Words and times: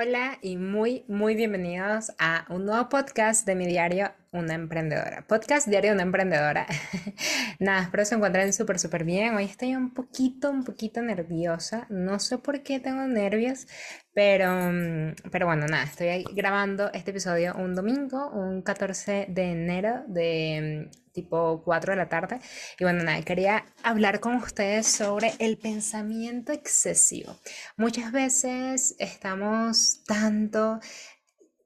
Hola 0.00 0.38
y 0.42 0.58
muy, 0.58 1.02
muy 1.08 1.34
bienvenidos 1.34 2.12
a 2.20 2.46
un 2.50 2.66
nuevo 2.66 2.88
podcast 2.88 3.44
de 3.44 3.56
mi 3.56 3.66
diario 3.66 4.12
Una 4.30 4.54
Emprendedora. 4.54 5.24
Podcast 5.26 5.68
diario 5.68 5.92
Una 5.92 6.02
Emprendedora. 6.02 6.66
Nada, 7.58 7.82
espero 7.82 8.04
se 8.04 8.14
encuentren 8.14 8.52
súper, 8.52 8.78
súper 8.78 9.04
bien. 9.04 9.34
Hoy 9.34 9.44
estoy 9.44 9.74
un 9.74 9.94
poquito, 9.94 10.50
un 10.50 10.64
poquito 10.64 11.00
nerviosa. 11.00 11.86
No 11.88 12.18
sé 12.18 12.36
por 12.36 12.62
qué 12.62 12.78
tengo 12.78 13.06
nervios, 13.06 13.66
pero, 14.12 14.52
mm, 14.70 15.30
pero 15.30 15.46
bueno, 15.46 15.66
nada, 15.66 15.84
estoy 15.84 16.24
grabando 16.34 16.90
este 16.92 17.12
episodio 17.12 17.54
un 17.56 17.74
domingo, 17.74 18.30
un 18.30 18.60
14 18.60 19.26
de 19.30 19.42
enero 19.52 20.04
de 20.08 20.90
mm, 20.90 21.12
tipo 21.12 21.62
4 21.64 21.92
de 21.92 21.96
la 21.96 22.10
tarde. 22.10 22.38
Y 22.78 22.84
bueno, 22.84 23.02
nada, 23.04 23.22
quería 23.22 23.64
hablar 23.82 24.20
con 24.20 24.34
ustedes 24.36 24.86
sobre 24.86 25.32
el 25.38 25.56
pensamiento 25.56 26.52
excesivo. 26.52 27.34
Muchas 27.78 28.12
veces 28.12 28.94
estamos 28.98 30.02
tanto 30.06 30.80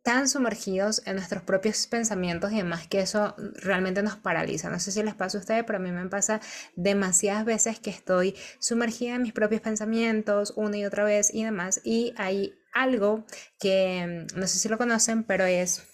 tan 0.03 0.29
sumergidos 0.29 1.03
en 1.07 1.17
nuestros 1.17 1.43
propios 1.43 1.87
pensamientos 1.87 2.53
y 2.53 2.57
demás 2.57 2.89
que 2.89 3.01
eso 3.01 3.35
realmente 3.55 4.03
nos 4.03 4.17
paraliza. 4.17 4.69
No 4.69 4.81
sé 4.81 4.91
si 4.93 5.03
les 5.03 5.15
pasa 5.15 5.39
a 5.39 5.41
ustedes, 5.41 5.65
pero 5.65 5.79
a 5.79 5.83
mí 5.83 5.91
me 5.93 6.09
pasa 6.09 6.41
demasiadas 6.75 7.45
veces 7.45 7.79
que 7.79 7.91
estoy 7.91 8.35
sumergida 8.59 9.15
en 9.15 9.23
mis 9.23 9.33
propios 9.33 9.61
pensamientos 9.61 10.53
una 10.57 10.77
y 10.77 10.85
otra 10.85 11.05
vez 11.05 11.33
y 11.33 11.45
demás. 11.45 11.81
Y 11.85 12.15
hay 12.17 12.55
algo 12.73 13.25
que 13.61 14.27
no 14.35 14.47
sé 14.47 14.59
si 14.59 14.69
lo 14.69 14.79
conocen, 14.79 15.25
pero 15.25 15.45
es 15.45 15.92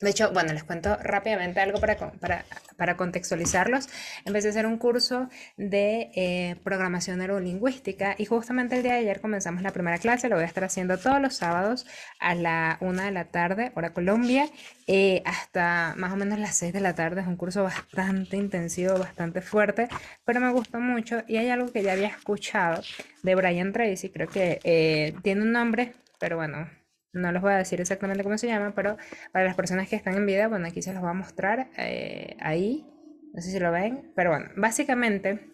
de 0.00 0.10
hecho, 0.10 0.30
bueno, 0.32 0.52
les 0.52 0.64
cuento 0.64 0.96
rápidamente 1.02 1.60
algo 1.60 1.80
para, 1.80 1.96
para, 1.96 2.44
para 2.76 2.96
contextualizarlos. 2.96 3.88
Empecé 4.24 4.48
a 4.48 4.50
hacer 4.50 4.66
un 4.66 4.76
curso 4.78 5.28
de 5.56 6.10
eh, 6.14 6.56
programación 6.64 7.18
neurolingüística 7.18 8.14
y 8.18 8.26
justamente 8.26 8.76
el 8.76 8.82
día 8.82 8.92
de 8.92 8.98
ayer 9.00 9.20
comenzamos 9.20 9.62
la 9.62 9.72
primera 9.72 9.98
clase. 9.98 10.28
Lo 10.28 10.36
voy 10.36 10.44
a 10.44 10.48
estar 10.48 10.64
haciendo 10.64 10.98
todos 10.98 11.20
los 11.20 11.34
sábados 11.34 11.86
a 12.20 12.34
la 12.34 12.76
una 12.80 13.06
de 13.06 13.12
la 13.12 13.26
tarde, 13.26 13.72
hora 13.74 13.92
Colombia, 13.94 14.48
eh, 14.86 15.22
hasta 15.24 15.94
más 15.96 16.12
o 16.12 16.16
menos 16.16 16.38
las 16.38 16.56
6 16.56 16.72
de 16.72 16.80
la 16.80 16.94
tarde. 16.94 17.22
Es 17.22 17.26
un 17.26 17.36
curso 17.36 17.62
bastante 17.62 18.36
intensivo, 18.36 18.98
bastante 18.98 19.40
fuerte, 19.40 19.88
pero 20.24 20.40
me 20.40 20.52
gustó 20.52 20.78
mucho 20.78 21.22
y 21.26 21.38
hay 21.38 21.48
algo 21.48 21.72
que 21.72 21.82
ya 21.82 21.92
había 21.92 22.08
escuchado 22.08 22.82
de 23.22 23.34
Brian 23.34 23.72
Tracy, 23.72 24.10
creo 24.10 24.28
que 24.28 24.60
eh, 24.62 25.14
tiene 25.22 25.42
un 25.42 25.52
nombre, 25.52 25.94
pero 26.18 26.36
bueno, 26.36 26.68
no 27.16 27.32
les 27.32 27.42
voy 27.42 27.52
a 27.52 27.56
decir 27.56 27.80
exactamente 27.80 28.22
cómo 28.22 28.38
se 28.38 28.46
llama, 28.46 28.74
pero 28.74 28.96
para 29.32 29.44
las 29.44 29.56
personas 29.56 29.88
que 29.88 29.96
están 29.96 30.14
en 30.14 30.26
video, 30.26 30.48
bueno, 30.48 30.66
aquí 30.66 30.82
se 30.82 30.92
los 30.92 31.00
voy 31.00 31.10
a 31.10 31.14
mostrar 31.14 31.70
eh, 31.76 32.36
ahí. 32.40 32.86
No 33.32 33.42
sé 33.42 33.50
si 33.50 33.58
lo 33.58 33.70
ven, 33.72 34.12
pero 34.14 34.30
bueno, 34.30 34.46
básicamente 34.56 35.50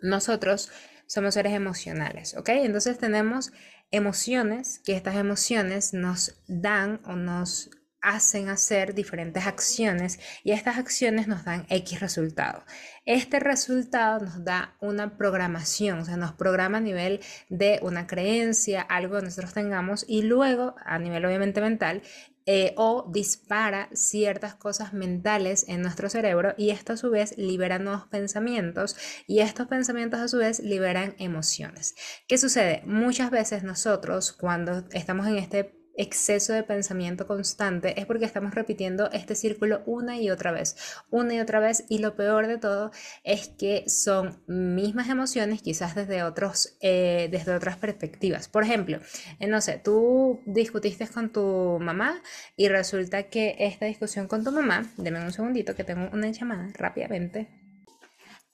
nosotros 0.00 0.70
somos 1.06 1.34
seres 1.34 1.52
emocionales, 1.52 2.36
¿ok? 2.36 2.48
Entonces 2.50 2.98
tenemos 2.98 3.52
emociones, 3.90 4.80
que 4.84 4.96
estas 4.96 5.16
emociones 5.16 5.94
nos 5.94 6.42
dan 6.48 7.00
o 7.04 7.14
nos 7.14 7.70
hacen 8.06 8.48
hacer 8.48 8.94
diferentes 8.94 9.46
acciones 9.46 10.20
y 10.44 10.52
estas 10.52 10.78
acciones 10.78 11.26
nos 11.26 11.44
dan 11.44 11.66
X 11.68 11.98
resultado. 11.98 12.64
Este 13.04 13.40
resultado 13.40 14.24
nos 14.24 14.44
da 14.44 14.76
una 14.80 15.18
programación, 15.18 15.98
o 15.98 16.04
sea, 16.04 16.16
nos 16.16 16.32
programa 16.32 16.78
a 16.78 16.80
nivel 16.80 17.20
de 17.48 17.80
una 17.82 18.06
creencia, 18.06 18.80
algo 18.80 19.16
que 19.16 19.24
nosotros 19.24 19.52
tengamos 19.54 20.04
y 20.06 20.22
luego 20.22 20.76
a 20.84 21.00
nivel 21.00 21.24
obviamente 21.24 21.60
mental 21.60 22.02
eh, 22.48 22.74
o 22.76 23.10
dispara 23.12 23.88
ciertas 23.92 24.54
cosas 24.54 24.92
mentales 24.92 25.64
en 25.68 25.82
nuestro 25.82 26.08
cerebro 26.08 26.54
y 26.56 26.70
esto 26.70 26.92
a 26.92 26.96
su 26.96 27.10
vez 27.10 27.36
libera 27.36 27.80
nuevos 27.80 28.06
pensamientos 28.06 28.96
y 29.26 29.40
estos 29.40 29.66
pensamientos 29.66 30.20
a 30.20 30.28
su 30.28 30.38
vez 30.38 30.60
liberan 30.60 31.16
emociones. 31.18 31.96
¿Qué 32.28 32.38
sucede? 32.38 32.82
Muchas 32.86 33.32
veces 33.32 33.64
nosotros 33.64 34.32
cuando 34.32 34.84
estamos 34.92 35.26
en 35.26 35.38
este 35.38 35.75
exceso 35.96 36.52
de 36.52 36.62
pensamiento 36.62 37.26
constante 37.26 37.98
es 37.98 38.06
porque 38.06 38.24
estamos 38.24 38.54
repitiendo 38.54 39.10
este 39.12 39.34
círculo 39.34 39.82
una 39.86 40.18
y 40.18 40.30
otra 40.30 40.52
vez, 40.52 40.76
una 41.10 41.34
y 41.34 41.40
otra 41.40 41.60
vez 41.60 41.84
y 41.88 41.98
lo 41.98 42.16
peor 42.16 42.46
de 42.46 42.58
todo 42.58 42.90
es 43.24 43.48
que 43.48 43.84
son 43.88 44.42
mismas 44.46 45.08
emociones 45.08 45.62
quizás 45.62 45.94
desde, 45.94 46.22
otros, 46.22 46.76
eh, 46.80 47.28
desde 47.30 47.54
otras 47.54 47.76
perspectivas. 47.76 48.48
Por 48.48 48.64
ejemplo, 48.64 49.00
eh, 49.40 49.46
no 49.46 49.60
sé, 49.60 49.80
tú 49.82 50.42
discutiste 50.46 51.06
con 51.08 51.32
tu 51.32 51.78
mamá 51.80 52.22
y 52.56 52.68
resulta 52.68 53.24
que 53.24 53.56
esta 53.58 53.86
discusión 53.86 54.28
con 54.28 54.44
tu 54.44 54.52
mamá, 54.52 54.92
denme 54.96 55.24
un 55.24 55.32
segundito 55.32 55.74
que 55.74 55.84
tengo 55.84 56.10
una 56.12 56.30
llamada 56.30 56.68
rápidamente. 56.74 57.48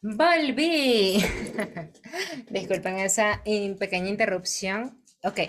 Volví. 0.03 1.23
Disculpen 2.51 2.99
esa 2.99 3.41
pequeña 3.79 4.09
interrupción. 4.09 5.01
Ok, 5.23 5.43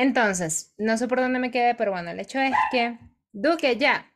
entonces, 0.00 0.74
no 0.78 0.96
sé 0.96 1.08
por 1.08 1.20
dónde 1.20 1.38
me 1.38 1.50
quedé, 1.50 1.74
pero 1.74 1.92
bueno, 1.92 2.10
el 2.10 2.20
hecho 2.20 2.40
es 2.40 2.54
que, 2.72 2.98
Duque, 3.32 3.76
ya. 3.76 4.06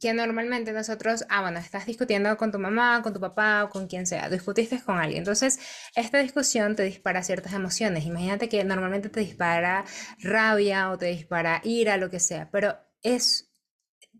Que 0.00 0.12
normalmente 0.12 0.72
nosotros, 0.72 1.24
ah, 1.30 1.40
bueno, 1.40 1.58
estás 1.58 1.86
discutiendo 1.86 2.36
con 2.36 2.52
tu 2.52 2.58
mamá, 2.58 3.00
con 3.02 3.12
tu 3.12 3.20
papá 3.20 3.64
o 3.64 3.70
con 3.70 3.86
quien 3.88 4.06
sea, 4.06 4.28
discutiste 4.28 4.80
con 4.82 4.98
alguien. 4.98 5.18
Entonces, 5.18 5.58
esta 5.94 6.18
discusión 6.18 6.76
te 6.76 6.82
dispara 6.82 7.22
ciertas 7.22 7.54
emociones. 7.54 8.04
Imagínate 8.04 8.48
que 8.48 8.62
normalmente 8.62 9.08
te 9.08 9.20
dispara 9.20 9.84
rabia 10.20 10.90
o 10.90 10.98
te 10.98 11.06
dispara 11.06 11.60
ira, 11.64 11.96
lo 11.96 12.10
que 12.10 12.20
sea, 12.20 12.50
pero 12.50 12.76
es 13.02 13.45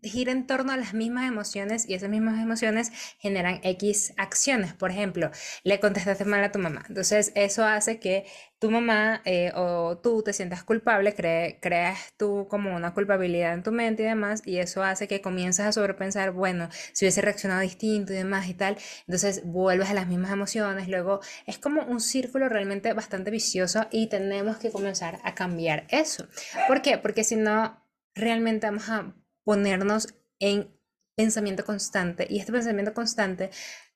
gira 0.03 0.31
en 0.31 0.47
torno 0.47 0.71
a 0.71 0.77
las 0.77 0.93
mismas 0.93 1.27
emociones 1.27 1.87
y 1.87 1.93
esas 1.93 2.09
mismas 2.09 2.41
emociones 2.41 2.91
generan 3.19 3.59
X 3.63 4.13
acciones. 4.17 4.73
Por 4.73 4.91
ejemplo, 4.91 5.31
le 5.63 5.79
contestaste 5.79 6.25
mal 6.25 6.43
a 6.43 6.51
tu 6.51 6.59
mamá. 6.59 6.83
Entonces, 6.87 7.31
eso 7.35 7.65
hace 7.65 7.99
que 7.99 8.25
tu 8.59 8.71
mamá 8.71 9.21
eh, 9.25 9.51
o 9.55 9.99
tú 9.99 10.23
te 10.23 10.33
sientas 10.33 10.63
culpable, 10.63 11.13
creas 11.13 12.13
tú 12.17 12.47
como 12.49 12.75
una 12.75 12.93
culpabilidad 12.93 13.53
en 13.53 13.63
tu 13.63 13.71
mente 13.71 14.03
y 14.03 14.05
demás, 14.07 14.41
y 14.45 14.57
eso 14.57 14.83
hace 14.83 15.07
que 15.07 15.21
comiences 15.21 15.65
a 15.65 15.71
sobrepensar, 15.71 16.31
bueno, 16.31 16.69
si 16.93 17.05
hubiese 17.05 17.21
reaccionado 17.21 17.61
distinto 17.61 18.13
y 18.13 18.15
demás 18.15 18.47
y 18.47 18.55
tal, 18.55 18.77
entonces 19.01 19.43
vuelves 19.45 19.89
a 19.89 19.93
las 19.93 20.07
mismas 20.07 20.31
emociones, 20.31 20.87
luego 20.87 21.19
es 21.45 21.59
como 21.59 21.83
un 21.83 21.99
círculo 21.99 22.49
realmente 22.49 22.93
bastante 22.93 23.29
vicioso 23.31 23.87
y 23.91 24.07
tenemos 24.07 24.57
que 24.57 24.71
comenzar 24.71 25.19
a 25.23 25.35
cambiar 25.35 25.85
eso. 25.89 26.27
¿Por 26.67 26.81
qué? 26.81 26.97
Porque 26.97 27.23
si 27.23 27.35
no, 27.35 27.79
realmente 28.15 28.65
vamos 28.65 28.89
a 28.89 29.13
ponernos 29.47 30.13
en 30.39 30.67
pensamiento 31.15 31.63
constante 31.63 32.27
y 32.29 32.37
este 32.37 32.51
pensamiento 32.51 32.93
constante 32.93 33.49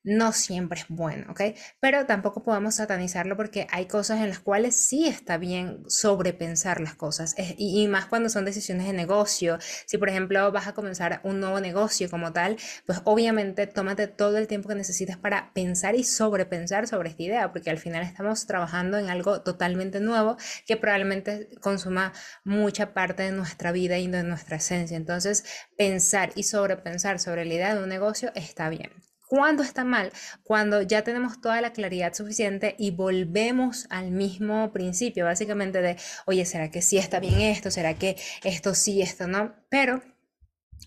no 0.04 0.32
siempre 0.32 0.80
es 0.80 0.86
bueno, 0.90 1.32
¿ok? 1.32 1.42
Pero 1.80 2.06
tampoco 2.06 2.44
podemos 2.44 2.76
satanizarlo 2.76 3.38
porque 3.38 3.68
hay 3.72 3.86
cosas 3.88 4.20
en 4.22 4.30
las 4.30 4.40
cuales 4.40 4.76
sí 4.76 5.08
está 5.08 5.38
bien 5.38 5.84
sobrepensar 5.88 6.82
las 6.82 6.96
cosas 6.96 7.36
y, 7.38 7.88
más 7.88 8.06
cuando 8.06 8.30
son 8.30 8.46
decisiones 8.46 8.88
de 8.88 8.94
negocio. 8.94 9.58
Si 9.86 9.98
por 9.98 10.10
ejemplo 10.10 10.52
vas 10.52 10.68
a 10.68 10.74
comenzar 10.74 11.22
un 11.24 11.40
nuevo 11.40 11.60
negocio 11.60 12.10
como 12.10 12.34
tal, 12.34 12.58
pues 12.86 13.02
obviamente 13.04 13.68
tómate 13.68 14.08
todo 14.08 14.38
el 14.38 14.48
tiempo 14.48 14.70
que 14.70 14.76
necesites 14.76 15.18
para 15.18 15.54
pensar 15.54 15.96
y 15.96 16.04
sobrepensar 16.04 16.88
sobre 16.88 17.10
esta 17.10 17.24
idea, 17.24 17.52
porque 17.52 17.70
al 17.70 17.78
final 17.78 18.04
estamos 18.04 18.46
trabajando 18.48 18.98
en 18.98 19.10
algo 19.10 19.42
totalmente 19.42 20.00
nuevo 20.00 20.38
que 20.66 20.78
probablemente 20.78 21.50
consuma 21.62 22.14
mucha 22.44 22.94
parte 22.94 23.24
de 23.24 23.32
nuestra 23.32 23.72
vida 23.72 23.98
y 23.98 24.08
de 24.08 24.24
nuestra 24.24 24.58
esencia. 24.58 24.98
Entonces, 24.98 25.44
pensar 25.78 26.32
y 26.36 26.44
sobrepensar 26.44 27.20
sobre 27.20 27.46
la 27.46 27.54
idea 27.54 27.76
de 27.76 27.84
un 27.84 27.90
negocio 27.90 28.32
está 28.36 28.70
bien. 28.70 29.11
¿Cuándo 29.32 29.64
está 29.64 29.86
mal? 29.86 30.12
Cuando 30.44 30.82
ya 30.82 31.06
tenemos 31.06 31.40
toda 31.40 31.62
la 31.62 31.72
claridad 31.72 32.14
suficiente 32.14 32.76
y 32.78 32.92
volvemos 32.92 33.88
al 33.90 34.12
mismo 34.12 34.74
principio, 34.74 35.24
básicamente 35.24 35.82
de, 35.82 35.96
oye, 36.26 36.44
¿será 36.46 36.70
que 36.70 36.82
sí 36.82 36.98
está 36.98 37.22
bien 37.22 37.40
esto? 37.40 37.72
¿Será 37.72 37.94
que 37.94 38.18
esto 38.44 38.76
sí, 38.76 39.02
esto 39.02 39.28
no? 39.28 39.56
Pero 39.70 40.04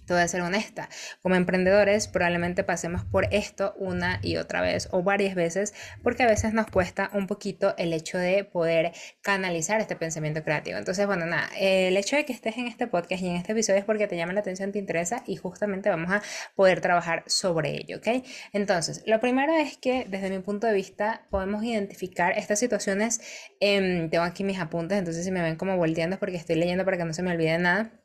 te 0.07 0.13
voy 0.13 0.23
a 0.23 0.29
ser 0.29 0.43
honesta, 0.43 0.89
como 1.23 1.35
emprendedores 1.35 2.09
probablemente 2.09 2.65
pasemos 2.65 3.05
por 3.05 3.27
esto 3.33 3.75
una 3.79 4.21
y 4.23 4.37
otra 4.37 4.61
vez 4.61 4.89
o 4.91 5.03
varias 5.03 5.35
veces 5.35 5.75
porque 6.03 6.23
a 6.23 6.27
veces 6.27 6.53
nos 6.53 6.67
cuesta 6.67 7.11
un 7.13 7.27
poquito 7.27 7.75
el 7.79 7.93
hecho 7.93 8.19
de 8.19 8.45
poder 8.45 8.93
canalizar 9.23 9.81
este 9.81 9.97
pensamiento 9.97 10.43
creativo. 10.43 10.79
Entonces, 10.79 11.07
bueno, 11.07 11.27
nada, 11.27 11.49
el 11.59 11.97
hecho 11.97 12.17
de 12.17 12.25
que 12.25 12.33
estés 12.33 12.57
en 12.57 12.67
este 12.67 12.87
podcast 12.87 13.23
y 13.23 13.29
en 13.29 13.37
este 13.37 13.53
episodio 13.53 13.79
es 13.79 13.85
porque 13.85 14.07
te 14.07 14.17
llama 14.17 14.33
la 14.33 14.41
atención, 14.41 14.73
te 14.73 14.79
interesa 14.79 15.23
y 15.27 15.37
justamente 15.37 15.89
vamos 15.89 16.11
a 16.13 16.23
poder 16.55 16.81
trabajar 16.81 17.25
sobre 17.27 17.77
ello, 17.77 17.99
¿ok? 17.99 18.25
Entonces, 18.53 19.03
lo 19.07 19.21
primero 19.21 19.55
es 19.55 19.77
que 19.79 20.07
desde 20.09 20.31
mi 20.31 20.41
punto 20.41 20.67
de 20.67 20.75
vista 20.75 21.27
podemos 21.31 21.65
identificar 21.65 22.37
estas 22.37 22.59
situaciones, 22.59 23.21
tengo 23.61 24.23
aquí 24.23 24.45
mis 24.45 24.59
apuntes, 24.59 24.99
entonces 24.99 25.25
si 25.25 25.31
me 25.31 25.43
ven 25.43 25.57
como 25.57 25.77
volteando 25.77 26.15
es 26.15 26.21
porque 26.21 26.37
estoy 26.37 26.57
leyendo 26.57 26.85
para 26.85 26.97
que 26.97 27.05
no 27.05 27.13
se 27.15 27.23
me 27.23 27.33
olvide 27.33 27.59
nada 27.59 28.04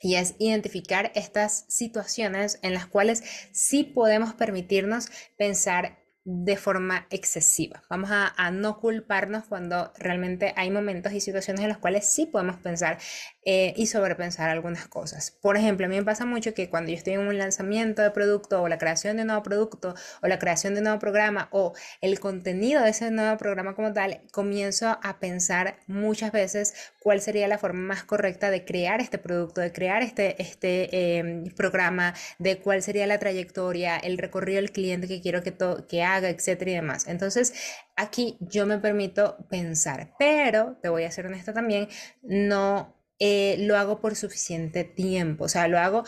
y 0.00 0.16
es 0.16 0.34
identificar 0.38 1.12
estas 1.14 1.64
situaciones 1.68 2.58
en 2.62 2.74
las 2.74 2.86
cuales 2.86 3.22
sí 3.52 3.84
podemos 3.84 4.34
permitirnos 4.34 5.08
pensar 5.36 6.05
de 6.28 6.56
forma 6.56 7.06
excesiva. 7.10 7.84
Vamos 7.88 8.10
a, 8.12 8.50
no 8.50 8.80
culparnos 8.80 9.44
cuando 9.44 9.92
realmente 9.96 10.52
hay 10.56 10.70
momentos 10.70 11.12
y 11.12 11.20
situaciones 11.20 11.62
en 11.62 11.68
los 11.68 11.78
cuales 11.78 12.04
sí 12.04 12.26
podemos 12.26 12.56
pensar 12.56 12.98
eh, 13.44 13.72
y 13.76 13.86
sobrepensar 13.86 14.50
algunas 14.50 14.88
cosas. 14.88 15.30
Por 15.30 15.56
ejemplo, 15.56 15.86
a 15.86 15.88
mí 15.88 15.96
me 15.96 16.02
pasa 16.02 16.26
mucho 16.26 16.52
que 16.52 16.68
cuando 16.68 16.90
yo 16.90 16.96
estoy 16.96 17.12
en 17.12 17.20
un 17.20 17.38
lanzamiento 17.38 18.02
de 18.02 18.10
producto 18.10 18.60
o 18.60 18.68
la 18.68 18.76
creación 18.76 19.16
de 19.16 19.22
un 19.22 19.28
nuevo 19.28 19.44
producto 19.44 19.94
o 20.20 20.26
la 20.26 20.40
creación 20.40 20.74
de 20.74 20.80
un 20.80 20.84
nuevo 20.84 20.98
programa 20.98 21.48
o 21.52 21.74
el 22.00 22.18
contenido 22.18 22.82
de 22.82 22.90
ese 22.90 23.12
nuevo 23.12 23.36
programa 23.38 23.76
como 23.76 23.92
tal, 23.92 24.22
comienzo 24.32 24.98
a 25.00 25.20
pensar 25.20 25.78
muchas 25.86 26.32
veces 26.32 26.74
cuál 27.00 27.20
sería 27.20 27.46
la 27.46 27.58
forma 27.58 27.80
más 27.80 28.02
correcta 28.02 28.50
de 28.50 28.64
crear 28.64 29.00
este 29.00 29.18
producto, 29.18 29.60
de 29.60 29.72
crear 29.72 30.02
este, 30.02 30.42
este 30.42 31.18
em, 31.18 31.44
programa, 31.54 32.14
de 32.40 32.58
cuál 32.58 32.82
sería 32.82 33.06
la 33.06 33.20
trayectoria, 33.20 33.96
el 33.96 34.18
recorrido 34.18 34.56
del 34.56 34.72
cliente 34.72 35.06
que 35.06 35.20
quiero 35.20 35.44
que, 35.44 35.54
que 35.88 36.02
haga, 36.02 36.15
etcétera 36.24 36.70
y 36.70 36.74
demás. 36.74 37.06
Entonces, 37.06 37.54
aquí 37.96 38.36
yo 38.40 38.66
me 38.66 38.78
permito 38.78 39.36
pensar, 39.48 40.14
pero 40.18 40.78
te 40.82 40.88
voy 40.88 41.04
a 41.04 41.10
ser 41.10 41.26
honesta 41.26 41.52
también, 41.52 41.88
no 42.22 42.95
eh, 43.18 43.56
lo 43.60 43.76
hago 43.76 44.00
por 44.00 44.16
suficiente 44.16 44.84
tiempo, 44.84 45.44
o 45.44 45.48
sea, 45.48 45.68
lo 45.68 45.78
hago 45.78 46.04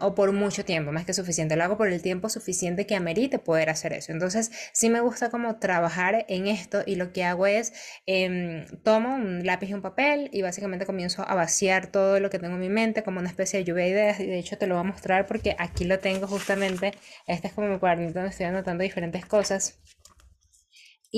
o 0.00 0.14
por 0.14 0.32
mucho 0.32 0.64
tiempo, 0.64 0.92
más 0.92 1.04
que 1.04 1.12
suficiente, 1.12 1.56
lo 1.56 1.64
hago 1.64 1.76
por 1.76 1.88
el 1.88 2.00
tiempo 2.00 2.28
suficiente 2.28 2.86
que 2.86 2.94
amerite 2.94 3.38
poder 3.38 3.68
hacer 3.70 3.92
eso. 3.92 4.12
Entonces, 4.12 4.50
sí 4.72 4.90
me 4.90 5.00
gusta 5.00 5.30
como 5.30 5.56
trabajar 5.58 6.24
en 6.28 6.46
esto 6.46 6.82
y 6.86 6.94
lo 6.94 7.12
que 7.12 7.24
hago 7.24 7.46
es, 7.46 7.72
em, 8.06 8.66
tomo 8.84 9.14
un 9.16 9.44
lápiz 9.44 9.68
y 9.70 9.74
un 9.74 9.82
papel 9.82 10.30
y 10.32 10.42
básicamente 10.42 10.86
comienzo 10.86 11.28
a 11.28 11.34
vaciar 11.34 11.88
todo 11.88 12.20
lo 12.20 12.30
que 12.30 12.38
tengo 12.38 12.54
en 12.54 12.60
mi 12.60 12.68
mente 12.68 13.02
como 13.02 13.18
una 13.20 13.28
especie 13.28 13.58
de 13.58 13.64
lluvia 13.64 13.84
de 13.84 13.90
ideas 13.90 14.20
y 14.20 14.26
de 14.26 14.38
hecho 14.38 14.56
te 14.58 14.66
lo 14.66 14.76
voy 14.76 14.84
a 14.84 14.88
mostrar 14.88 15.26
porque 15.26 15.56
aquí 15.58 15.84
lo 15.84 15.98
tengo 15.98 16.26
justamente, 16.28 16.92
este 17.26 17.48
es 17.48 17.52
como 17.52 17.68
mi 17.68 17.78
cuadernito 17.78 18.14
donde 18.14 18.30
estoy 18.30 18.46
anotando 18.46 18.84
diferentes 18.84 19.26
cosas. 19.26 19.78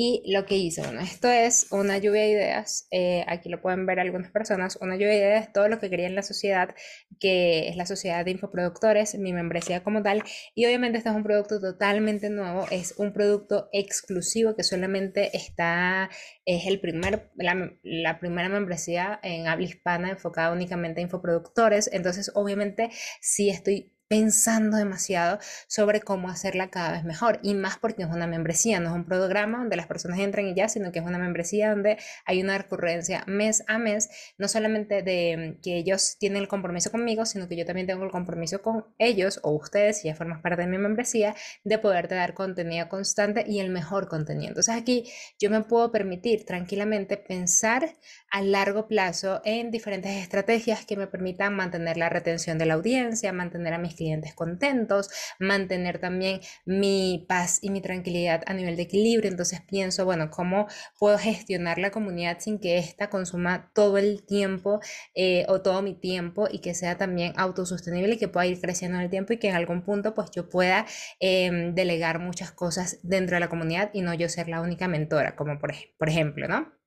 Y 0.01 0.23
lo 0.33 0.47
que 0.47 0.57
hice, 0.57 0.83
bueno, 0.83 1.01
esto 1.01 1.29
es 1.29 1.73
una 1.73 1.99
lluvia 1.99 2.23
de 2.23 2.31
ideas, 2.31 2.87
eh, 2.93 3.25
aquí 3.27 3.49
lo 3.49 3.61
pueden 3.61 3.85
ver 3.85 3.99
algunas 3.99 4.31
personas, 4.31 4.79
una 4.81 4.95
lluvia 4.95 5.09
de 5.09 5.19
ideas, 5.19 5.53
todo 5.53 5.67
lo 5.67 5.81
que 5.81 5.91
quería 5.91 6.07
en 6.07 6.15
la 6.15 6.23
sociedad, 6.23 6.73
que 7.19 7.69
es 7.69 7.75
la 7.75 7.85
sociedad 7.85 8.25
de 8.25 8.31
infoproductores, 8.31 9.19
mi 9.19 9.33
membresía 9.33 9.83
como 9.83 10.01
tal, 10.05 10.23
y 10.55 10.67
obviamente 10.67 10.99
este 10.99 11.11
es 11.11 11.17
un 11.17 11.25
producto 11.25 11.59
totalmente 11.59 12.31
nuevo, 12.31 12.65
es 12.71 12.95
un 12.97 13.13
producto 13.13 13.71
exclusivo 13.73 14.55
que 14.55 14.63
solamente 14.63 15.37
está, 15.37 16.11
es 16.45 16.69
el 16.69 16.79
primer, 16.79 17.33
la, 17.35 17.73
la 17.83 18.21
primera 18.21 18.49
membresía 18.49 19.19
en 19.25 19.49
habla 19.49 19.67
hispana 19.67 20.11
enfocada 20.11 20.53
únicamente 20.53 21.01
a 21.01 21.03
infoproductores, 21.03 21.91
entonces 21.93 22.31
obviamente 22.37 22.91
sí 23.21 23.51
estoy 23.51 23.98
pensando 24.09 24.79
demasiado 24.79 25.39
sobre 25.67 26.01
cómo 26.01 26.31
hacerla 26.31 26.71
cada 26.71 26.93
vez 26.93 27.05
mejor 27.05 27.41
y 27.43 27.55
más 27.55 27.79
porque 27.79 28.03
es 28.03 28.09
una 28.09 28.27
membresía, 28.27 28.81
no 28.81 28.89
es 28.89 28.95
un 28.95 29.05
programa 29.05 29.59
donde 29.59 29.77
las 29.77 29.87
personas 29.87 30.19
entran 30.19 30.47
y 30.47 30.55
ya, 30.55 30.69
sino 30.69 30.91
que 30.91 30.99
es 30.99 31.05
una 31.05 31.19
membresía 31.19 31.71
donde 31.71 31.99
hay 32.25 32.43
una 32.43 32.57
recurrencia 32.57 33.23
mes 33.27 33.63
a 33.67 33.79
mes, 33.79 34.09
no 34.39 34.49
solamente 34.49 35.03
de 35.03 35.59
que 35.63 35.77
ellos 35.77 36.17
tienen 36.19 36.43
el 36.43 36.49
compromiso 36.49 36.91
conmigo, 36.91 37.27
sino 37.27 37.49
que 37.49 37.57
yo 37.57 37.67
también 37.67 37.87
tengo 37.87 38.05
el 38.05 38.11
compromiso 38.11 38.63
con 38.63 38.87
ellos 38.99 39.41
o 39.43 39.51
ustedes, 39.51 39.99
si 39.99 40.09
ya 40.09 40.15
formas 40.15 40.41
parte 40.41 40.63
de 40.63 40.69
mi 40.69 40.79
membresía, 40.79 41.35
de 41.65 41.79
poderte 41.79 42.15
dar 42.15 42.33
contenido 42.33 42.89
constante 42.89 43.45
y 43.47 43.61
el 43.61 43.69
mejor 43.69 44.09
contenido. 44.09 44.49
Entonces 44.49 44.75
aquí 44.75 45.05
yo 45.39 45.51
me 45.51 45.63
puedo 45.63 45.93
permitir 45.93 46.47
tranquilamente 46.47 47.19
pensar 47.19 47.95
a 48.31 48.43
largo 48.43 48.89
plazo 48.89 49.43
en 49.45 49.71
diferentes 49.71 50.13
estrategias 50.13 50.87
que 50.87 50.97
me 50.97 51.07
permitan 51.07 51.55
mantener 51.55 51.97
la 51.97 52.09
retención 52.09 52.59
de 52.59 52.67
la 52.67 52.75
audiencia, 52.75 53.33
mantener 53.33 53.75
a 53.75 53.79
mis 53.79 53.98
clientes 53.99 54.35
contentos, 54.35 55.11
mantener 55.39 55.99
también 55.99 56.41
mi 56.65 57.27
paz 57.29 57.59
y 57.61 57.71
mi 57.71 57.81
tranquilidad 57.83 58.43
a 58.47 58.55
nivel 58.55 58.77
de 58.77 58.83
equilibrio. 58.85 59.31
Entonces 59.31 59.61
pienso, 59.61 60.05
bueno, 60.05 60.31
¿cómo 60.31 60.69
puedo 60.99 61.19
gestionar 61.19 61.79
la 61.79 61.91
comunidad 61.91 62.39
sin 62.41 62.59
que 62.59 62.79
ésta 62.79 63.11
consuma 63.11 63.71
todo 63.75 63.99
el 63.99 64.25
tiempo 64.25 64.81
eh, 65.15 65.45
o 65.49 65.61
todo 65.61 65.83
mi 65.83 65.95
tiempo 65.95 66.49
y 66.51 66.61
que 66.61 66.75
sea 66.75 66.97
también 66.97 67.33
autosostenible 67.37 68.15
y 68.15 68.19
que 68.19 68.29
pueda 68.29 68.47
ir 68.47 68.61
creciendo 68.61 68.99
en 68.99 69.05
el 69.05 69.11
tiempo 69.11 69.33
y 69.33 69.39
que 69.39 69.49
en 69.49 69.57
algún 69.57 69.83
punto 69.83 70.15
pues 70.15 70.31
yo 70.31 70.49
pueda 70.49 70.87
em, 71.21 71.75
delegar 71.75 72.21
muchas 72.21 72.53
cosas 72.53 72.99
dentro 73.03 73.37
de 73.37 73.41
la 73.41 73.49
comunidad 73.49 73.91
y 73.93 74.03
no 74.03 74.15
yo 74.15 74.29
ser 74.29 74.49
la 74.49 74.61
única 74.61 74.89
mentora, 74.89 75.37
como 75.37 75.59
por, 75.59 75.75
por 75.99 76.09
ejemplo, 76.09 76.49
¿no? 76.49 76.78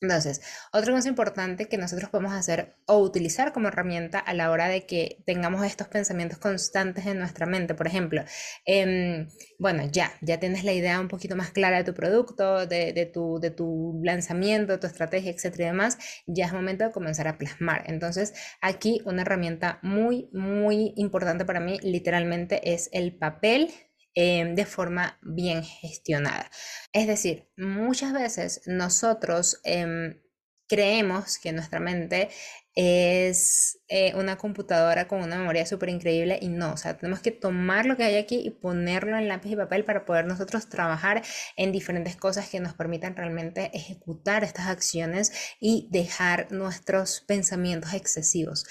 Entonces, 0.00 0.40
otra 0.72 0.92
cosa 0.92 1.08
importante 1.08 1.68
que 1.68 1.78
nosotros 1.78 2.10
podemos 2.10 2.32
hacer 2.32 2.76
o 2.86 2.98
utilizar 2.98 3.52
como 3.52 3.68
herramienta 3.68 4.18
a 4.18 4.34
la 4.34 4.50
hora 4.50 4.68
de 4.68 4.86
que 4.86 5.22
tengamos 5.26 5.64
estos 5.64 5.88
pensamientos 5.88 6.38
constantes 6.38 7.06
en 7.06 7.18
nuestra 7.18 7.46
mente, 7.46 7.74
por 7.74 7.86
ejemplo, 7.86 8.22
em, 8.66 9.28
bueno, 9.58 9.84
ya, 9.90 10.12
ya 10.20 10.38
tienes 10.40 10.64
la 10.64 10.72
idea 10.72 11.00
un 11.00 11.08
poquito 11.08 11.36
más 11.36 11.50
clara 11.50 11.78
de 11.78 11.84
tu 11.84 11.94
producto, 11.94 12.66
de, 12.66 13.10
tu, 13.12 13.38
de 13.40 13.50
tu 13.50 14.00
lanzamiento, 14.02 14.78
tu 14.80 14.86
estrategia, 14.86 15.30
etcétera 15.30 15.64
y 15.64 15.66
demás, 15.68 15.98
ya 16.26 16.46
es 16.46 16.52
momento 16.52 16.84
de 16.84 16.92
comenzar 16.92 17.28
a 17.28 17.38
plasmar. 17.38 17.84
Entonces, 17.86 18.34
aquí 18.60 19.00
una 19.04 19.22
herramienta 19.22 19.78
muy, 19.82 20.28
muy 20.32 20.92
importante 20.96 21.44
para 21.44 21.60
mí, 21.60 21.78
literalmente, 21.82 22.72
es 22.74 22.90
el 22.92 23.16
papel 23.16 23.72
Em, 24.16 24.54
de 24.54 24.64
forma 24.64 25.18
bien 25.22 25.64
gestionada. 25.64 26.48
Es 26.92 27.08
decir, 27.08 27.48
muchas 27.56 28.12
veces 28.12 28.60
nosotros 28.66 29.60
em, 29.64 30.22
creemos 30.68 31.38
que 31.38 31.52
nuestra 31.52 31.80
mente 31.80 32.28
es 32.76 33.80
eh, 33.96 34.12
una 34.16 34.36
computadora 34.36 35.06
con 35.06 35.22
una 35.22 35.36
memoria 35.38 35.64
súper 35.66 35.88
increíble 35.88 36.36
y 36.42 36.48
no, 36.48 36.72
o 36.72 36.76
sea, 36.76 36.98
tenemos 36.98 37.20
que 37.20 37.30
tomar 37.30 37.86
lo 37.86 37.96
que 37.96 38.02
hay 38.02 38.16
aquí 38.16 38.40
y 38.44 38.50
ponerlo 38.50 39.16
en 39.16 39.28
lápiz 39.28 39.52
y 39.52 39.54
papel 39.54 39.84
para 39.84 40.04
poder 40.04 40.26
nosotros 40.26 40.68
trabajar 40.68 41.22
en 41.56 41.70
diferentes 41.70 42.16
cosas 42.16 42.48
que 42.48 42.58
nos 42.58 42.74
permitan 42.74 43.14
realmente 43.14 43.70
ejecutar 43.72 44.42
estas 44.42 44.66
acciones 44.66 45.32
y 45.60 45.86
dejar 45.92 46.50
nuestros 46.50 47.20
pensamientos 47.20 47.94
excesivos. 47.94 48.66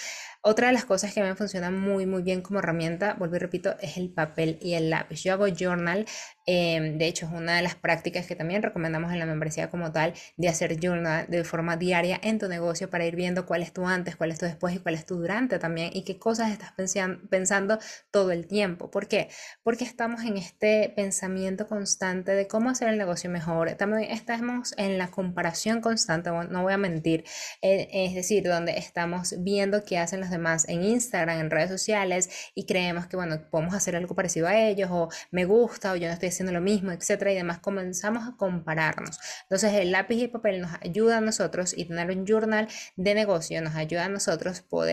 Otra 0.45 0.67
de 0.67 0.73
las 0.73 0.83
cosas 0.83 1.13
que 1.13 1.21
me 1.21 1.35
funcionan 1.35 1.79
muy, 1.79 2.05
muy 2.05 2.21
bien 2.21 2.41
como 2.41 2.59
herramienta, 2.59 3.13
vuelvo 3.13 3.37
y 3.37 3.39
repito, 3.39 3.77
es 3.79 3.95
el 3.95 4.09
papel 4.09 4.59
y 4.61 4.73
el 4.73 4.89
lápiz. 4.89 5.23
Yo 5.23 5.31
hago 5.31 5.47
journal, 5.47 6.05
em, 6.45 6.97
de 6.97 7.07
hecho 7.07 7.27
es 7.27 7.31
una 7.31 7.55
de 7.55 7.61
las 7.61 7.75
prácticas 7.75 8.27
que 8.27 8.35
también 8.35 8.61
recomendamos 8.61 9.13
en 9.13 9.19
la 9.19 9.25
membresía 9.25 9.69
como 9.69 9.93
tal, 9.93 10.13
de 10.35 10.49
hacer 10.49 10.77
journal 10.81 11.27
de 11.29 11.45
forma 11.45 11.77
diaria 11.77 12.19
en 12.21 12.39
tu 12.39 12.49
negocio 12.49 12.89
para 12.89 13.05
ir 13.05 13.15
viendo 13.15 13.45
cuál 13.45 13.61
es 13.63 13.71
tu 13.71 13.87
antes, 13.87 14.17
cuál 14.17 14.31
es 14.31 14.39
tu 14.39 14.45
después 14.45 14.75
y 14.75 14.79
cuál 14.79 14.95
es 14.95 15.05
tu 15.05 15.12
durante 15.17 15.59
también 15.59 15.89
y 15.93 16.03
qué 16.03 16.17
cosas 16.17 16.51
estás 16.51 16.73
pensando 17.29 17.79
todo 18.11 18.31
el 18.31 18.47
tiempo. 18.47 18.91
¿Por 18.91 19.07
qué? 19.07 19.29
Porque 19.63 19.83
estamos 19.83 20.23
en 20.23 20.37
este 20.37 20.91
pensamiento 20.95 21.67
constante 21.67 22.33
de 22.33 22.47
cómo 22.47 22.69
hacer 22.69 22.89
el 22.89 22.97
negocio 22.97 23.29
mejor. 23.29 23.71
También 23.75 24.11
estamos 24.11 24.73
en 24.77 24.97
la 24.97 25.09
comparación 25.09 25.81
constante, 25.81 26.29
no 26.31 26.63
voy 26.63 26.73
a 26.73 26.77
mentir, 26.77 27.23
eh, 27.61 27.89
es 27.91 28.15
decir, 28.15 28.43
donde 28.43 28.77
estamos 28.77 29.35
viendo 29.39 29.83
qué 29.83 29.97
hacen 29.97 30.19
los 30.19 30.29
demás 30.29 30.67
en 30.67 30.83
Instagram, 30.83 31.39
en 31.39 31.51
redes 31.51 31.69
sociales 31.69 32.29
y 32.55 32.65
creemos 32.65 33.07
que, 33.07 33.15
bueno, 33.15 33.41
podemos 33.49 33.73
hacer 33.73 33.95
algo 33.95 34.15
parecido 34.15 34.47
a 34.47 34.57
ellos 34.57 34.89
o 34.91 35.09
me 35.31 35.45
gusta 35.45 35.91
o 35.91 35.95
yo 35.95 36.07
no 36.07 36.13
estoy 36.13 36.29
haciendo 36.29 36.53
lo 36.53 36.61
mismo, 36.61 36.91
etcétera 36.91 37.31
y 37.31 37.35
demás, 37.35 37.59
comenzamos 37.59 38.27
a 38.27 38.35
compararnos. 38.37 39.19
Entonces, 39.43 39.73
el 39.73 39.91
lápiz 39.91 40.15
y 40.15 40.23
el 40.23 40.31
papel 40.31 40.61
nos 40.61 40.71
ayuda 40.81 41.17
a 41.17 41.21
nosotros 41.21 41.73
y 41.75 41.85
tener 41.85 42.09
un 42.09 42.25
journal 42.25 42.67
de 42.95 43.13
negocio 43.13 43.61
nos 43.61 43.75
ayuda 43.75 44.05
a 44.05 44.09
nosotros 44.09 44.61
poder 44.61 44.92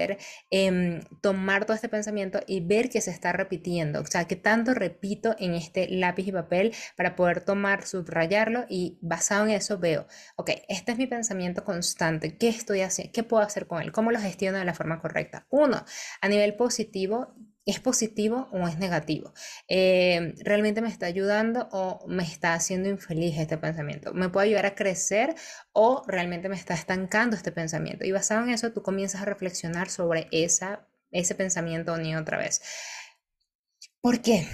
em, 0.50 1.00
tomar 1.20 1.64
todo 1.64 1.74
este 1.74 1.88
pensamiento 1.88 2.40
y 2.46 2.60
ver 2.60 2.88
que 2.90 3.00
se 3.00 3.10
está 3.10 3.32
repitiendo, 3.32 4.00
o 4.00 4.06
sea, 4.06 4.26
que 4.26 4.36
tanto 4.36 4.74
repito 4.74 5.36
en 5.38 5.54
este 5.54 5.88
lápiz 5.88 6.26
y 6.28 6.32
papel 6.32 6.74
para 6.96 7.16
poder 7.16 7.40
tomar, 7.44 7.86
subrayarlo 7.86 8.64
y 8.68 8.98
basado 9.02 9.46
en 9.46 9.52
eso 9.52 9.78
veo, 9.78 10.06
ok, 10.36 10.50
este 10.68 10.92
es 10.92 10.98
mi 10.98 11.06
pensamiento 11.06 11.64
constante, 11.64 12.36
¿qué 12.36 12.48
estoy 12.48 12.80
haciendo? 12.82 13.12
¿Qué 13.12 13.22
puedo 13.22 13.42
hacer 13.42 13.66
con 13.66 13.82
él? 13.82 13.92
¿Cómo 13.92 14.10
lo 14.10 14.20
gestiono 14.20 14.58
de 14.58 14.64
la 14.64 14.74
forma 14.74 15.00
correcta? 15.00 15.46
Uno, 15.50 15.84
a 16.20 16.28
nivel 16.28 16.54
positivo, 16.54 17.34
¿Es 17.70 17.78
positivo 17.78 18.48
o 18.50 18.66
es 18.66 18.78
negativo? 18.78 19.32
Eh, 19.68 20.34
¿Realmente 20.40 20.80
me 20.80 20.88
está 20.88 21.06
ayudando 21.06 21.68
o 21.70 22.04
me 22.08 22.24
está 22.24 22.54
haciendo 22.54 22.88
infeliz 22.88 23.38
este 23.38 23.58
pensamiento? 23.58 24.12
¿Me 24.12 24.28
puede 24.28 24.48
ayudar 24.48 24.66
a 24.66 24.74
crecer 24.74 25.36
o 25.72 26.02
realmente 26.08 26.48
me 26.48 26.56
está 26.56 26.74
estancando 26.74 27.36
este 27.36 27.52
pensamiento? 27.52 28.04
Y 28.04 28.10
basado 28.10 28.42
en 28.42 28.50
eso, 28.50 28.72
tú 28.72 28.82
comienzas 28.82 29.22
a 29.22 29.24
reflexionar 29.24 29.88
sobre 29.88 30.26
esa, 30.32 30.88
ese 31.12 31.36
pensamiento 31.36 31.96
ni 31.96 32.16
otra 32.16 32.38
vez. 32.38 32.60
¿Por 34.00 34.20
qué? 34.20 34.48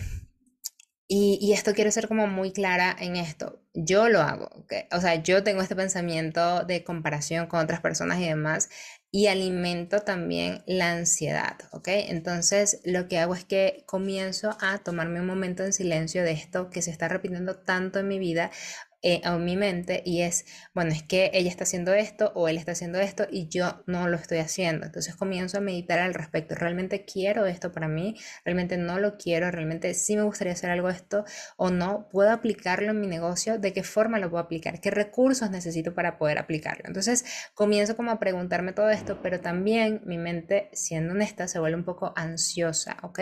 Y, 1.09 1.53
esto 1.53 1.73
quiero 1.73 1.91
ser 1.93 2.09
como 2.09 2.27
muy 2.27 2.53
clara 2.53 2.95
en 2.99 3.17
esto. 3.17 3.63
Yo 3.73 4.09
lo 4.09 4.21
hago, 4.21 4.51
o 4.93 5.01
sea, 5.01 5.23
yo 5.23 5.45
tengo 5.45 5.63
este 5.63 5.77
pensamiento 5.77 6.65
de 6.65 6.83
comparación 6.83 7.47
con 7.47 7.61
otras 7.61 7.81
personas 7.81 8.19
y 8.19 8.27
demás 8.27 8.69
y 9.11 9.29
alimento 9.29 10.01
también 10.01 10.63
la 10.67 10.93
ansiedad, 10.93 11.57
¿ok? 11.73 11.89
Entonces 11.89 12.81
lo 12.85 13.09
que 13.09 13.19
hago 13.19 13.35
es 13.35 13.45
que 13.45 13.83
comienzo 13.87 14.57
a 14.61 14.79
tomarme 14.79 15.21
un 15.21 15.27
momento 15.27 15.65
en 15.65 15.73
silencio 15.73 16.23
de 16.23 16.33
esto 16.33 16.71
que 16.71 16.83
se 16.83 16.91
está 16.91 17.09
repitiendo 17.09 17.57
tanto 17.57 17.99
en 17.99 18.09
mi 18.09 18.19
vida 18.19 18.51
eh, 19.09 19.21
en 19.23 19.45
mi 19.45 19.57
mente 19.57 20.03
y 20.05 20.23
es, 20.23 20.47
bueno, 20.75 20.91
es 20.91 21.05
que 21.05 21.31
ella 21.33 21.49
está 21.49 21.63
haciendo 21.63 21.95
esto 21.95 22.33
o 22.35 22.49
él 22.49 22.59
está 22.59 22.73
haciendo 22.73 22.99
esto 22.99 23.29
y 23.31 23.47
yo 23.47 23.85
no 23.87 24.09
lo 24.09 24.17
estoy 24.17 24.39
haciendo. 24.39 24.85
Entonces 24.85 25.15
comienzo 25.15 25.59
a 25.59 25.61
meditar 25.61 26.01
al 26.01 26.13
respecto. 26.13 26.57
¿Realmente 26.57 27.05
quiero 27.05 27.47
esto 27.47 27.71
para 27.71 27.87
mí? 27.87 28.17
¿Realmente 28.45 28.77
no 28.77 28.99
lo 28.99 29.17
quiero? 29.17 29.49
¿Realmente 29.53 29.95
sí 29.95 30.17
me 30.17 30.25
gustaría 30.25 30.55
hacer 30.55 30.71
algo 30.71 30.89
esto 30.89 31.25
o 31.57 31.71
no? 31.71 32.09
¿Puedo 32.11 32.33
aplicarlo 32.33 32.91
en 32.91 33.01
mi 33.01 33.07
negocio? 33.07 33.61
¿De 33.61 33.73
qué 33.73 33.85
forma 33.85 34.19
lo 34.19 34.29
puedo 34.29 34.43
aplicar? 34.43 34.81
¿Qué 34.81 34.91
recursos 34.91 35.53
necesito 35.53 35.95
para 35.95 36.19
poder 36.19 36.41
aplicarlo? 36.41 36.83
Entonces 36.89 37.25
comienzo 37.55 37.97
como 37.97 38.11
a 38.11 38.19
preguntarme 38.19 38.73
todo 38.73 38.91
esto, 38.91 39.21
pero 39.23 39.39
también 39.41 40.03
mi 40.05 40.19
mente, 40.19 40.69
siendo 40.73 41.13
honesta, 41.13 41.47
se 41.47 41.61
vuelve 41.61 41.79
un 41.79 41.85
poco 41.85 42.13
ansiosa, 42.17 42.97
¿ok? 43.05 43.21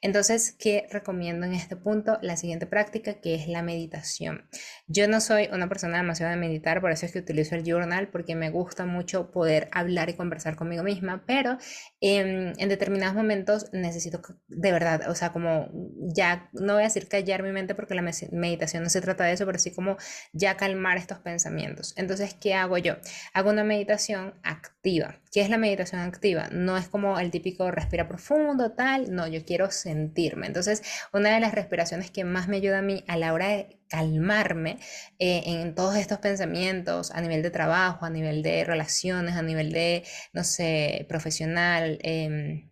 Entonces, 0.00 0.56
¿qué 0.58 0.88
recomiendo 0.90 1.46
en 1.46 1.54
este 1.54 1.76
punto? 1.76 2.18
La 2.20 2.36
siguiente 2.36 2.66
práctica 2.66 3.20
que 3.20 3.36
es 3.36 3.46
la 3.46 3.62
meditación. 3.62 4.48
Yo 4.88 5.06
no 5.06 5.19
soy 5.20 5.48
una 5.52 5.68
persona 5.68 5.98
demasiado 5.98 6.30
de 6.30 6.38
meditar, 6.38 6.80
por 6.80 6.90
eso 6.90 7.06
es 7.06 7.12
que 7.12 7.18
utilizo 7.18 7.54
el 7.54 7.64
journal, 7.64 8.08
porque 8.08 8.34
me 8.34 8.50
gusta 8.50 8.86
mucho 8.86 9.30
poder 9.30 9.68
hablar 9.72 10.08
y 10.08 10.14
conversar 10.14 10.56
conmigo 10.56 10.82
misma, 10.82 11.24
pero 11.26 11.58
en, 12.00 12.54
en 12.58 12.68
determinados 12.68 13.14
momentos 13.14 13.66
necesito 13.72 14.20
de 14.48 14.72
verdad, 14.72 15.08
o 15.08 15.14
sea, 15.14 15.32
como 15.32 15.68
ya, 16.14 16.48
no 16.52 16.74
voy 16.74 16.82
a 16.82 16.86
decir 16.86 17.08
callar 17.08 17.42
mi 17.42 17.52
mente 17.52 17.74
porque 17.74 17.94
la 17.94 18.02
meditación 18.02 18.82
no 18.82 18.88
se 18.88 19.00
trata 19.00 19.24
de 19.24 19.32
eso, 19.32 19.46
pero 19.46 19.58
sí 19.58 19.72
como 19.72 19.96
ya 20.32 20.56
calmar 20.56 20.96
estos 20.96 21.18
pensamientos. 21.18 21.94
Entonces, 21.96 22.34
¿qué 22.34 22.54
hago 22.54 22.78
yo? 22.78 22.96
Hago 23.32 23.50
una 23.50 23.64
meditación 23.64 24.34
activa. 24.42 25.20
¿Qué 25.32 25.42
es 25.42 25.50
la 25.50 25.58
meditación 25.58 26.00
activa? 26.00 26.48
No 26.52 26.76
es 26.76 26.88
como 26.88 27.18
el 27.18 27.30
típico 27.30 27.70
respira 27.70 28.08
profundo, 28.08 28.72
tal, 28.72 29.14
no, 29.14 29.26
yo 29.26 29.44
quiero 29.44 29.70
sentirme. 29.70 30.46
Entonces, 30.46 30.82
una 31.12 31.34
de 31.34 31.40
las 31.40 31.54
respiraciones 31.54 32.10
que 32.10 32.24
más 32.24 32.48
me 32.48 32.56
ayuda 32.56 32.78
a 32.78 32.82
mí 32.82 33.04
a 33.06 33.16
la 33.16 33.32
hora 33.32 33.48
de 33.48 33.79
calmarme 33.90 34.78
eh, 35.18 35.42
en 35.46 35.74
todos 35.74 35.96
estos 35.96 36.18
pensamientos 36.18 37.10
a 37.10 37.20
nivel 37.20 37.42
de 37.42 37.50
trabajo, 37.50 38.06
a 38.06 38.10
nivel 38.10 38.42
de 38.42 38.64
relaciones, 38.64 39.36
a 39.36 39.42
nivel 39.42 39.72
de, 39.72 40.04
no 40.32 40.44
sé, 40.44 41.06
profesional. 41.08 41.98
Eh, 42.02 42.69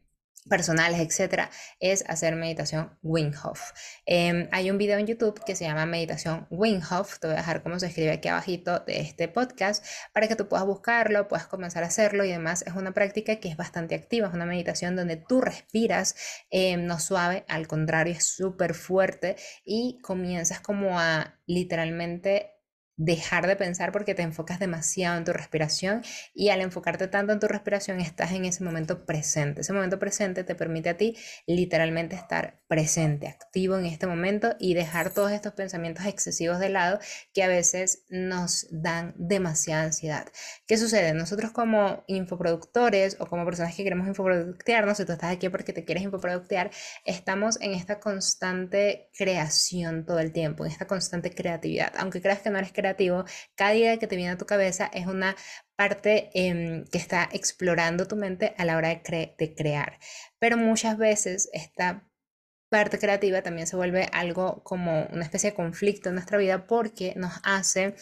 personales, 0.48 1.00
etcétera, 1.00 1.50
es 1.80 2.04
hacer 2.08 2.34
meditación 2.36 2.96
Wim 3.02 3.32
Hof. 3.42 3.72
Em, 4.06 4.48
hay 4.52 4.70
un 4.70 4.78
video 4.78 4.98
en 4.98 5.06
YouTube 5.06 5.42
que 5.44 5.54
se 5.54 5.64
llama 5.64 5.86
Meditación 5.86 6.46
Wim 6.50 6.80
Hof, 6.90 7.18
te 7.18 7.28
voy 7.28 7.34
a 7.34 7.38
dejar 7.38 7.62
cómo 7.62 7.78
se 7.78 7.86
escribe 7.86 8.12
aquí 8.12 8.28
abajito 8.28 8.80
de 8.80 9.00
este 9.00 9.28
podcast 9.28 9.84
para 10.12 10.28
que 10.28 10.36
tú 10.36 10.48
puedas 10.48 10.66
buscarlo, 10.66 11.28
puedas 11.28 11.46
comenzar 11.46 11.84
a 11.84 11.86
hacerlo 11.88 12.24
y 12.24 12.30
además 12.30 12.64
es 12.66 12.74
una 12.74 12.92
práctica 12.92 13.36
que 13.36 13.48
es 13.48 13.56
bastante 13.56 13.94
activa, 13.94 14.28
es 14.28 14.34
una 14.34 14.46
meditación 14.46 14.96
donde 14.96 15.16
tú 15.16 15.40
respiras 15.40 16.14
em, 16.50 16.86
no 16.86 16.98
suave, 16.98 17.44
al 17.48 17.66
contrario 17.66 18.14
es 18.14 18.24
súper 18.24 18.74
fuerte 18.74 19.36
y 19.64 19.98
comienzas 20.02 20.60
como 20.60 20.98
a 20.98 21.38
literalmente 21.46 22.57
dejar 22.98 23.46
de 23.46 23.56
pensar 23.56 23.92
porque 23.92 24.14
te 24.14 24.22
enfocas 24.22 24.58
demasiado 24.58 25.16
en 25.16 25.24
tu 25.24 25.32
respiración 25.32 26.02
y 26.34 26.50
al 26.50 26.60
enfocarte 26.60 27.06
tanto 27.06 27.32
en 27.32 27.38
tu 27.38 27.46
respiración 27.46 28.00
estás 28.00 28.32
en 28.32 28.44
ese 28.44 28.64
momento 28.64 29.06
presente. 29.06 29.62
Ese 29.62 29.72
momento 29.72 29.98
presente 29.98 30.44
te 30.44 30.56
permite 30.56 30.90
a 30.90 30.96
ti 30.96 31.16
literalmente 31.46 32.16
estar 32.16 32.60
presente, 32.66 33.28
activo 33.28 33.78
en 33.78 33.86
este 33.86 34.06
momento 34.06 34.56
y 34.58 34.74
dejar 34.74 35.14
todos 35.14 35.30
estos 35.30 35.52
pensamientos 35.52 36.04
excesivos 36.06 36.58
de 36.58 36.68
lado 36.70 36.98
que 37.32 37.44
a 37.44 37.48
veces 37.48 38.04
nos 38.10 38.66
dan 38.70 39.14
demasiada 39.16 39.84
ansiedad. 39.84 40.26
¿Qué 40.66 40.76
sucede? 40.76 41.14
Nosotros 41.14 41.52
como 41.52 42.02
infoproductores 42.08 43.16
o 43.20 43.26
como 43.26 43.44
personas 43.44 43.76
que 43.76 43.84
queremos 43.84 44.08
infoproductearnos, 44.08 44.96
si 44.96 45.04
tú 45.04 45.12
estás 45.12 45.30
aquí 45.32 45.48
porque 45.48 45.72
te 45.72 45.84
quieres 45.84 46.02
infoproductear, 46.02 46.72
estamos 47.04 47.60
en 47.60 47.74
esta 47.74 48.00
constante 48.00 49.08
creación 49.16 50.04
todo 50.04 50.18
el 50.18 50.32
tiempo, 50.32 50.66
en 50.66 50.72
esta 50.72 50.88
constante 50.88 51.30
creatividad. 51.30 51.92
Aunque 51.96 52.20
creas 52.20 52.40
que 52.40 52.50
no 52.50 52.58
eres 52.58 52.72
creativo, 52.72 52.87
cada 53.54 53.74
idea 53.74 53.98
que 53.98 54.06
te 54.06 54.16
viene 54.16 54.32
a 54.32 54.38
tu 54.38 54.46
cabeza 54.46 54.90
es 54.92 55.06
una 55.06 55.36
parte 55.76 56.30
em, 56.34 56.84
que 56.86 56.98
está 56.98 57.28
explorando 57.32 58.08
tu 58.08 58.16
mente 58.16 58.54
a 58.58 58.64
la 58.64 58.76
hora 58.76 58.88
de, 58.88 59.54
crear. 59.56 59.98
Pero 60.38 60.56
muchas 60.56 60.98
veces 60.98 61.48
esta 61.52 62.08
parte 62.68 62.98
creativa 62.98 63.42
también 63.42 63.66
se 63.66 63.76
vuelve 63.76 64.08
algo 64.12 64.62
como 64.64 65.06
una 65.06 65.24
especie 65.24 65.50
de 65.50 65.56
conflicto 65.56 66.08
en 66.08 66.16
nuestra 66.16 66.38
vida 66.38 66.66
porque 66.66 67.14
nos 67.16 67.32
hace 67.44 67.94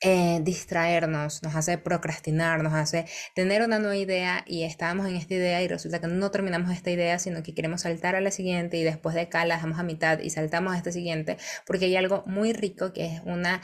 eh, 0.00 0.38
distraernos, 0.42 1.42
nos 1.42 1.56
hace 1.56 1.76
procrastinar, 1.76 2.62
nos 2.62 2.72
hace 2.72 3.06
tener 3.34 3.62
una 3.62 3.80
nueva 3.80 3.96
idea 3.96 4.44
y 4.46 4.62
estamos 4.62 5.08
en 5.08 5.16
esta 5.16 5.34
idea 5.34 5.60
y 5.60 5.66
resulta 5.66 6.00
que 6.00 6.06
no 6.06 6.30
terminamos 6.30 6.70
esta 6.70 6.92
idea, 6.92 7.18
sino 7.18 7.42
que 7.42 7.52
queremos 7.52 7.80
saltar 7.80 8.14
a 8.14 8.20
la 8.20 8.30
siguiente 8.30 8.76
y 8.76 8.84
después 8.84 9.16
de 9.16 9.22
acá 9.22 9.44
la 9.44 9.56
dejamos 9.56 9.80
a 9.80 9.82
mitad 9.82 10.20
y 10.20 10.30
saltamos 10.30 10.72
a 10.72 10.76
esta 10.76 10.92
siguiente, 10.92 11.36
porque 11.66 11.86
hay 11.86 11.96
algo 11.96 12.22
muy 12.26 12.52
rico 12.52 12.92
que 12.92 13.06
es 13.06 13.22
una, 13.24 13.60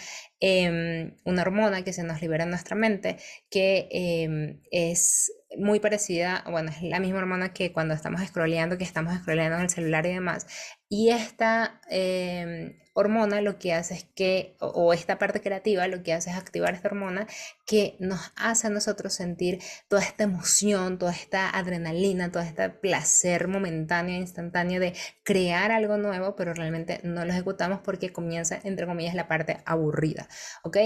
em, 0.47 1.17
una 1.25 1.41
hormona 1.41 1.85
que 1.85 1.95
se 1.95 2.03
nos 2.03 2.21
libera 2.21 2.45
en 2.45 2.51
nuestra 2.51 2.77
mente, 2.77 3.17
que 3.49 3.89
em, 3.91 4.61
es 4.71 5.33
muy 5.57 5.81
parecida, 5.81 6.45
bueno, 6.51 6.71
es 6.71 6.83
la 6.83 7.01
misma 7.01 7.21
hormona 7.21 7.55
que 7.55 7.73
cuando 7.73 7.95
estamos 7.95 8.21
scrolleando, 8.27 8.77
que 8.77 8.85
estamos 8.85 9.15
scrolleando 9.21 9.57
en 9.57 9.63
el 9.63 9.71
celular 9.71 10.05
y 10.05 10.13
demás. 10.13 10.47
Y 10.91 11.11
esta 11.11 11.81
em, 11.89 12.77
hormona 12.93 13.41
lo 13.41 13.59
que 13.59 13.73
hace 13.73 13.95
es 13.95 14.05
que, 14.15 14.57
o, 14.61 14.93
esta 14.93 15.19
parte 15.19 15.41
creativa 15.41 15.89
lo 15.89 16.03
que 16.03 16.13
hace 16.13 16.31
es 16.31 16.37
activar 16.37 16.75
esta 16.75 16.89
hormona 16.89 17.27
que 17.67 17.97
nos 17.99 18.33
hace 18.37 18.69
a 18.69 18.71
nosotros 18.71 19.15
sentir 19.15 19.61
toda 19.89 20.03
esta 20.03 20.25
emoción, 20.25 20.99
toda 20.99 21.13
esta 21.13 21.51
adrenalina, 21.51 22.31
todo 22.31 22.43
este 22.43 22.69
placer 22.71 23.49
momentáneo, 23.49 24.17
instantáneo 24.17 24.81
de 24.81 24.95
crear 25.25 25.73
algo 25.73 25.97
nuevo, 25.99 26.37
pero 26.37 26.55
realmente 26.55 27.01
no 27.03 27.25
lo 27.25 27.33
ejecutamos 27.33 27.81
porque 27.81 28.13
comienza, 28.13 28.61
entre 28.63 28.87
comillas, 28.87 29.15
la 29.15 29.27
parte 29.27 29.59
aburrida, 29.65 30.29
¿ok? 30.63 30.77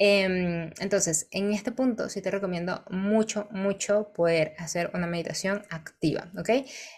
Em, 0.00 0.70
entonces, 0.78 1.26
en 1.32 1.52
este 1.52 1.72
punto 1.72 2.08
sí 2.08 2.22
te 2.22 2.30
recomiendo 2.30 2.84
mucho, 2.88 3.48
mucho 3.50 4.12
poder 4.12 4.54
hacer 4.56 4.92
una 4.94 5.08
meditación 5.08 5.64
activa, 5.70 6.30
¿ok? 6.38 6.50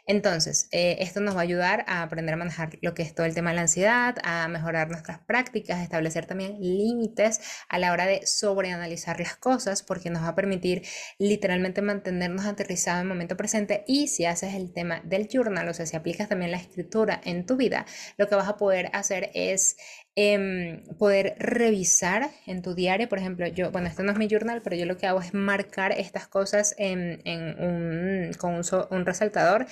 Entonces, 0.06 0.68
eh, 0.70 0.98
esto 1.00 1.20
nos 1.20 1.34
va 1.34 1.40
a 1.40 1.42
ayudar 1.42 1.86
a 1.88 2.02
aprender 2.02 2.34
a 2.34 2.36
manejar 2.36 2.78
lo 2.82 2.92
que 2.92 3.02
es 3.02 3.14
todo 3.14 3.24
el 3.24 3.32
tema 3.32 3.50
de 3.50 3.56
la 3.56 3.62
ansiedad, 3.62 4.16
a 4.22 4.46
mejorar 4.48 4.90
nuestras 4.90 5.18
prácticas, 5.20 5.82
establecer 5.82 6.26
también 6.26 6.60
límites 6.60 7.40
a 7.70 7.78
la 7.78 7.92
hora 7.92 8.04
de 8.04 8.26
sobreanalizar 8.26 9.18
las 9.18 9.34
cosas, 9.34 9.82
porque 9.82 10.10
nos 10.10 10.22
va 10.22 10.28
a 10.28 10.34
permitir 10.34 10.82
literalmente 11.18 11.80
mantenernos 11.80 12.44
aterrizados 12.44 13.00
en 13.00 13.06
el 13.06 13.08
momento 13.08 13.34
presente 13.34 13.82
y 13.86 14.08
si 14.08 14.26
haces 14.26 14.52
el 14.52 14.74
tema 14.74 15.00
del 15.04 15.26
journal, 15.26 15.66
o 15.70 15.72
sea, 15.72 15.86
si 15.86 15.96
aplicas 15.96 16.28
también 16.28 16.50
la 16.50 16.58
escritura 16.58 17.18
en 17.24 17.46
tu 17.46 17.56
vida, 17.56 17.86
lo 18.18 18.28
que 18.28 18.34
vas 18.34 18.48
a 18.48 18.58
poder 18.58 18.90
hacer 18.92 19.30
es 19.32 19.78
Em, 20.16 20.82
poder 20.98 21.36
revisar 21.38 22.30
en 22.46 22.62
tu 22.62 22.74
diario, 22.74 23.08
por 23.08 23.18
ejemplo, 23.18 23.46
yo, 23.46 23.70
bueno, 23.70 23.88
esto 23.88 24.02
no 24.02 24.12
es 24.12 24.18
mi 24.18 24.28
journal, 24.28 24.60
pero 24.62 24.76
yo 24.76 24.84
lo 24.84 24.96
que 24.96 25.06
hago 25.06 25.20
es 25.20 25.32
marcar 25.34 25.92
estas 25.92 26.26
cosas 26.28 26.74
en, 26.78 27.22
un, 27.58 28.32
con 28.38 28.54
un, 28.54 28.64
un 28.90 29.06
resaltador 29.06 29.66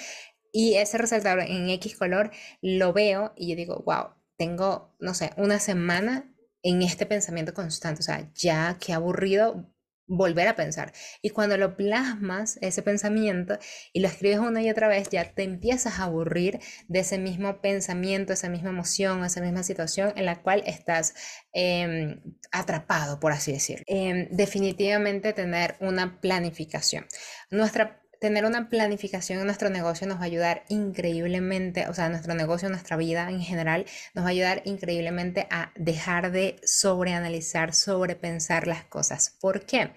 y 0.53 0.75
ese 0.77 0.99
resaltador 0.99 1.41
en 1.43 1.69
X 1.71 1.97
color 1.97 2.31
lo 2.63 2.93
veo 2.93 3.33
y 3.37 3.51
yo 3.51 3.57
digo, 3.57 3.83
wow, 3.85 4.15
tengo, 4.37 4.95
no 5.01 5.15
sé, 5.15 5.33
una 5.37 5.59
semana 5.59 6.33
en 6.63 6.83
este 6.83 7.07
pensamiento 7.07 7.55
constante, 7.55 8.01
o 8.01 8.05
sea, 8.05 8.31
ya 8.35 8.79
qué 8.81 8.93
aburrido, 8.93 9.71
volver 10.09 10.49
a 10.49 10.57
pensar. 10.57 10.93
Y 11.23 11.31
cuando 11.31 11.57
lo 11.57 11.77
plasmas, 11.77 12.59
ese 12.63 12.83
pensamiento, 12.83 13.59
y 13.93 14.01
lo 14.01 14.09
escribes 14.09 14.39
una 14.39 14.63
y 14.63 14.71
otra 14.71 14.89
vez, 14.89 15.09
ya 15.11 15.33
te 15.33 15.45
empiezas 15.45 16.01
a 16.01 16.05
aburrir 16.05 16.59
de 16.89 17.01
ese 17.01 17.19
mismo 17.19 17.61
pensamiento, 17.61 18.33
esa 18.33 18.49
misma 18.49 18.71
emoción, 18.71 19.25
esa 19.25 19.41
misma 19.41 19.63
situación 19.63 20.13
en 20.17 20.25
la 20.25 20.43
cual 20.43 20.63
estás 20.67 21.15
em, 21.53 22.21
atrapado, 22.51 23.21
por 23.21 23.33
así 23.33 23.53
decirlo. 23.53 23.85
Em, 23.87 24.29
definitivamente 24.31 25.33
tener 25.33 25.77
una 25.81 26.21
planificación. 26.21 27.07
Nuestra 27.51 28.03
tener 28.21 28.45
una 28.45 28.69
planificación 28.69 29.39
en 29.39 29.47
nuestro 29.47 29.71
negocio 29.71 30.07
nos 30.07 30.19
va 30.19 30.23
a 30.23 30.27
ayudar 30.27 30.65
increíblemente, 30.69 31.89
o 31.89 31.95
sea, 31.95 32.09
nuestro 32.09 32.35
negocio, 32.35 32.69
nuestra 32.69 32.97
vida 32.97 33.29
en 33.31 33.41
general, 33.41 33.87
nos 34.15 34.25
va 34.25 34.29
a 34.29 34.33
ayudar 34.33 34.63
increíblemente 34.65 35.47
a 35.51 35.73
dejar 35.77 36.33
de 36.33 36.57
sobreanalizar, 36.65 37.75
sobrepensar 37.75 38.67
las 38.67 38.85
cosas. 38.85 39.37
¿Por 39.41 39.67
qué? 39.67 39.93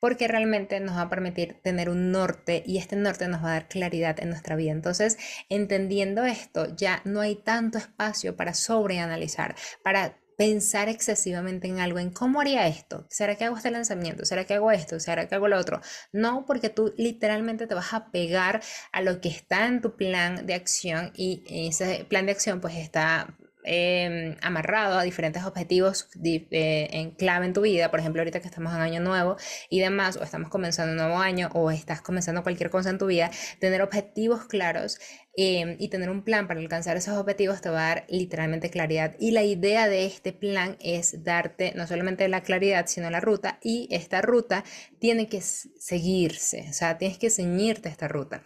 Porque 0.00 0.28
realmente 0.28 0.80
nos 0.80 0.96
va 0.96 1.02
a 1.02 1.10
permitir 1.10 1.60
tener 1.62 1.90
un 1.90 2.10
norte 2.10 2.62
y 2.66 2.78
este 2.78 2.96
norte 2.96 3.28
nos 3.28 3.44
va 3.44 3.50
a 3.50 3.54
dar 3.54 3.68
claridad 3.68 4.18
en 4.20 4.30
nuestra 4.30 4.56
vida. 4.56 4.72
Entonces, 4.72 5.18
entendiendo 5.48 6.24
esto, 6.24 6.74
ya 6.74 7.02
no 7.04 7.20
hay 7.20 7.36
tanto 7.36 7.78
espacio 7.78 8.36
para 8.36 8.54
sobreanalizar, 8.54 9.54
para 9.82 10.19
pensar 10.40 10.88
excesivamente 10.88 11.68
en 11.68 11.80
algo, 11.80 11.98
en 11.98 12.08
cómo 12.08 12.40
haría 12.40 12.66
esto, 12.66 13.04
¿será 13.10 13.36
que 13.36 13.44
hago 13.44 13.58
este 13.58 13.70
lanzamiento? 13.70 14.24
¿Será 14.24 14.46
que 14.46 14.54
hago 14.54 14.72
esto? 14.72 14.98
¿Será 14.98 15.28
que 15.28 15.34
hago 15.34 15.48
lo 15.48 15.58
otro? 15.58 15.82
No, 16.12 16.46
porque 16.46 16.70
tú 16.70 16.94
literalmente 16.96 17.66
te 17.66 17.74
vas 17.74 17.92
a 17.92 18.10
pegar 18.10 18.62
a 18.90 19.02
lo 19.02 19.20
que 19.20 19.28
está 19.28 19.66
en 19.66 19.82
tu 19.82 19.96
plan 19.96 20.46
de 20.46 20.54
acción 20.54 21.12
y 21.14 21.44
ese 21.46 22.06
plan 22.08 22.24
de 22.24 22.32
acción 22.32 22.62
pues 22.62 22.74
está 22.76 23.36
em, 23.64 24.36
amarrado 24.42 24.98
a 24.98 25.02
diferentes 25.02 25.44
objetivos 25.44 26.08
eh, 26.24 26.88
en 26.92 27.12
clave 27.12 27.46
en 27.46 27.52
tu 27.52 27.62
vida, 27.62 27.90
por 27.90 28.00
ejemplo, 28.00 28.20
ahorita 28.20 28.40
que 28.40 28.48
estamos 28.48 28.74
en 28.74 28.80
año 28.80 29.00
nuevo 29.00 29.36
y 29.68 29.80
demás, 29.80 30.16
o 30.16 30.22
estamos 30.22 30.50
comenzando 30.50 30.92
un 30.92 30.98
nuevo 30.98 31.18
año, 31.18 31.48
o 31.54 31.70
estás 31.70 32.00
comenzando 32.02 32.42
cualquier 32.42 32.70
cosa 32.70 32.90
en 32.90 32.98
tu 32.98 33.06
vida, 33.06 33.30
tener 33.58 33.82
objetivos 33.82 34.44
claros 34.44 34.98
em, 35.36 35.76
y 35.78 35.88
tener 35.88 36.10
un 36.10 36.22
plan 36.24 36.48
para 36.48 36.60
alcanzar 36.60 36.96
esos 36.96 37.16
objetivos 37.16 37.60
te 37.60 37.70
va 37.70 37.84
a 37.84 37.88
dar 37.94 38.06
literalmente 38.08 38.70
claridad. 38.70 39.16
Y 39.18 39.32
la 39.32 39.42
idea 39.42 39.88
de 39.88 40.06
este 40.06 40.32
plan 40.32 40.76
es 40.80 41.22
darte 41.24 41.72
no 41.76 41.86
solamente 41.86 42.28
la 42.28 42.42
claridad, 42.42 42.86
sino 42.86 43.10
la 43.10 43.20
ruta, 43.20 43.58
y 43.62 43.88
esta 43.90 44.22
ruta 44.22 44.64
tiene 44.98 45.28
que 45.28 45.40
seguirse, 45.40 46.66
o 46.68 46.72
sea, 46.72 46.98
tienes 46.98 47.18
que 47.18 47.30
ceñirte 47.30 47.88
esta 47.88 48.08
ruta. 48.08 48.42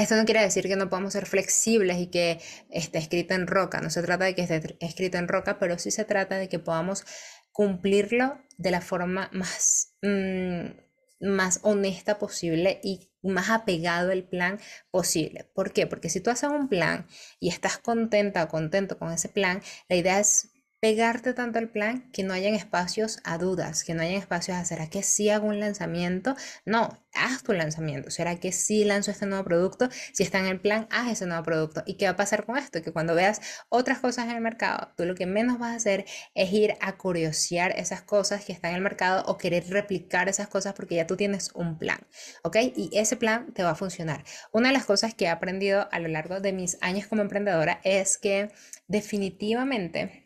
Esto 0.00 0.16
no 0.16 0.24
quiere 0.24 0.40
decir 0.40 0.66
que 0.66 0.76
no 0.76 0.88
podamos 0.88 1.12
ser 1.12 1.26
flexibles 1.26 1.98
y 1.98 2.06
que 2.06 2.40
esté 2.70 2.96
escrito 2.96 3.34
en 3.34 3.46
roca. 3.46 3.82
No 3.82 3.90
se 3.90 4.02
trata 4.02 4.24
de 4.24 4.34
que 4.34 4.40
esté 4.40 4.78
escrito 4.80 5.18
en 5.18 5.28
roca, 5.28 5.58
pero 5.58 5.78
sí 5.78 5.90
se 5.90 6.06
trata 6.06 6.36
de 6.36 6.48
que 6.48 6.58
podamos 6.58 7.04
cumplirlo 7.52 8.38
de 8.56 8.70
la 8.70 8.80
forma 8.80 9.28
más, 9.34 9.94
mm, 10.00 10.70
más 11.20 11.60
honesta 11.64 12.18
posible 12.18 12.80
y 12.82 13.10
más 13.22 13.50
apegado 13.50 14.10
al 14.12 14.24
plan 14.24 14.58
posible. 14.90 15.50
¿Por 15.54 15.74
qué? 15.74 15.86
Porque 15.86 16.08
si 16.08 16.22
tú 16.22 16.30
haces 16.30 16.48
un 16.48 16.70
plan 16.70 17.06
y 17.38 17.50
estás 17.50 17.76
contenta 17.76 18.44
o 18.44 18.48
contento 18.48 18.98
con 18.98 19.12
ese 19.12 19.28
plan, 19.28 19.60
la 19.90 19.96
idea 19.96 20.18
es 20.18 20.49
pegarte 20.80 21.34
tanto 21.34 21.58
al 21.58 21.68
plan 21.68 22.10
que 22.10 22.22
no 22.22 22.32
hayan 22.32 22.54
espacios 22.54 23.20
a 23.24 23.36
dudas, 23.36 23.84
que 23.84 23.94
no 23.94 24.02
hayan 24.02 24.16
espacios 24.16 24.56
a 24.56 24.64
¿será 24.64 24.88
que 24.88 25.02
sí 25.02 25.28
hago 25.28 25.46
un 25.46 25.60
lanzamiento? 25.60 26.34
No, 26.64 26.98
haz 27.14 27.42
tu 27.42 27.52
lanzamiento. 27.52 28.10
¿Será 28.10 28.36
que 28.40 28.50
sí 28.50 28.84
lanzo 28.84 29.10
este 29.10 29.26
nuevo 29.26 29.44
producto? 29.44 29.88
Si 30.12 30.22
está 30.22 30.38
en 30.38 30.46
el 30.46 30.58
plan, 30.58 30.88
haz 30.90 31.12
ese 31.12 31.26
nuevo 31.26 31.42
producto. 31.42 31.82
¿Y 31.86 31.94
qué 31.94 32.06
va 32.06 32.12
a 32.12 32.16
pasar 32.16 32.46
con 32.46 32.56
esto? 32.56 32.80
Que 32.82 32.92
cuando 32.92 33.14
veas 33.14 33.40
otras 33.68 33.98
cosas 33.98 34.24
en 34.26 34.36
el 34.36 34.40
mercado, 34.40 34.92
tú 34.96 35.04
lo 35.04 35.14
que 35.14 35.26
menos 35.26 35.58
vas 35.58 35.72
a 35.72 35.76
hacer 35.76 36.06
es 36.34 36.52
ir 36.52 36.74
a 36.80 36.96
curiosear 36.96 37.72
esas 37.78 38.00
cosas 38.02 38.44
que 38.44 38.52
están 38.52 38.70
en 38.70 38.76
el 38.76 38.82
mercado 38.82 39.24
o 39.26 39.36
querer 39.36 39.68
replicar 39.68 40.30
esas 40.30 40.48
cosas 40.48 40.72
porque 40.72 40.94
ya 40.94 41.06
tú 41.06 41.16
tienes 41.16 41.50
un 41.54 41.78
plan, 41.78 41.98
¿ok? 42.42 42.56
Y 42.74 42.90
ese 42.94 43.16
plan 43.16 43.52
te 43.52 43.62
va 43.62 43.70
a 43.70 43.74
funcionar. 43.74 44.24
Una 44.52 44.68
de 44.68 44.74
las 44.74 44.86
cosas 44.86 45.14
que 45.14 45.26
he 45.26 45.28
aprendido 45.28 45.88
a 45.92 45.98
lo 45.98 46.08
largo 46.08 46.40
de 46.40 46.52
mis 46.52 46.78
años 46.80 47.06
como 47.06 47.20
emprendedora 47.20 47.80
es 47.84 48.16
que 48.16 48.50
definitivamente 48.88 50.19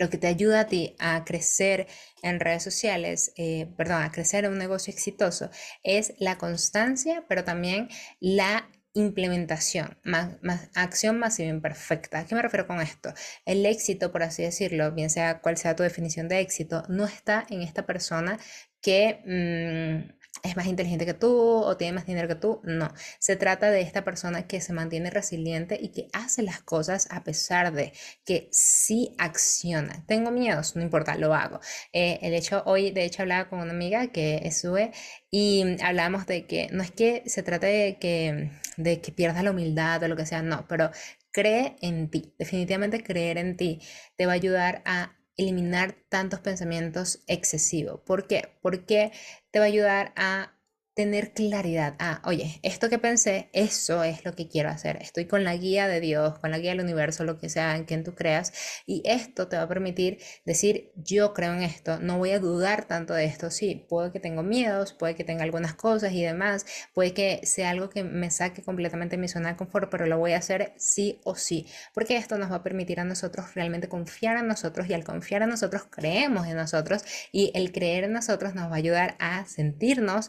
lo 0.00 0.08
que 0.08 0.18
te 0.18 0.26
ayuda 0.26 0.60
a 0.60 0.66
ti 0.66 0.96
a 0.98 1.24
crecer 1.24 1.86
en 2.22 2.40
redes 2.40 2.62
sociales, 2.62 3.32
eh, 3.36 3.68
perdón, 3.76 4.02
a 4.02 4.10
crecer 4.10 4.46
en 4.46 4.52
un 4.52 4.58
negocio 4.58 4.92
exitoso, 4.92 5.50
es 5.82 6.14
la 6.18 6.38
constancia, 6.38 7.24
pero 7.28 7.44
también 7.44 7.88
la 8.18 8.70
implementación, 8.94 9.98
más, 10.02 10.38
acción 10.74 11.18
masiva 11.18 11.50
imperfecta. 11.50 12.20
¿A 12.20 12.26
qué 12.26 12.34
me 12.34 12.42
refiero 12.42 12.66
con 12.66 12.80
esto? 12.80 13.12
El 13.44 13.64
éxito, 13.66 14.10
por 14.10 14.22
así 14.22 14.42
decirlo, 14.42 14.90
bien 14.92 15.10
sea 15.10 15.40
cual 15.42 15.58
sea 15.58 15.76
tu 15.76 15.82
definición 15.82 16.28
de 16.28 16.40
éxito, 16.40 16.82
no 16.88 17.04
está 17.04 17.46
en 17.50 17.62
esta 17.62 17.84
persona 17.86 18.38
que... 18.80 19.20
Mm, 19.26 20.19
es 20.42 20.56
más 20.56 20.66
inteligente 20.66 21.04
que 21.06 21.14
tú 21.14 21.30
o 21.30 21.76
tiene 21.76 21.92
más 21.94 22.06
dinero 22.06 22.28
que 22.28 22.34
tú. 22.34 22.60
No, 22.64 22.92
se 23.18 23.36
trata 23.36 23.70
de 23.70 23.82
esta 23.82 24.04
persona 24.04 24.46
que 24.46 24.60
se 24.60 24.72
mantiene 24.72 25.10
resiliente 25.10 25.78
y 25.80 25.90
que 25.90 26.08
hace 26.12 26.42
las 26.42 26.62
cosas 26.62 27.08
a 27.10 27.24
pesar 27.24 27.72
de 27.72 27.92
que 28.24 28.48
sí 28.52 29.14
acciona. 29.18 30.04
Tengo 30.06 30.30
miedos, 30.30 30.76
no 30.76 30.82
importa, 30.82 31.16
lo 31.16 31.34
hago. 31.34 31.60
Eh, 31.92 32.18
el 32.22 32.34
hecho, 32.34 32.62
hoy 32.66 32.90
de 32.90 33.04
hecho 33.04 33.22
hablaba 33.22 33.48
con 33.48 33.60
una 33.60 33.72
amiga 33.72 34.08
que 34.08 34.40
es 34.44 34.60
SUE 34.60 34.92
y 35.30 35.76
hablábamos 35.82 36.26
de 36.26 36.46
que 36.46 36.68
no 36.72 36.82
es 36.82 36.90
que 36.90 37.22
se 37.26 37.42
trate 37.42 37.66
de 37.66 37.98
que, 37.98 38.50
de 38.76 39.00
que 39.00 39.12
pierdas 39.12 39.44
la 39.44 39.50
humildad 39.50 40.02
o 40.02 40.08
lo 40.08 40.16
que 40.16 40.26
sea, 40.26 40.42
no, 40.42 40.66
pero 40.68 40.90
cree 41.32 41.76
en 41.80 42.10
ti. 42.10 42.34
Definitivamente 42.38 43.02
creer 43.02 43.38
en 43.38 43.56
ti 43.56 43.80
te 44.16 44.26
va 44.26 44.32
a 44.32 44.36
ayudar 44.36 44.82
a 44.84 45.19
eliminar 45.40 45.96
tantos 46.08 46.40
pensamientos 46.40 47.22
excesivos. 47.26 48.00
¿Por 48.00 48.26
qué? 48.26 48.56
Porque 48.62 49.12
te 49.50 49.58
va 49.58 49.64
a 49.64 49.68
ayudar 49.68 50.12
a 50.16 50.52
tener 51.00 51.32
claridad. 51.32 51.94
Ah, 51.98 52.20
oye, 52.26 52.60
esto 52.62 52.90
que 52.90 52.98
pensé, 52.98 53.48
eso 53.54 54.04
es 54.04 54.22
lo 54.26 54.34
que 54.34 54.48
quiero 54.48 54.68
hacer. 54.68 54.98
Estoy 55.00 55.24
con 55.24 55.44
la 55.44 55.56
guía 55.56 55.88
de 55.88 55.98
Dios, 55.98 56.38
con 56.40 56.50
la 56.50 56.58
guía 56.58 56.72
del 56.72 56.82
universo, 56.82 57.24
lo 57.24 57.38
que 57.38 57.48
sea 57.48 57.74
en 57.74 57.86
quien 57.86 58.04
tú 58.04 58.14
creas. 58.14 58.52
Y 58.84 59.00
esto 59.06 59.48
te 59.48 59.56
va 59.56 59.62
a 59.62 59.68
permitir 59.68 60.18
decir, 60.44 60.92
yo 60.96 61.32
creo 61.32 61.54
en 61.54 61.62
esto, 61.62 61.98
no 62.00 62.18
voy 62.18 62.32
a 62.32 62.38
dudar 62.38 62.84
tanto 62.84 63.14
de 63.14 63.24
esto. 63.24 63.50
Sí, 63.50 63.86
puede 63.88 64.12
que 64.12 64.20
tengo 64.20 64.42
miedos, 64.42 64.92
puede 64.92 65.14
que 65.14 65.24
tenga 65.24 65.42
algunas 65.42 65.72
cosas 65.72 66.12
y 66.12 66.22
demás, 66.22 66.66
puede 66.92 67.14
que 67.14 67.40
sea 67.44 67.70
algo 67.70 67.88
que 67.88 68.04
me 68.04 68.30
saque 68.30 68.62
completamente 68.62 69.16
de 69.16 69.22
mi 69.22 69.28
zona 69.28 69.48
de 69.48 69.56
confort, 69.56 69.90
pero 69.90 70.04
lo 70.04 70.18
voy 70.18 70.32
a 70.32 70.36
hacer 70.36 70.74
sí 70.76 71.18
o 71.24 71.34
sí. 71.34 71.66
Porque 71.94 72.18
esto 72.18 72.36
nos 72.36 72.52
va 72.52 72.56
a 72.56 72.62
permitir 72.62 73.00
a 73.00 73.04
nosotros 73.04 73.54
realmente 73.54 73.88
confiar 73.88 74.36
en 74.36 74.48
nosotros 74.48 74.86
y 74.86 74.92
al 74.92 75.04
confiar 75.04 75.40
en 75.40 75.48
nosotros 75.48 75.84
creemos 75.88 76.46
en 76.46 76.56
nosotros 76.56 77.04
y 77.32 77.52
el 77.54 77.72
creer 77.72 78.04
en 78.04 78.12
nosotros 78.12 78.54
nos 78.54 78.70
va 78.70 78.74
a 78.74 78.78
ayudar 78.78 79.16
a 79.18 79.46
sentirnos 79.46 80.28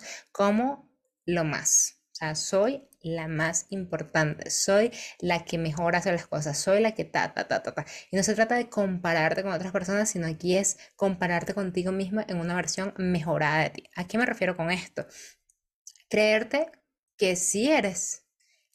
lo 1.25 1.43
más. 1.43 2.01
O 2.11 2.15
sea, 2.15 2.35
soy 2.35 2.87
la 3.01 3.27
más 3.27 3.65
importante, 3.69 4.51
soy 4.51 4.91
la 5.19 5.43
que 5.43 5.57
mejor 5.57 5.95
hace 5.95 6.11
las 6.11 6.27
cosas, 6.27 6.57
soy 6.57 6.79
la 6.79 6.93
que 6.93 7.03
ta, 7.03 7.33
ta, 7.33 7.47
ta, 7.47 7.63
ta, 7.63 7.73
ta. 7.73 7.85
Y 8.11 8.15
no 8.15 8.23
se 8.23 8.35
trata 8.35 8.55
de 8.55 8.69
compararte 8.69 9.43
con 9.43 9.51
otras 9.53 9.71
personas, 9.71 10.09
sino 10.09 10.27
aquí 10.27 10.57
es 10.57 10.77
compararte 10.95 11.53
contigo 11.53 11.91
misma 11.91 12.25
en 12.27 12.37
una 12.39 12.55
versión 12.55 12.93
mejorada 12.97 13.63
de 13.63 13.69
ti. 13.71 13.83
¿A 13.95 14.07
qué 14.07 14.17
me 14.17 14.25
refiero 14.25 14.55
con 14.55 14.71
esto? 14.71 15.05
Creerte 16.09 16.71
que 17.17 17.35
sí 17.35 17.71
eres 17.71 18.25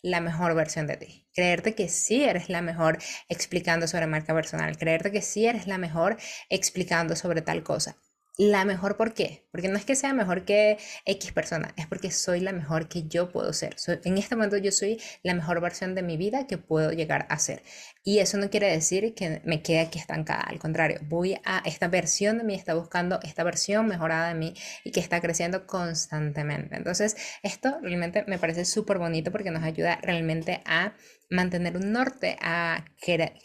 la 0.02 0.20
mejor 0.20 0.54
versión 0.54 0.86
de 0.86 0.96
ti. 0.96 1.28
Creerte 1.34 1.74
que 1.74 1.88
sí 1.88 2.24
eres 2.24 2.48
la 2.48 2.62
mejor 2.62 2.98
explicando 3.28 3.86
sobre 3.86 4.06
marca 4.06 4.34
personal. 4.34 4.76
Creerte 4.76 5.12
que 5.12 5.22
sí 5.22 5.46
eres 5.46 5.66
la 5.66 5.78
mejor 5.78 6.16
explicando 6.48 7.16
sobre 7.16 7.42
tal 7.42 7.62
cosa 7.62 7.96
la 8.38 8.64
mejor, 8.66 8.96
¿por 8.96 9.14
qué? 9.14 9.46
Porque 9.50 9.68
no 9.68 9.78
es 9.78 9.84
que 9.86 9.96
sea 9.96 10.12
mejor 10.12 10.44
que 10.44 10.76
X 11.06 11.32
persona, 11.32 11.72
es 11.76 11.86
porque 11.86 12.10
soy 12.10 12.40
la 12.40 12.52
mejor 12.52 12.88
que 12.88 13.04
yo 13.08 13.32
puedo 13.32 13.52
ser. 13.52 13.76
en 14.04 14.18
este 14.18 14.36
momento 14.36 14.58
yo 14.58 14.72
soy 14.72 15.00
la 15.22 15.34
mejor 15.34 15.60
versión 15.60 15.94
de 15.94 16.02
mi 16.02 16.18
vida 16.18 16.46
que 16.46 16.58
puedo 16.58 16.92
llegar 16.92 17.26
a 17.30 17.38
ser. 17.38 17.62
Y 18.04 18.18
eso 18.18 18.36
no 18.36 18.50
quiere 18.50 18.70
decir 18.70 19.14
que 19.14 19.40
me 19.44 19.62
quede 19.62 19.80
aquí 19.80 19.98
estancada, 19.98 20.42
al 20.42 20.58
contrario, 20.58 20.98
voy 21.08 21.38
a 21.44 21.62
esta 21.64 21.88
versión 21.88 22.38
de 22.38 22.44
mí, 22.44 22.54
está 22.54 22.74
buscando 22.74 23.20
esta 23.22 23.42
versión 23.42 23.86
mejorada 23.86 24.28
de 24.28 24.34
mí 24.34 24.54
y 24.84 24.92
que 24.92 25.00
está 25.00 25.20
creciendo 25.20 25.66
constantemente. 25.66 26.76
Entonces, 26.76 27.16
esto 27.42 27.78
realmente 27.80 28.24
me 28.26 28.38
parece 28.38 28.64
súper 28.66 28.98
bonito 28.98 29.32
porque 29.32 29.50
nos 29.50 29.62
ayuda 29.62 29.98
realmente 30.02 30.60
a 30.66 30.94
mantener 31.30 31.76
un 31.76 31.92
norte, 31.92 32.36
a, 32.40 32.84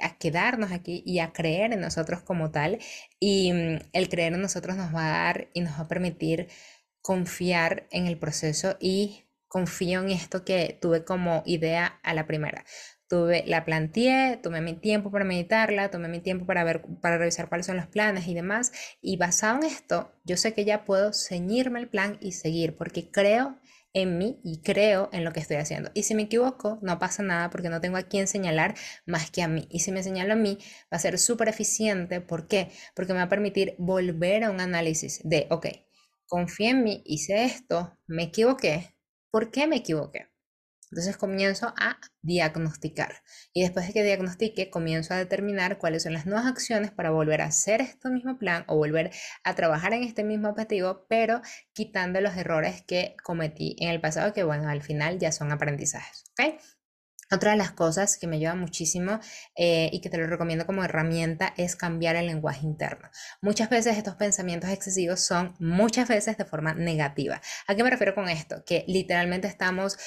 a 0.01 0.17
quedarnos 0.17 0.71
aquí 0.71 1.03
y 1.05 1.19
a 1.19 1.33
creer 1.33 1.73
en 1.73 1.81
nosotros 1.81 2.21
como 2.21 2.51
tal. 2.51 2.79
Y 3.19 3.53
mm, 3.53 3.79
el 3.93 4.09
creer 4.09 4.33
en 4.33 4.41
nosotros 4.41 4.77
nos 4.77 4.93
va 4.93 5.07
a 5.07 5.25
dar 5.25 5.49
y 5.53 5.61
nos 5.61 5.73
va 5.73 5.83
a 5.83 5.87
permitir 5.87 6.47
confiar 7.01 7.87
en 7.91 8.07
el 8.07 8.17
proceso 8.17 8.77
y 8.79 9.25
confío 9.47 10.01
en 10.01 10.09
esto 10.11 10.45
que 10.45 10.77
tuve 10.81 11.03
como 11.03 11.43
idea 11.45 11.99
a 12.03 12.13
la 12.13 12.25
primera. 12.25 12.63
Tuve, 13.09 13.43
la 13.45 13.65
planteé, 13.65 14.39
tomé 14.41 14.61
mi 14.61 14.73
tiempo 14.73 15.11
para 15.11 15.25
meditarla, 15.25 15.91
tomé 15.91 16.07
mi 16.07 16.21
tiempo 16.21 16.45
para 16.45 16.63
ver, 16.63 16.81
para 17.01 17.17
revisar 17.17 17.49
cuáles 17.49 17.65
son 17.65 17.75
los 17.75 17.87
planes 17.87 18.27
y 18.27 18.33
demás. 18.33 18.71
Y 19.01 19.17
basado 19.17 19.57
en 19.57 19.65
esto, 19.65 20.13
yo 20.23 20.37
sé 20.37 20.53
que 20.53 20.63
ya 20.63 20.85
puedo 20.85 21.11
ceñirme 21.11 21.81
el 21.81 21.89
plan 21.89 22.17
y 22.21 22.31
seguir, 22.31 22.77
porque 22.77 23.11
creo 23.11 23.57
en 23.93 24.17
mí 24.17 24.39
y 24.43 24.61
creo 24.61 25.09
en 25.13 25.23
lo 25.23 25.33
que 25.33 25.39
estoy 25.41 25.57
haciendo. 25.57 25.91
Y 25.93 26.03
si 26.03 26.15
me 26.15 26.23
equivoco, 26.23 26.79
no 26.81 26.99
pasa 26.99 27.23
nada 27.23 27.49
porque 27.49 27.69
no 27.69 27.81
tengo 27.81 27.97
a 27.97 28.03
quién 28.03 28.27
señalar 28.27 28.75
más 29.05 29.31
que 29.31 29.41
a 29.43 29.47
mí. 29.47 29.67
Y 29.69 29.79
si 29.79 29.91
me 29.91 30.03
señalo 30.03 30.33
a 30.33 30.35
mí, 30.37 30.57
va 30.91 30.97
a 30.97 30.99
ser 30.99 31.19
súper 31.19 31.49
eficiente. 31.49 32.21
¿Por 32.21 32.47
qué? 32.47 32.71
Porque 32.95 33.13
me 33.13 33.19
va 33.19 33.25
a 33.25 33.29
permitir 33.29 33.75
volver 33.77 34.43
a 34.43 34.51
un 34.51 34.61
análisis 34.61 35.21
de, 35.23 35.47
ok, 35.51 35.67
confié 36.27 36.69
en 36.69 36.83
mí, 36.83 37.03
hice 37.05 37.43
esto, 37.45 37.97
me 38.07 38.23
equivoqué. 38.23 38.95
¿Por 39.31 39.51
qué 39.51 39.67
me 39.67 39.77
equivoqué? 39.77 40.30
Entonces 40.91 41.15
comienzo 41.17 41.73
a 41.77 41.97
diagnosticar 42.21 43.23
y 43.53 43.61
después 43.61 43.87
de 43.87 43.93
que 43.93 44.03
diagnostique 44.03 44.69
comienzo 44.69 45.13
a 45.13 45.17
determinar 45.17 45.77
cuáles 45.77 46.03
son 46.03 46.13
las 46.13 46.25
nuevas 46.25 46.45
acciones 46.45 46.91
para 46.91 47.11
volver 47.11 47.41
a 47.41 47.45
hacer 47.45 47.81
este 47.81 48.09
mismo 48.09 48.37
plan 48.37 48.65
o 48.67 48.75
volver 48.75 49.11
a 49.43 49.55
trabajar 49.55 49.93
en 49.93 50.03
este 50.03 50.23
mismo 50.23 50.49
objetivo, 50.49 51.05
pero 51.07 51.41
quitando 51.73 52.19
los 52.19 52.35
errores 52.35 52.83
que 52.85 53.15
cometí 53.23 53.75
en 53.79 53.89
el 53.89 54.01
pasado 54.01 54.33
que 54.33 54.43
bueno, 54.43 54.69
al 54.69 54.83
final 54.83 55.17
ya 55.17 55.31
son 55.31 55.51
aprendizajes. 55.51 56.25
¿ok? 56.37 56.59
Otra 57.31 57.51
de 57.51 57.57
las 57.57 57.71
cosas 57.71 58.17
que 58.17 58.27
me 58.27 58.35
ayuda 58.35 58.55
muchísimo 58.55 59.19
eh, 59.55 59.89
y 59.93 60.01
que 60.01 60.09
te 60.09 60.17
lo 60.17 60.27
recomiendo 60.27 60.65
como 60.65 60.83
herramienta 60.83 61.53
es 61.55 61.77
cambiar 61.77 62.17
el 62.17 62.27
lenguaje 62.27 62.65
interno. 62.65 63.09
Muchas 63.41 63.69
veces 63.69 63.97
estos 63.97 64.15
pensamientos 64.15 64.69
excesivos 64.69 65.21
son 65.21 65.55
muchas 65.59 66.09
veces 66.09 66.37
de 66.37 66.45
forma 66.45 66.73
negativa. 66.73 67.41
¿A 67.67 67.75
qué 67.75 67.83
me 67.83 67.89
refiero 67.89 68.15
con 68.15 68.27
esto? 68.27 68.63
Que 68.65 68.83
literalmente 68.87 69.47
estamos, 69.47 69.97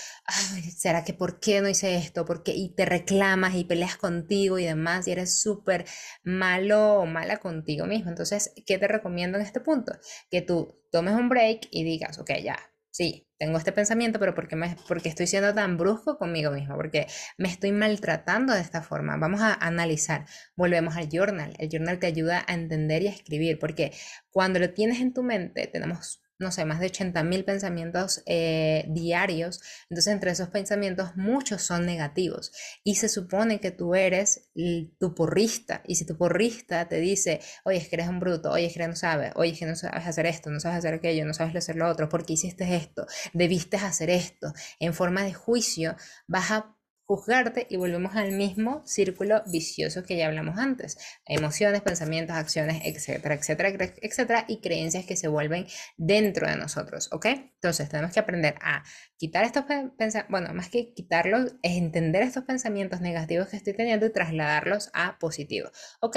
¿será 0.77 1.05
que 1.05 1.15
por 1.15 1.41
qué 1.41 1.63
no 1.63 1.69
hice 1.69 1.97
esto? 1.97 2.25
¿Por 2.25 2.43
qué? 2.43 2.53
Y 2.53 2.75
te 2.75 2.85
reclamas 2.85 3.55
y 3.55 3.65
peleas 3.65 3.97
contigo 3.97 4.59
y 4.59 4.65
demás 4.65 5.09
y 5.09 5.13
eres 5.13 5.41
súper 5.41 5.87
malo 6.25 7.01
o 7.01 7.07
mala 7.07 7.39
contigo 7.39 7.87
mismo. 7.87 8.11
Entonces, 8.11 8.53
¿qué 8.67 8.79
te 8.79 8.89
recomiendo 8.89 9.39
en 9.39 9.45
este 9.45 9.61
punto? 9.61 9.93
Que 10.31 10.43
tú 10.43 10.83
tomes 10.91 11.15
un 11.15 11.29
break 11.29 11.69
y 11.71 11.85
digas, 11.85 12.19
ok, 12.19 12.31
ya, 12.43 12.59
sí, 12.91 13.27
tengo 13.38 13.59
este 13.59 13.73
pensamiento, 13.73 14.18
pero 14.18 14.35
¿por 14.35 14.49
qué, 14.49 14.57
me, 14.57 14.77
porque 14.88 15.09
estoy 15.09 15.27
siendo 15.27 15.55
tan 15.55 15.77
brusco 15.77 16.18
conmigo 16.18 16.51
mismo? 16.51 16.77
Porque 16.77 17.07
me 17.38 17.49
estoy 17.49 17.73
maltratando 17.73 18.55
de 18.55 18.61
esta 18.61 18.83
forma. 18.83 19.16
Vamos 19.16 19.40
a 19.40 19.55
analizar. 19.55 20.27
Volvemos 20.57 20.97
al 20.97 21.09
journal. 21.09 21.55
El 21.59 21.68
journal 21.70 21.99
te 21.99 22.07
ayuda 22.07 22.44
a 22.47 22.55
entender 22.55 23.03
y 23.03 23.09
a 23.09 23.11
escribir, 23.11 23.59
porque 23.59 23.92
cuando 24.31 24.59
lo 24.59 24.73
tienes 24.73 25.01
en 25.01 25.12
tu 25.12 25.23
mente, 25.23 25.66
tenemos 25.66 26.24
no 26.38 26.51
sé, 26.51 26.64
más 26.64 26.81
de 26.81 26.87
80 26.87 27.23
mil 27.25 27.44
pensamientos 27.44 28.23
eh, 28.27 28.87
diarios. 28.88 29.61
Entonces, 29.88 30.12
entre 30.12 30.33
esos 30.33 30.49
pensamientos, 30.49 31.16
muchos 31.16 31.62
son 31.62 31.87
negativos. 31.87 32.53
Y 32.83 32.97
se 32.97 33.09
supone 33.09 33.61
que 33.61 33.70
tú 33.70 33.94
eres 33.94 34.51
tu 34.99 35.14
porrista. 35.14 35.83
Y 35.87 35.97
si 35.97 36.07
tu 36.07 36.16
porrista 36.16 36.88
te 36.88 36.97
dice, 37.01 37.40
oye, 37.64 37.79
es 37.79 37.88
que 37.88 37.97
eres 37.97 38.09
un 38.09 38.20
bruto, 38.20 38.51
oye, 38.51 38.66
es 38.66 38.75
que 38.75 38.87
no 38.87 38.97
sabes, 38.97 39.33
oye, 39.37 39.53
es 39.53 39.59
que 39.59 39.66
no 39.66 39.77
sabes 39.77 40.07
hacer 40.07 40.27
esto, 40.27 40.51
no 40.51 40.61
sabes 40.61 40.79
hacer 40.79 40.94
aquello, 40.94 41.25
no 41.25 41.35
sabes 41.35 41.55
hacer 41.57 41.77
lo 41.77 41.88
otro, 41.88 42.09
porque 42.09 42.35
hiciste 42.35 42.75
esto, 42.75 43.07
debiste 43.33 43.77
hacer 43.77 44.11
esto, 44.11 44.53
en 44.79 44.94
forma 44.94 45.23
de 45.25 45.35
juicio, 45.35 45.97
vas 46.27 46.51
a 46.51 46.77
juzgarte 47.07 47.67
y 47.69 47.77
volvemos 47.77 48.17
al 48.17 48.33
mismo 48.33 48.83
círculo 48.87 49.43
vicioso 49.47 50.03
que 50.05 50.17
ya 50.17 50.27
hablamos 50.27 50.59
antes. 50.59 50.97
Emociones, 51.27 51.83
pensamientos, 51.83 52.37
acciones, 52.37 52.83
etcétera, 52.85 53.35
etcétera, 53.35 53.69
etcétera, 54.01 54.45
y 54.49 54.61
creencias 54.61 55.05
que 55.05 55.17
se 55.17 55.29
vuelven 55.29 55.67
dentro 55.97 56.49
de 56.49 56.57
nosotros, 56.57 57.09
¿ok? 57.12 57.27
Entonces 57.27 57.88
tenemos 57.88 58.12
que 58.12 58.21
aprender 58.21 58.55
a 58.62 58.83
quitar 59.17 59.45
estos 59.45 59.64
pensamientos, 59.64 60.31
bueno, 60.31 60.53
más 60.55 60.69
que 60.69 60.95
quitarlos, 60.95 61.55
es 61.62 61.77
entender 61.77 62.23
estos 62.23 62.45
pensamientos 62.45 63.01
negativos 63.01 63.49
que 63.49 63.57
estoy 63.57 63.75
teniendo 63.75 64.07
y 64.07 64.12
trasladarlos 64.12 64.90
a 64.95 65.19
positivos, 65.19 65.73
¿ok? 66.01 66.17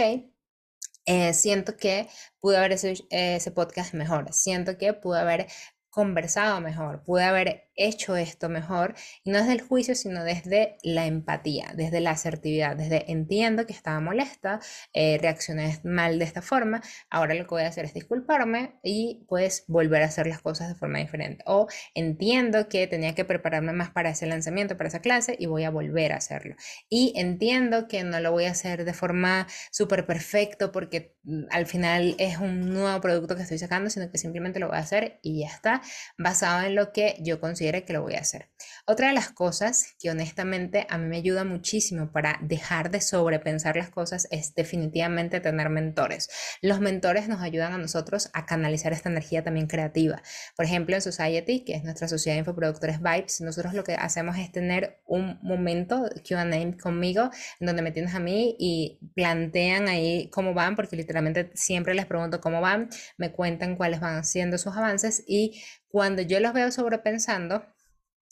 Eh, 1.05 1.33
siento 1.33 1.77
que 1.77 2.07
pude 2.39 2.57
haber 2.57 2.73
hecho 2.73 2.89
ese 3.09 3.51
podcast 3.51 3.93
mejor, 3.93 4.33
siento 4.33 4.77
que 4.77 4.93
pude 4.93 5.19
haber 5.19 5.47
conversado 5.89 6.59
mejor, 6.59 7.01
pude 7.03 7.23
haber 7.23 7.66
hecho 7.77 8.15
esto 8.17 8.49
mejor, 8.49 8.95
y 9.23 9.31
no 9.31 9.39
desde 9.39 9.53
el 9.53 9.61
juicio, 9.61 9.95
sino 9.95 10.23
desde 10.23 10.77
la 10.83 11.05
empatía, 11.05 11.71
desde 11.75 12.01
la 12.01 12.11
asertividad, 12.11 12.75
desde 12.75 13.11
entiendo 13.11 13.65
que 13.65 13.73
estaba 13.73 13.99
molesta, 13.99 14.59
eh, 14.93 15.17
reaccioné 15.21 15.79
mal 15.83 16.19
de 16.19 16.25
esta 16.25 16.41
forma, 16.41 16.81
ahora 17.09 17.35
lo 17.35 17.43
que 17.43 17.55
voy 17.55 17.63
a 17.63 17.67
hacer 17.67 17.85
es 17.85 17.93
disculparme 17.93 18.79
y 18.83 19.25
pues 19.27 19.63
volver 19.67 20.03
a 20.03 20.07
hacer 20.07 20.27
las 20.27 20.41
cosas 20.41 20.69
de 20.69 20.75
forma 20.75 20.99
diferente. 20.99 21.43
O 21.45 21.67
entiendo 21.93 22.67
que 22.67 22.87
tenía 22.87 23.15
que 23.15 23.25
prepararme 23.25 23.73
más 23.73 23.91
para 23.91 24.09
ese 24.09 24.25
lanzamiento, 24.25 24.77
para 24.77 24.89
esa 24.89 25.01
clase, 25.01 25.35
y 25.39 25.45
voy 25.45 25.63
a 25.63 25.69
volver 25.69 26.13
a 26.13 26.17
hacerlo. 26.17 26.55
Y 26.89 27.13
entiendo 27.15 27.87
que 27.87 28.03
no 28.03 28.19
lo 28.19 28.31
voy 28.31 28.45
a 28.45 28.51
hacer 28.51 28.85
de 28.85 28.93
forma 28.93 29.47
súper 29.71 30.05
perfecto 30.05 30.71
porque 30.71 31.15
mm, 31.23 31.43
al 31.51 31.65
final 31.67 32.15
es 32.17 32.37
un 32.37 32.69
nuevo 32.73 32.99
producto 33.01 33.35
que 33.35 33.43
estoy 33.43 33.57
sacando, 33.59 33.89
sino 33.89 34.09
que 34.11 34.17
simplemente 34.17 34.59
lo 34.59 34.67
voy 34.67 34.77
a 34.77 34.79
hacer 34.79 35.19
y 35.21 35.41
ya 35.41 35.47
está, 35.47 35.81
basado 36.17 36.65
en 36.65 36.75
lo 36.75 36.91
que 36.91 37.17
yo 37.19 37.39
considero 37.39 37.66
que 37.71 37.93
lo 37.93 38.01
voy 38.01 38.15
a 38.15 38.19
hacer. 38.19 38.49
Otra 38.85 39.09
de 39.09 39.13
las 39.13 39.29
cosas 39.29 39.95
que 39.99 40.09
honestamente 40.09 40.87
a 40.89 40.97
mí 40.97 41.07
me 41.07 41.17
ayuda 41.17 41.43
muchísimo 41.43 42.11
para 42.11 42.39
dejar 42.41 42.91
de 42.91 43.01
sobrepensar 43.01 43.75
las 43.75 43.89
cosas 43.89 44.27
es 44.31 44.55
definitivamente 44.55 45.39
tener 45.39 45.69
mentores. 45.69 46.29
Los 46.61 46.79
mentores 46.79 47.27
nos 47.27 47.41
ayudan 47.41 47.73
a 47.73 47.77
nosotros 47.77 48.29
a 48.33 48.45
canalizar 48.45 48.93
esta 48.93 49.09
energía 49.09 49.43
también 49.43 49.67
creativa. 49.67 50.21
Por 50.55 50.65
ejemplo, 50.65 50.95
en 50.95 51.01
Society, 51.01 51.63
que 51.65 51.73
es 51.73 51.83
nuestra 51.83 52.07
sociedad 52.07 52.35
de 52.35 52.39
infoproductores 52.39 53.01
Vibes, 53.01 53.41
nosotros 53.41 53.73
lo 53.73 53.83
que 53.83 53.95
hacemos 53.95 54.37
es 54.37 54.51
tener 54.51 55.01
un 55.05 55.39
momento 55.41 56.09
QA 56.27 56.47
conmigo, 56.81 57.29
donde 57.59 57.81
me 57.81 57.91
tienes 57.91 58.15
a 58.15 58.19
mí 58.19 58.55
y 58.59 58.99
plantean 59.15 59.87
ahí 59.87 60.29
cómo 60.31 60.53
van, 60.53 60.75
porque 60.75 60.95
literalmente 60.95 61.51
siempre 61.55 61.93
les 61.93 62.05
pregunto 62.05 62.39
cómo 62.41 62.61
van, 62.61 62.89
me 63.17 63.31
cuentan 63.31 63.75
cuáles 63.75 63.99
van 63.99 64.23
siendo 64.23 64.57
sus 64.57 64.75
avances 64.75 65.23
y 65.27 65.61
cuando 65.87 66.21
yo 66.21 66.39
los 66.39 66.53
veo 66.53 66.71
sobrepensando, 66.71 67.65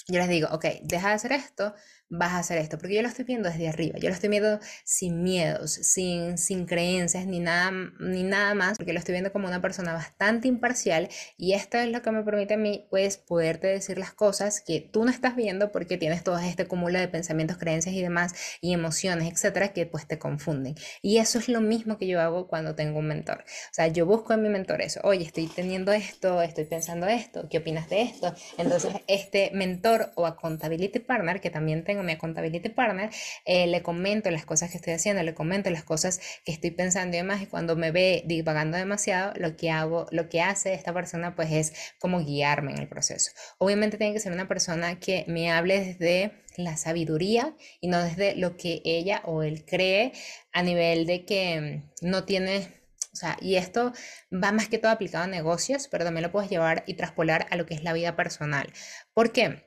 yo 0.07 0.19
les 0.19 0.29
digo, 0.29 0.49
ok, 0.51 0.65
deja 0.83 1.09
de 1.09 1.13
hacer 1.15 1.31
esto, 1.31 1.73
vas 2.09 2.33
a 2.33 2.39
hacer 2.39 2.57
esto, 2.59 2.77
porque 2.77 2.95
yo 2.95 3.01
lo 3.01 3.07
estoy 3.07 3.25
viendo 3.25 3.49
desde 3.49 3.67
arriba, 3.67 3.97
yo 3.99 4.09
lo 4.09 4.15
estoy 4.15 4.29
viendo 4.29 4.59
sin 4.83 5.23
miedos, 5.23 5.71
sin, 5.71 6.37
sin 6.37 6.65
creencias, 6.65 7.25
ni 7.25 7.39
nada, 7.39 7.71
ni 7.99 8.23
nada 8.23 8.53
más, 8.53 8.77
porque 8.77 8.93
lo 8.93 8.99
estoy 8.99 9.13
viendo 9.13 9.31
como 9.31 9.47
una 9.47 9.61
persona 9.61 9.93
bastante 9.93 10.47
imparcial 10.47 11.09
y 11.37 11.53
esto 11.53 11.77
es 11.77 11.89
lo 11.89 12.01
que 12.01 12.11
me 12.11 12.23
permite 12.23 12.55
a 12.55 12.57
mí, 12.57 12.87
pues, 12.89 13.17
poderte 13.17 13.67
decir 13.67 13.97
las 13.97 14.13
cosas 14.13 14.61
que 14.61 14.81
tú 14.81 15.03
no 15.03 15.11
estás 15.11 15.35
viendo 15.35 15.71
porque 15.71 15.97
tienes 15.97 16.23
todo 16.23 16.37
este 16.37 16.65
cúmulo 16.65 16.99
de 16.99 17.07
pensamientos, 17.07 17.57
creencias 17.57 17.95
y 17.95 18.01
demás, 18.01 18.33
y 18.61 18.73
emociones, 18.73 19.31
etcétera, 19.31 19.73
que 19.73 19.85
pues 19.85 20.07
te 20.07 20.19
confunden. 20.19 20.75
Y 21.01 21.17
eso 21.17 21.39
es 21.39 21.49
lo 21.49 21.61
mismo 21.61 21.97
que 21.97 22.07
yo 22.07 22.21
hago 22.21 22.47
cuando 22.47 22.75
tengo 22.75 22.99
un 22.99 23.07
mentor. 23.07 23.43
O 23.45 23.73
sea, 23.73 23.87
yo 23.87 24.05
busco 24.05 24.33
en 24.33 24.43
mi 24.43 24.49
mentor 24.49 24.81
eso, 24.81 24.99
oye, 25.03 25.23
estoy 25.23 25.47
teniendo 25.47 25.91
esto, 25.91 26.41
estoy 26.41 26.65
pensando 26.65 27.07
esto, 27.07 27.47
¿qué 27.49 27.57
opinas 27.59 27.89
de 27.89 28.03
esto? 28.03 28.33
Entonces, 28.57 28.93
este 29.07 29.51
mentor 29.53 30.11
o 30.15 30.25
accountability 30.25 30.99
partner, 30.99 31.41
que 31.41 31.49
también 31.49 31.83
tengo 31.83 32.03
mi 32.05 32.13
accountability 32.13 32.69
partner, 32.69 33.09
eh, 33.45 33.67
le 33.67 33.81
comento 33.81 34.31
las 34.31 34.45
cosas 34.45 34.71
que 34.71 34.77
estoy 34.77 34.93
haciendo, 34.93 35.23
le 35.23 35.33
comento 35.33 35.69
las 35.69 35.83
cosas 35.83 36.19
que 36.45 36.51
estoy 36.51 36.71
pensando 36.71 37.17
y 37.17 37.19
demás, 37.19 37.41
y 37.41 37.47
cuando 37.47 37.75
me 37.75 37.91
ve 37.91 38.23
divagando 38.25 38.77
demasiado, 38.77 39.33
lo 39.35 39.55
que 39.57 39.71
hago, 39.71 40.07
lo 40.11 40.29
que 40.29 40.41
hace 40.41 40.73
esta 40.73 40.93
persona, 40.93 41.35
pues 41.35 41.51
es 41.51 41.73
como 41.99 42.23
guiarme 42.23 42.71
en 42.71 42.79
el 42.79 42.87
proceso. 42.87 43.31
Obviamente 43.57 43.97
tiene 43.97 44.13
que 44.13 44.19
ser 44.19 44.31
una 44.31 44.47
persona 44.47 44.99
que 44.99 45.25
me 45.27 45.51
hable 45.51 45.79
desde 45.79 46.31
la 46.57 46.77
sabiduría 46.77 47.55
y 47.81 47.87
no 47.87 48.01
desde 48.01 48.35
lo 48.35 48.55
que 48.55 48.81
ella 48.85 49.21
o 49.25 49.43
él 49.43 49.65
cree 49.65 50.13
a 50.53 50.63
nivel 50.63 51.05
de 51.05 51.25
que 51.25 51.83
no 52.01 52.23
tiene 52.23 52.85
o 53.15 53.17
sea, 53.17 53.37
y 53.39 53.55
esto 53.55 53.93
va 54.31 54.51
más 54.51 54.67
que 54.67 54.77
todo 54.77 54.91
aplicado 54.91 55.23
a 55.23 55.27
negocios, 55.27 55.87
pero 55.89 56.03
también 56.03 56.23
lo 56.23 56.33
puedes 56.33 56.49
llevar 56.49 56.83
y 56.85 56.95
traspolar 56.95 57.47
a 57.49 57.55
lo 57.55 57.65
que 57.65 57.73
es 57.73 57.81
la 57.81 57.93
vida 57.93 58.17
personal. 58.17 58.73
¿Por 59.13 59.31
qué? 59.31 59.64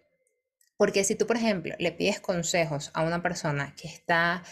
Porque 0.79 1.05
si 1.05 1.17
tú, 1.17 1.27
por 1.27 1.37
ejemplo, 1.37 1.75
le 1.79 1.93
pides 1.93 2.21
consejos 2.21 2.91
a 2.95 3.03
una 3.03 3.21
persona 3.21 3.75
que 3.77 3.89
está 3.89 4.45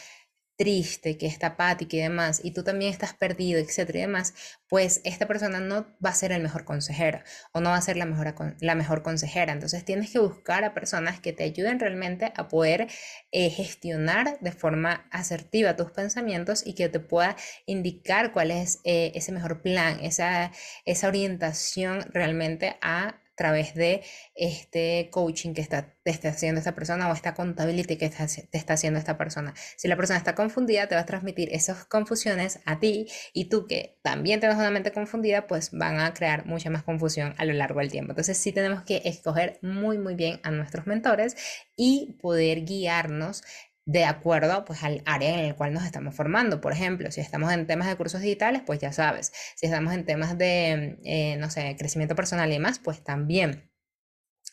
triste, 0.57 1.19
que 1.19 1.27
está 1.27 1.49
apática 1.49 1.97
y 1.97 2.01
demás, 2.01 2.41
y 2.43 2.53
tú 2.53 2.65
también 2.65 2.91
estás 2.91 3.15
perdido, 3.15 3.61
etcétera 3.61 3.99
y 3.99 4.03
demás, 4.03 4.35
pues 4.69 5.01
esta 5.05 5.27
persona 5.27 5.61
no 5.61 5.87
va 6.05 6.11
a 6.11 6.15
ser 6.15 6.33
el 6.33 6.43
mejor 6.43 6.65
consejero 6.65 7.21
o 7.53 7.61
no 7.61 7.71
va 7.71 7.77
a 7.77 7.83
ser 7.83 7.97
la 7.97 8.07
mejor, 8.07 8.57
la 8.61 8.75
mejor 8.75 9.03
consejera. 9.03 9.53
Entonces 9.53 9.85
tienes 9.85 10.11
que 10.11 10.19
buscar 10.19 10.65
a 10.65 10.75
personas 10.75 11.21
que 11.21 11.33
te 11.33 11.45
ayuden 11.45 11.79
realmente 11.79 12.33
a 12.35 12.49
poder 12.49 12.89
eh, 13.33 13.51
gestionar 13.51 14.39
de 14.41 14.53
forma 14.53 15.07
asertiva 15.13 15.77
tus 15.77 15.93
pensamientos 15.93 16.67
y 16.67 16.75
que 16.75 16.89
te 16.89 17.01
pueda 17.01 17.37
indicar 17.67 18.33
cuál 18.33 18.51
es 18.51 18.81
eh, 18.85 19.13
ese 19.15 19.33
mejor 19.33 19.63
plan, 19.63 20.01
esa, 20.03 20.51
esa 20.85 21.09
orientación 21.09 22.01
realmente 22.13 22.79
a 22.81 23.21
través 23.37 23.75
de 23.75 24.03
este 24.35 25.09
coaching 25.13 25.55
que 25.55 25.61
está, 25.61 25.95
te 26.03 26.11
está 26.11 26.31
haciendo 26.31 26.59
esta 26.59 26.75
persona 26.75 27.09
o 27.09 27.13
esta 27.13 27.35
contabilidad 27.35 27.87
que 27.87 27.97
te 27.97 28.59
está 28.59 28.75
haciendo 28.75 28.99
esta 28.99 29.19
persona. 29.19 29.55
Si 29.77 29.89
la 29.89 29.97
persona 29.97 30.19
está 30.19 30.35
confundida, 30.35 30.89
te 30.89 30.95
va 30.95 31.03
a 31.03 31.07
transmitir 31.07 31.51
esas 31.53 31.85
confusiones 31.85 32.61
a 32.65 32.81
ti 32.81 33.07
y 33.33 33.49
tú 33.49 33.67
que 33.67 33.99
también 34.03 34.41
tienes 34.41 34.59
una 34.59 34.71
mente 34.71 34.91
confundida, 34.91 35.47
pues 35.47 35.71
van 35.73 36.01
a 36.01 36.13
crear 36.15 36.47
mucha 36.47 36.71
más 36.71 36.83
confusión 36.83 37.35
a 37.37 37.45
lo 37.45 37.53
largo 37.53 37.81
del 37.81 37.91
tiempo. 37.91 38.13
Entonces 38.13 38.39
sí 38.39 38.53
tenemos 38.53 38.83
que 38.83 39.03
escoger 39.05 39.59
muy, 39.63 39.99
muy 39.99 40.15
bien 40.15 40.41
a 40.43 40.51
nuestros 40.51 40.87
mentores 40.87 41.37
y 41.77 42.17
poder 42.21 42.65
guiarnos 42.65 43.43
de 43.87 44.05
acuerdo 44.05 44.65
pues, 44.65 44.83
al 44.83 45.03
área 45.07 45.31
en 45.39 45.45
el 45.47 45.55
cual 45.55 45.73
nos 45.73 45.85
estamos 45.85 46.15
formando. 46.15 46.61
Por 46.61 46.73
ejemplo, 46.73 47.11
si 47.13 47.21
estamos 47.21 47.53
en 47.53 47.67
temas 47.67 47.89
de 47.89 47.97
cursos 47.97 48.21
digitales, 48.21 48.63
pues 48.67 48.81
ya 48.81 48.93
sabes. 48.93 49.33
Si 49.55 49.67
estamos 49.67 49.95
en 49.95 50.05
temas 50.05 50.37
de, 50.37 50.99
eh, 51.05 51.37
no 51.39 51.49
sé, 51.51 51.77
crecimiento 51.79 52.17
personal 52.17 52.53
y 52.53 52.59
más, 52.59 52.81
pues 52.81 53.03
también. 53.03 53.71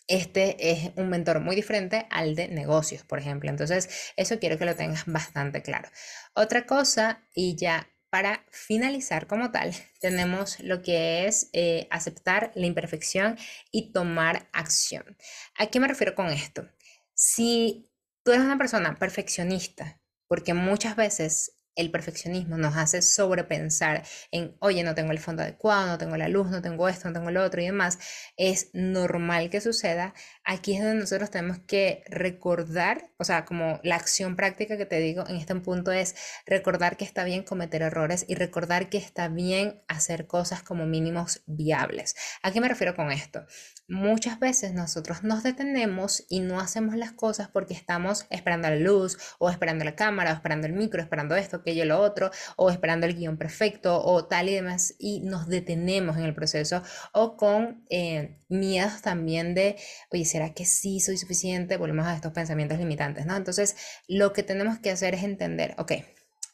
Este 0.08 0.72
es 0.72 0.92
un 0.98 1.10
mentor 1.10 1.40
muy 1.40 1.56
diferente 1.56 2.06
al 2.12 2.36
de 2.36 2.48
negocios, 2.50 3.04
por 3.04 3.20
ejemplo. 3.20 3.50
Entonces, 3.50 4.14
eso 4.18 4.38
quiero 4.40 4.58
que 4.58 4.66
lo 4.66 4.76
tengas 4.76 5.06
bastante 5.08 5.64
claro. 5.64 5.90
Otra 6.36 6.66
cosa, 6.66 7.24
y 7.34 7.56
ya 7.56 7.90
para 8.12 8.46
finalizar 8.52 9.26
como 9.26 9.50
tal, 9.52 9.74
tenemos 10.00 10.60
lo 10.60 10.84
que 10.84 11.26
es 11.26 11.50
eh, 11.54 11.88
aceptar 11.90 12.52
la 12.54 12.68
imperfección 12.68 13.38
y 13.72 13.92
tomar 13.92 14.48
acción. 14.54 15.18
¿A 15.58 15.68
qué 15.68 15.80
me 15.80 15.88
refiero 15.88 16.14
con 16.14 16.28
esto? 16.28 16.70
Si 17.16 17.90
tú 18.24 18.32
eres 18.32 18.44
una 18.44 18.58
persona 18.58 18.96
perfeccionista, 18.96 20.02
porque 20.28 20.54
muchas 20.54 20.96
veces 20.96 21.58
el 21.76 21.92
perfeccionismo 21.92 22.58
nos 22.58 22.78
hace 22.78 23.02
sobrepensar 23.02 24.04
en, 24.32 24.56
oye, 24.60 24.84
no 24.84 24.94
tengo 24.96 25.12
el 25.12 25.20
fondo 25.20 25.42
adecuado, 25.42 25.88
no 25.88 25.98
tengo 25.98 26.18
la 26.18 26.28
luz, 26.30 26.48
no 26.50 26.62
tengo 26.62 26.88
esto, 26.88 27.08
no 27.08 27.14
tengo 27.14 27.32
lo 27.32 27.44
otro 27.44 27.62
y 27.62 27.66
demás, 27.66 27.98
es 28.38 28.70
normal 28.74 29.50
que 29.50 29.62
suceda. 29.62 30.14
Aquí 30.46 30.76
es 30.76 30.82
donde 30.82 31.00
nosotros 31.00 31.32
tenemos 31.32 31.60
que 31.60 32.04
recordar, 32.08 33.10
o 33.18 33.24
sea, 33.24 33.46
como 33.46 33.80
la 33.84 33.96
acción 33.96 34.36
práctica 34.36 34.78
que 34.78 34.86
te 34.86 35.00
digo 35.00 35.24
en 35.28 35.38
este 35.38 35.56
punto 35.56 35.92
es 35.94 36.16
recordar 36.46 36.98
que 36.98 37.06
está 37.06 37.24
bien 37.24 37.44
cometer 37.44 37.82
errores 37.82 38.26
y 38.28 38.36
recordar 38.36 38.90
que 38.90 38.98
está 38.98 39.30
bien 39.30 39.82
hacer 39.88 40.28
cosas 40.28 40.62
como 40.62 40.86
mínimos 40.86 41.44
viables. 41.46 42.16
¿A 42.42 42.52
qué 42.52 42.60
me 42.60 42.68
refiero 42.68 42.94
con 42.96 43.12
esto? 43.12 43.46
Muchas 43.88 44.40
veces 44.40 44.74
nosotros 44.74 45.24
nos 45.24 45.44
detenemos 45.44 46.26
y 46.28 46.42
no 46.42 46.60
hacemos 46.60 46.96
las 46.96 47.14
cosas 47.14 47.48
porque 47.48 47.74
estamos 47.74 48.26
esperando 48.30 48.70
la 48.70 48.76
luz 48.76 49.18
o 49.40 49.50
esperando 49.50 49.86
la 49.86 49.96
cámara 49.96 50.32
o 50.32 50.36
esperando 50.36 50.68
el 50.68 50.74
micro, 50.74 51.02
esperando 51.02 51.36
esto, 51.36 51.58
aquello, 51.58 51.86
lo 51.86 52.00
otro, 52.00 52.32
o 52.58 52.70
esperando 52.70 53.06
el 53.06 53.16
guion 53.16 53.38
perfecto, 53.38 54.04
o 54.04 54.26
tal 54.26 54.50
y 54.50 54.56
demás, 54.56 54.96
y 55.00 55.22
nos 55.22 55.48
detenemos 55.48 56.18
en 56.18 56.24
el 56.24 56.34
proceso, 56.34 56.84
o 57.14 57.38
con 57.38 57.86
eh, 57.90 58.40
miedos 58.50 59.02
también 59.02 59.54
de, 59.54 59.78
oye, 60.12 60.26
¿será 60.34 60.52
que 60.52 60.66
sí 60.66 61.00
soy 61.00 61.18
suficiente? 61.18 61.78
Volvemos 61.78 62.08
a 62.08 62.16
estos 62.16 62.34
pensamientos 62.34 62.80
limitantes, 62.80 63.28
¿no? 63.28 63.36
Entonces, 63.36 63.76
lo 64.08 64.34
que 64.34 64.42
tenemos 64.42 64.80
que 64.80 64.90
hacer 64.90 65.14
es 65.14 65.22
entender, 65.24 65.76
ok, 65.78 65.92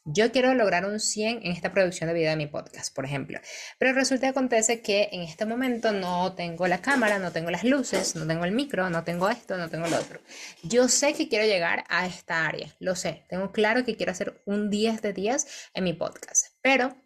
yo 0.03 0.33
quiero 0.33 0.53
lograr 0.53 0.83
un 0.83 0.99
100 0.99 1.45
en 1.45 1.51
esta 1.53 1.71
producción 1.71 2.09
de 2.09 2.13
video 2.13 2.31
de 2.31 2.35
mi 2.35 2.47
podcast, 2.47 2.93
por 2.93 3.05
ejemplo. 3.05 3.39
Pero 3.77 3.93
resulta 3.93 4.25
que 4.25 4.31
acontece 4.31 4.81
que 4.81 5.07
en 5.13 5.21
este 5.21 5.45
momento 5.45 5.93
no 5.93 6.35
tengo 6.35 6.67
la 6.67 6.81
cámara, 6.81 7.19
no 7.19 7.31
tengo 7.31 7.51
las 7.51 7.63
luces, 7.63 8.17
no 8.17 8.27
tengo 8.27 8.43
el 8.43 8.51
micro, 8.51 8.89
no 8.89 9.05
tengo 9.05 9.29
esto, 9.29 9.57
no 9.57 9.69
tengo 9.69 9.87
lo 9.87 9.97
otro. 9.97 10.19
Yo 10.61 10.89
sé 10.89 11.13
que 11.13 11.29
quiero 11.29 11.45
llegar 11.45 11.85
a 11.87 12.05
esta 12.05 12.45
área, 12.47 12.75
lo 12.79 12.97
sé. 12.97 13.23
Tengo 13.29 13.53
claro 13.53 13.85
que 13.85 13.95
quiero 13.95 14.11
hacer 14.11 14.41
un 14.45 14.69
10 14.69 15.01
de 15.01 15.13
10 15.13 15.47
en 15.73 15.83
mi 15.85 15.93
podcast. 15.93 16.47
Pero 16.61 16.97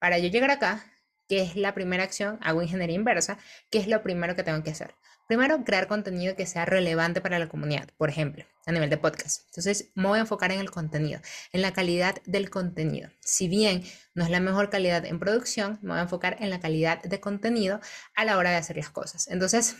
para 0.00 0.18
yo 0.18 0.28
llegar 0.30 0.50
acá, 0.50 0.84
que 1.28 1.42
es 1.42 1.54
la 1.54 1.74
primera 1.74 2.02
acción, 2.02 2.40
hago 2.42 2.60
ingeniería 2.60 2.96
inversa, 2.96 3.38
¿qué 3.70 3.78
es 3.78 3.86
lo 3.86 4.02
primero 4.02 4.34
que 4.34 4.42
tengo 4.42 4.64
que 4.64 4.70
hacer? 4.70 4.96
Primero, 5.30 5.62
crear 5.62 5.86
contenido 5.86 6.34
que 6.34 6.44
sea 6.44 6.64
relevante 6.64 7.20
para 7.20 7.38
la 7.38 7.48
comunidad, 7.48 7.88
por 7.96 8.08
ejemplo, 8.08 8.44
a 8.66 8.72
nivel 8.72 8.90
de 8.90 8.96
podcast. 8.96 9.44
Entonces, 9.46 9.92
me 9.94 10.08
voy 10.08 10.18
a 10.18 10.22
enfocar 10.22 10.50
en 10.50 10.58
el 10.58 10.72
contenido, 10.72 11.20
en 11.52 11.62
la 11.62 11.72
calidad 11.72 12.16
del 12.26 12.50
contenido. 12.50 13.10
Si 13.20 13.46
bien 13.46 13.84
no 14.12 14.24
es 14.24 14.30
la 14.30 14.40
mejor 14.40 14.70
calidad 14.70 15.04
en 15.04 15.20
producción, 15.20 15.78
me 15.82 15.90
voy 15.90 16.00
a 16.00 16.02
enfocar 16.02 16.38
en 16.40 16.50
la 16.50 16.58
calidad 16.58 17.00
de 17.04 17.20
contenido 17.20 17.78
a 18.16 18.24
la 18.24 18.38
hora 18.38 18.50
de 18.50 18.56
hacer 18.56 18.76
las 18.76 18.90
cosas. 18.90 19.28
Entonces, 19.28 19.76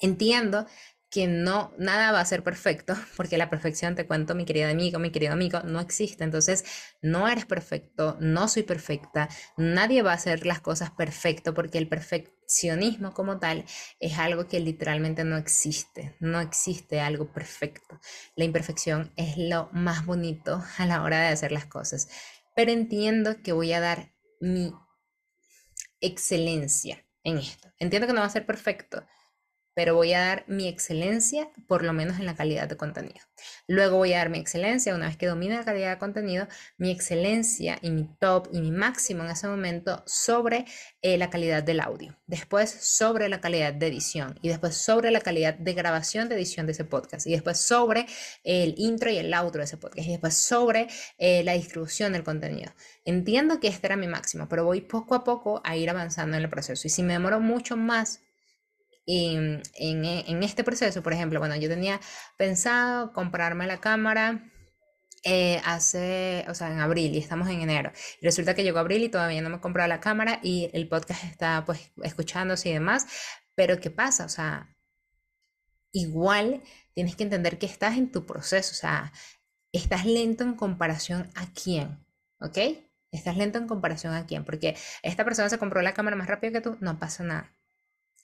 entiendo 0.00 0.66
que 1.12 1.26
no, 1.26 1.74
nada 1.78 2.10
va 2.10 2.20
a 2.20 2.24
ser 2.24 2.42
perfecto, 2.42 2.96
porque 3.16 3.36
la 3.36 3.50
perfección, 3.50 3.94
te 3.94 4.06
cuento, 4.06 4.34
mi 4.34 4.46
querido 4.46 4.70
amigo, 4.70 4.98
mi 4.98 5.10
querido 5.10 5.34
amigo, 5.34 5.60
no 5.60 5.78
existe. 5.78 6.24
Entonces, 6.24 6.64
no 7.02 7.28
eres 7.28 7.44
perfecto, 7.44 8.16
no 8.18 8.48
soy 8.48 8.62
perfecta, 8.62 9.28
nadie 9.58 10.00
va 10.00 10.12
a 10.12 10.14
hacer 10.14 10.46
las 10.46 10.60
cosas 10.60 10.90
perfecto, 10.90 11.52
porque 11.52 11.76
el 11.76 11.86
perfeccionismo 11.86 13.12
como 13.12 13.38
tal 13.38 13.66
es 14.00 14.18
algo 14.18 14.48
que 14.48 14.58
literalmente 14.58 15.22
no 15.22 15.36
existe, 15.36 16.16
no 16.18 16.40
existe 16.40 17.00
algo 17.00 17.30
perfecto. 17.30 18.00
La 18.34 18.44
imperfección 18.44 19.12
es 19.16 19.36
lo 19.36 19.68
más 19.72 20.06
bonito 20.06 20.64
a 20.78 20.86
la 20.86 21.02
hora 21.02 21.20
de 21.20 21.28
hacer 21.28 21.52
las 21.52 21.66
cosas, 21.66 22.08
pero 22.56 22.72
entiendo 22.72 23.42
que 23.42 23.52
voy 23.52 23.74
a 23.74 23.80
dar 23.80 24.14
mi 24.40 24.72
excelencia 26.00 27.04
en 27.22 27.36
esto. 27.36 27.70
Entiendo 27.78 28.06
que 28.06 28.14
no 28.14 28.20
va 28.20 28.26
a 28.26 28.30
ser 28.30 28.46
perfecto, 28.46 29.04
pero 29.74 29.94
voy 29.94 30.12
a 30.12 30.20
dar 30.20 30.44
mi 30.48 30.68
excelencia 30.68 31.48
por 31.66 31.82
lo 31.82 31.92
menos 31.92 32.18
en 32.18 32.26
la 32.26 32.34
calidad 32.34 32.68
de 32.68 32.76
contenido. 32.76 33.20
Luego 33.66 33.96
voy 33.96 34.12
a 34.12 34.18
dar 34.18 34.30
mi 34.30 34.38
excelencia, 34.38 34.94
una 34.94 35.06
vez 35.06 35.16
que 35.16 35.26
domine 35.26 35.56
la 35.56 35.64
calidad 35.64 35.90
de 35.90 35.98
contenido, 35.98 36.46
mi 36.76 36.90
excelencia 36.90 37.78
y 37.82 37.90
mi 37.90 38.08
top 38.18 38.48
y 38.52 38.60
mi 38.60 38.70
máximo 38.70 39.24
en 39.24 39.30
ese 39.30 39.48
momento 39.48 40.02
sobre 40.06 40.66
eh, 41.00 41.18
la 41.18 41.30
calidad 41.30 41.62
del 41.62 41.80
audio. 41.80 42.16
Después 42.26 42.70
sobre 42.70 43.28
la 43.28 43.40
calidad 43.40 43.72
de 43.72 43.86
edición 43.86 44.38
y 44.42 44.48
después 44.48 44.76
sobre 44.76 45.10
la 45.10 45.20
calidad 45.20 45.54
de 45.54 45.72
grabación 45.74 46.28
de 46.28 46.36
edición 46.36 46.66
de 46.66 46.72
ese 46.72 46.84
podcast 46.84 47.26
y 47.26 47.32
después 47.32 47.58
sobre 47.58 48.06
el 48.44 48.74
intro 48.76 49.10
y 49.10 49.18
el 49.18 49.32
outro 49.34 49.60
de 49.60 49.64
ese 49.64 49.76
podcast 49.76 50.06
y 50.06 50.10
después 50.10 50.34
sobre 50.34 50.88
eh, 51.18 51.42
la 51.44 51.52
distribución 51.52 52.12
del 52.12 52.24
contenido. 52.24 52.72
Entiendo 53.04 53.60
que 53.60 53.68
este 53.68 53.86
era 53.86 53.96
mi 53.96 54.06
máximo, 54.06 54.48
pero 54.48 54.64
voy 54.64 54.80
poco 54.80 55.14
a 55.14 55.24
poco 55.24 55.60
a 55.64 55.76
ir 55.76 55.90
avanzando 55.90 56.36
en 56.36 56.42
el 56.42 56.50
proceso 56.50 56.86
y 56.86 56.90
si 56.90 57.02
me 57.02 57.14
demoro 57.14 57.40
mucho 57.40 57.76
más 57.76 58.20
en, 59.06 59.62
en, 59.74 60.42
este 60.42 60.64
proceso, 60.64 61.02
por 61.02 61.12
ejemplo, 61.12 61.40
bueno, 61.40 61.56
yo 61.56 61.68
tenía 61.68 62.00
pensado 62.36 63.12
comprarme 63.12 63.66
la 63.66 63.80
cámara 63.80 64.50
eh, 65.24 65.60
hace, 65.64 66.44
o 66.48 66.54
sea, 66.54 66.72
en 66.72 66.80
abril 66.80 67.14
y 67.14 67.18
estamos 67.18 67.48
en 67.48 67.60
enero. 67.60 67.92
Y 68.20 68.24
resulta 68.26 68.54
que 68.54 68.64
llegó 68.64 68.78
abril 68.78 69.02
y 69.04 69.08
todavía 69.08 69.42
no 69.42 69.50
me 69.50 69.56
he 69.56 69.60
comprado 69.60 69.88
la 69.88 70.00
cámara 70.00 70.40
y 70.42 70.70
el 70.72 70.88
podcast 70.88 71.24
está 71.24 71.64
pues 71.64 71.92
escuchándose 72.02 72.70
y 72.70 72.72
demás. 72.72 73.06
Pero 73.54 73.80
¿qué 73.80 73.90
pasa? 73.90 74.24
O 74.24 74.28
sea, 74.28 74.74
igual 75.92 76.62
tienes 76.94 77.16
que 77.16 77.24
entender 77.24 77.58
que 77.58 77.66
estás 77.66 77.96
en 77.96 78.10
tu 78.10 78.26
proceso, 78.26 78.72
o 78.72 78.74
sea, 78.74 79.12
estás 79.72 80.04
lento 80.06 80.44
en 80.44 80.54
comparación 80.54 81.30
a 81.34 81.46
quién, 81.52 82.04
¿ok? 82.40 82.58
Estás 83.10 83.36
lento 83.36 83.58
en 83.58 83.66
comparación 83.68 84.14
a 84.14 84.26
quién, 84.26 84.44
porque 84.44 84.76
esta 85.02 85.24
persona 85.24 85.48
se 85.48 85.58
compró 85.58 85.82
la 85.82 85.94
cámara 85.94 86.16
más 86.16 86.28
rápido 86.28 86.52
que 86.52 86.60
tú, 86.60 86.76
no 86.80 86.98
pasa 86.98 87.24
nada. 87.24 87.52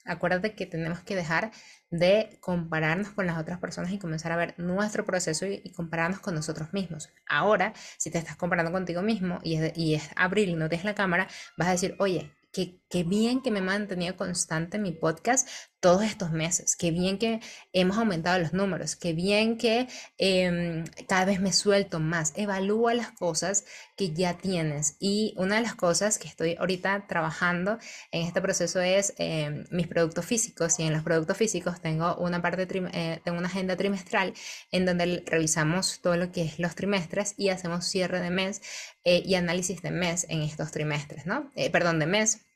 Acuérdate 0.09 0.55
que 0.55 0.66
tenemos 0.66 1.01
que 1.01 1.14
dejar 1.14 1.53
de 1.90 2.38
compararnos 2.40 3.11
con 3.11 3.27
las 3.27 3.38
otras 3.38 3.59
personas 3.59 3.92
y 3.92 3.99
comenzar 3.99 4.33
a 4.33 4.37
ver 4.37 4.55
nuestro 4.59 5.05
proceso 5.05 5.47
y, 5.47 5.71
compararnos 5.73 6.21
con 6.21 6.35
nosotros 6.35 6.73
mismos. 6.73 7.11
Ahora, 7.29 7.73
si 7.99 8.11
te 8.11 8.18
estás 8.18 8.37
comparando 8.37 8.73
contigo 8.73 9.03
mismo 9.03 9.38
y 9.42 9.57
es, 9.57 9.77
y 9.77 9.94
es 9.94 10.11
abril 10.16 10.51
y 10.51 10.55
no 10.55 10.68
tienes 10.68 10.85
la 10.85 10.94
cámara, 10.94 11.29
vas 11.57 11.68
a 11.68 11.73
decir, 11.73 11.94
oye, 11.99 12.33
qué, 12.53 12.81
bien 13.05 13.42
que 13.42 13.51
me 13.51 13.59
he 13.59 13.62
mantenido 13.62 14.16
constante 14.16 14.77
en 14.77 14.83
mi 14.83 14.92
podcast 14.92 15.48
todos 15.81 16.03
estos 16.03 16.33
meses, 16.33 16.74
qué 16.77 16.90
bien 16.90 17.18
que 17.18 17.40
hemos 17.72 17.98
aumentado 17.98 18.38
los 18.40 18.53
números, 18.53 18.96
qué 18.96 19.12
bien 19.12 19.57
que 19.57 19.87
em, 20.16 20.85
cada 21.07 21.24
vez 21.24 21.40
me 21.40 21.53
suelto 21.53 22.01
más. 22.01 22.33
Evalúa 22.35 22.94
las 22.94 23.12
cosas 23.12 23.64
que 23.96 24.12
ya 24.12 24.37
tienes. 24.38 24.96
Y 24.98 25.35
una 25.37 25.57
de 25.57 25.62
las 25.62 25.74
cosas 25.77 26.18
que 26.18 26.27
estoy 26.27 26.57
ahorita 26.59 27.07
trabajando 27.07 27.79
en 28.11 28.27
este 28.27 28.40
proceso 28.40 28.81
es 28.81 29.14
em, 29.18 29.66
mis 29.70 29.87
productos 29.87 30.24
físicos. 30.24 30.79
Y 30.81 30.83
en 30.85 30.92
los 30.92 31.03
productos 31.05 31.37
físicos 31.37 31.81
tengo 31.81 32.16
una 32.16 32.42
parte, 32.42 32.66
eh, 32.92 33.20
tengo 33.24 33.38
una 33.38 33.48
agenda 33.48 33.77
trimestral 33.77 34.35
en 34.72 34.85
donde 34.85 35.22
revisamos 35.27 36.01
todo 36.01 36.16
lo 36.16 36.33
que 36.33 36.42
es 36.42 36.59
los 36.59 36.74
trimestres 36.74 37.35
y 37.37 37.51
hacemos 37.51 37.87
cierre 37.87 38.20
de 38.20 38.31
mes 38.31 38.62
eh, 39.05 39.22
y 39.24 39.35
análisis 39.37 39.81
de 39.83 39.90
mes 39.92 40.27
en 40.29 40.42
estos 40.42 40.72
trimestres, 40.72 41.27
¿no? 41.27 41.51
Eh, 41.55 41.70
perdón, 41.70 41.98
de 42.01 42.07
mes 42.07 42.47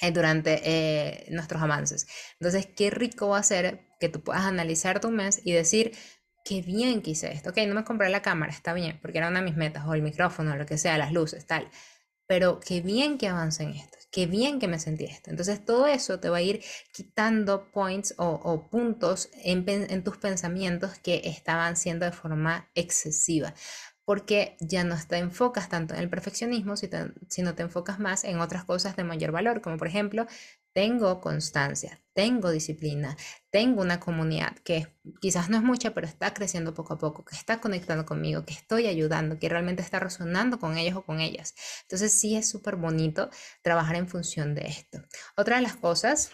eh, 0.00 0.12
durante 0.12 0.60
eh, 0.64 1.26
nuestros 1.30 1.62
avances. 1.62 2.06
Entonces, 2.38 2.66
qué 2.74 2.90
rico 2.90 3.28
va 3.28 3.38
a 3.38 3.42
ser 3.42 3.88
que 4.00 4.08
tú 4.08 4.22
puedas 4.22 4.42
analizar 4.42 5.00
tu 5.00 5.10
mes 5.10 5.40
y 5.44 5.52
decir, 5.52 5.92
qué 6.44 6.62
bien 6.62 7.02
que 7.02 7.12
esto. 7.12 7.50
Ok, 7.50 7.58
no 7.66 7.74
me 7.74 7.84
compré 7.84 8.08
la 8.08 8.22
cámara, 8.22 8.52
está 8.52 8.72
bien, 8.72 8.98
porque 9.02 9.18
era 9.18 9.28
una 9.28 9.40
de 9.40 9.44
mis 9.44 9.56
metas, 9.56 9.84
o 9.86 9.94
el 9.94 10.02
micrófono, 10.02 10.52
o 10.52 10.56
lo 10.56 10.66
que 10.66 10.78
sea, 10.78 10.98
las 10.98 11.12
luces, 11.12 11.46
tal. 11.46 11.70
Pero 12.26 12.60
qué 12.60 12.80
bien 12.80 13.18
que 13.18 13.28
avancé 13.28 13.64
en 13.64 13.70
esto, 13.74 13.98
qué 14.10 14.26
bien 14.26 14.58
que 14.60 14.68
me 14.68 14.78
sentí 14.78 15.04
esto. 15.04 15.30
Entonces, 15.30 15.64
todo 15.64 15.86
eso 15.86 16.20
te 16.20 16.28
va 16.28 16.38
a 16.38 16.42
ir 16.42 16.62
quitando 16.92 17.70
points 17.72 18.14
o, 18.18 18.68
puntos 18.70 19.30
en 19.34 20.04
tus 20.04 20.16
pensamientos 20.16 20.98
que 20.98 21.22
estaban 21.24 21.76
siendo 21.76 22.06
de 22.06 22.12
forma 22.12 22.70
excesiva 22.74 23.52
porque 24.10 24.56
ya 24.58 24.82
no 24.82 24.96
te 25.06 25.18
enfocas 25.18 25.68
tanto 25.68 25.94
en 25.94 26.00
el 26.00 26.10
perfeccionismo, 26.10 26.74
sino 26.76 27.54
te 27.54 27.62
enfocas 27.62 28.00
más 28.00 28.24
en 28.24 28.40
otras 28.40 28.64
cosas 28.64 28.96
de 28.96 29.04
mayor 29.04 29.30
valor, 29.30 29.60
como 29.60 29.76
por 29.76 29.86
ejemplo, 29.86 30.26
tengo 30.72 31.20
constancia, 31.20 32.00
tengo 32.12 32.50
disciplina, 32.50 33.16
tengo 33.50 33.80
una 33.80 34.00
comunidad 34.00 34.56
que 34.64 34.88
quizás 35.20 35.48
no 35.48 35.58
es 35.58 35.62
mucha, 35.62 35.94
pero 35.94 36.08
está 36.08 36.34
creciendo 36.34 36.74
poco 36.74 36.94
a 36.94 36.98
poco, 36.98 37.24
que 37.24 37.36
está 37.36 37.60
conectando 37.60 38.04
conmigo, 38.04 38.44
que 38.44 38.52
estoy 38.52 38.88
ayudando, 38.88 39.38
que 39.38 39.48
realmente 39.48 39.80
está 39.80 40.00
resonando 40.00 40.58
con 40.58 40.76
ellos 40.76 40.96
o 40.96 41.02
con 41.02 41.20
ellas. 41.20 41.54
Entonces 41.82 42.10
sí 42.10 42.34
es 42.34 42.48
súper 42.48 42.74
bonito 42.74 43.30
trabajar 43.62 43.94
en 43.94 44.08
función 44.08 44.56
de 44.56 44.62
esto. 44.66 44.98
Otra 45.36 45.54
de 45.54 45.62
las 45.62 45.76
cosas 45.76 46.32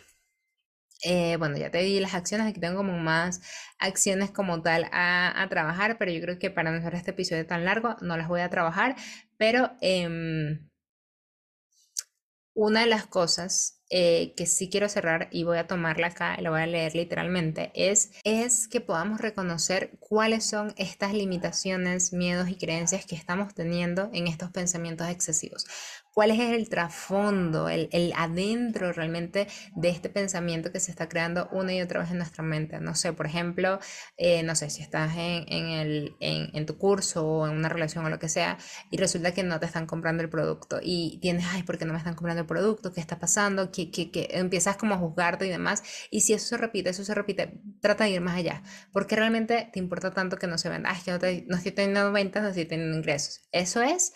eh, 1.04 1.36
bueno, 1.36 1.56
ya 1.58 1.70
te 1.70 1.78
di 1.78 2.00
las 2.00 2.14
acciones, 2.14 2.46
aquí 2.46 2.60
tengo 2.60 2.78
como 2.78 2.98
más 2.98 3.40
acciones 3.78 4.30
como 4.30 4.62
tal 4.62 4.88
a, 4.92 5.46
trabajar, 5.50 5.98
pero 5.98 6.10
yo 6.12 6.20
creo 6.20 6.38
que 6.38 6.50
para 6.50 6.70
no 6.70 6.78
hacer 6.78 6.94
este 6.94 7.10
episodio 7.12 7.46
tan 7.46 7.64
largo 7.64 7.96
no 8.00 8.16
las 8.16 8.28
voy 8.28 8.40
a 8.40 8.50
trabajar, 8.50 8.96
pero 9.36 9.72
em, 9.80 10.68
una 12.54 12.80
de 12.80 12.86
las 12.86 13.06
cosas 13.06 13.82
eh, 13.90 14.34
que 14.36 14.46
sí 14.46 14.70
quiero 14.70 14.88
cerrar 14.88 15.28
y 15.30 15.44
voy 15.44 15.58
a 15.58 15.66
tomarla 15.66 16.08
acá, 16.08 16.40
lo 16.40 16.50
voy 16.50 16.62
a 16.62 16.66
leer 16.66 16.94
literalmente, 16.94 17.70
es, 17.74 18.12
es 18.24 18.66
que 18.66 18.80
podamos 18.80 19.20
reconocer 19.20 19.90
cuáles 20.00 20.46
son 20.48 20.74
estas 20.76 21.12
limitaciones, 21.12 22.12
miedos 22.12 22.48
y 22.48 22.56
creencias 22.56 23.04
que 23.06 23.14
estamos 23.14 23.54
teniendo 23.54 24.10
en 24.12 24.26
estos 24.26 24.50
pensamientos 24.50 25.08
excesivos 25.08 25.66
cuál 26.16 26.30
es 26.30 26.40
el 26.40 26.70
trasfondo, 26.70 27.68
el, 27.68 27.90
el, 27.92 28.10
adentro 28.16 28.90
realmente 28.90 29.48
de 29.74 29.90
este 29.90 30.08
pensamiento 30.08 30.72
que 30.72 30.80
se 30.80 30.90
está 30.90 31.10
creando 31.10 31.46
una 31.52 31.74
y 31.74 31.82
otra 31.82 32.00
vez 32.00 32.10
en 32.10 32.16
nuestra 32.16 32.42
mente. 32.42 32.80
No 32.80 32.94
sé, 32.94 33.12
por 33.12 33.26
ejemplo, 33.26 33.80
eh, 34.16 34.42
no 34.42 34.54
sé, 34.56 34.70
si 34.70 34.80
estás 34.80 35.14
en, 35.14 35.44
en, 35.46 35.66
el, 35.66 36.16
en, 36.20 36.48
en, 36.54 36.64
tu 36.64 36.78
curso 36.78 37.26
o 37.26 37.46
en 37.46 37.54
una 37.54 37.68
relación 37.68 38.06
o 38.06 38.08
lo 38.08 38.18
que 38.18 38.30
sea 38.30 38.56
y 38.90 38.96
resulta 38.96 39.34
que 39.34 39.42
no 39.42 39.60
te 39.60 39.66
están 39.66 39.84
comprando 39.84 40.22
el 40.22 40.30
producto 40.30 40.80
y 40.82 41.18
tienes, 41.20 41.44
ay, 41.50 41.64
¿por 41.64 41.76
qué 41.76 41.84
no 41.84 41.92
me 41.92 41.98
están 41.98 42.14
comprando 42.14 42.40
el 42.40 42.46
producto? 42.46 42.94
¿Qué 42.94 43.00
está 43.02 43.18
pasando? 43.18 43.70
Que, 43.70 43.90
empiezas 44.30 44.78
como 44.78 44.94
a 44.94 44.98
juzgarte 44.98 45.46
y 45.46 45.50
demás. 45.50 45.82
Y 46.10 46.22
si 46.22 46.32
eso 46.32 46.46
se 46.46 46.56
repite, 46.56 46.88
eso 46.88 47.04
se 47.04 47.14
repite, 47.14 47.60
trata 47.82 48.04
de 48.04 48.10
ir 48.12 48.22
más 48.22 48.36
allá. 48.38 48.62
porque 48.90 49.16
realmente 49.16 49.68
te 49.70 49.78
importa 49.80 50.14
tanto 50.14 50.38
que 50.38 50.46
no 50.46 50.56
se 50.56 50.70
venda? 50.70 50.92
Ay, 50.94 51.02
que 51.04 51.10
no, 51.10 51.18
te, 51.18 51.44
no 51.46 51.58
estoy 51.58 51.72
teniendo 51.72 52.10
ventas, 52.10 52.42
no 52.42 52.48
estoy 52.48 52.64
teniendo 52.64 52.96
ingresos. 52.96 53.42
Eso 53.52 53.82
es 53.82 54.14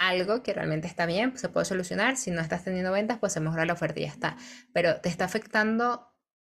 algo 0.00 0.42
que 0.42 0.54
realmente 0.54 0.88
está 0.88 1.06
bien, 1.06 1.30
pues 1.30 1.42
se 1.42 1.50
puede 1.50 1.66
solucionar. 1.66 2.16
Si 2.16 2.30
no 2.30 2.40
estás 2.40 2.64
teniendo 2.64 2.90
ventas, 2.90 3.18
pues 3.18 3.34
se 3.34 3.40
mejora 3.40 3.66
la 3.66 3.74
oferta 3.74 4.00
y 4.00 4.04
ya 4.04 4.08
está. 4.08 4.36
Pero 4.72 5.00
te 5.00 5.10
está 5.10 5.26
afectando 5.26 6.08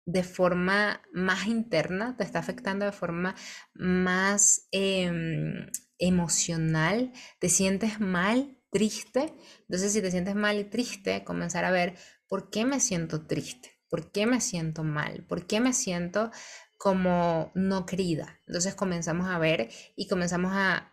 de 0.07 0.23
forma 0.23 1.03
más 1.13 1.47
interna, 1.47 2.17
te 2.17 2.25
está 2.25 2.39
afectando 2.39 2.85
de 2.87 2.93
forma 2.93 3.35
más, 3.75 4.69
em, 4.71 5.67
emocional, 5.99 7.13
te 7.41 7.49
sientes 7.49 8.01
mal, 8.01 8.59
triste. 8.71 9.35
Entonces, 9.63 9.93
si 9.93 10.01
te 10.01 10.11
sientes 10.11 10.35
mal 10.37 10.59
y 10.59 10.65
triste, 10.65 11.25
comenzar 11.25 11.65
a 11.65 11.71
ver 11.73 11.95
por 12.29 12.49
qué 12.51 12.65
me 12.65 12.81
siento 12.81 13.27
triste, 13.27 13.73
por 13.89 14.13
qué 14.13 14.25
me 14.27 14.41
siento 14.41 14.85
mal, 14.85 15.25
por 15.29 15.47
qué 15.47 15.61
me 15.61 15.73
siento 15.73 16.31
como 16.79 17.53
no 17.55 17.87
querida. 17.87 18.41
Entonces 18.47 18.75
comenzamos 18.75 19.29
a 19.29 19.39
ver 19.39 19.69
y 19.95 20.09
comenzamos 20.09 20.53
a, 20.55 20.92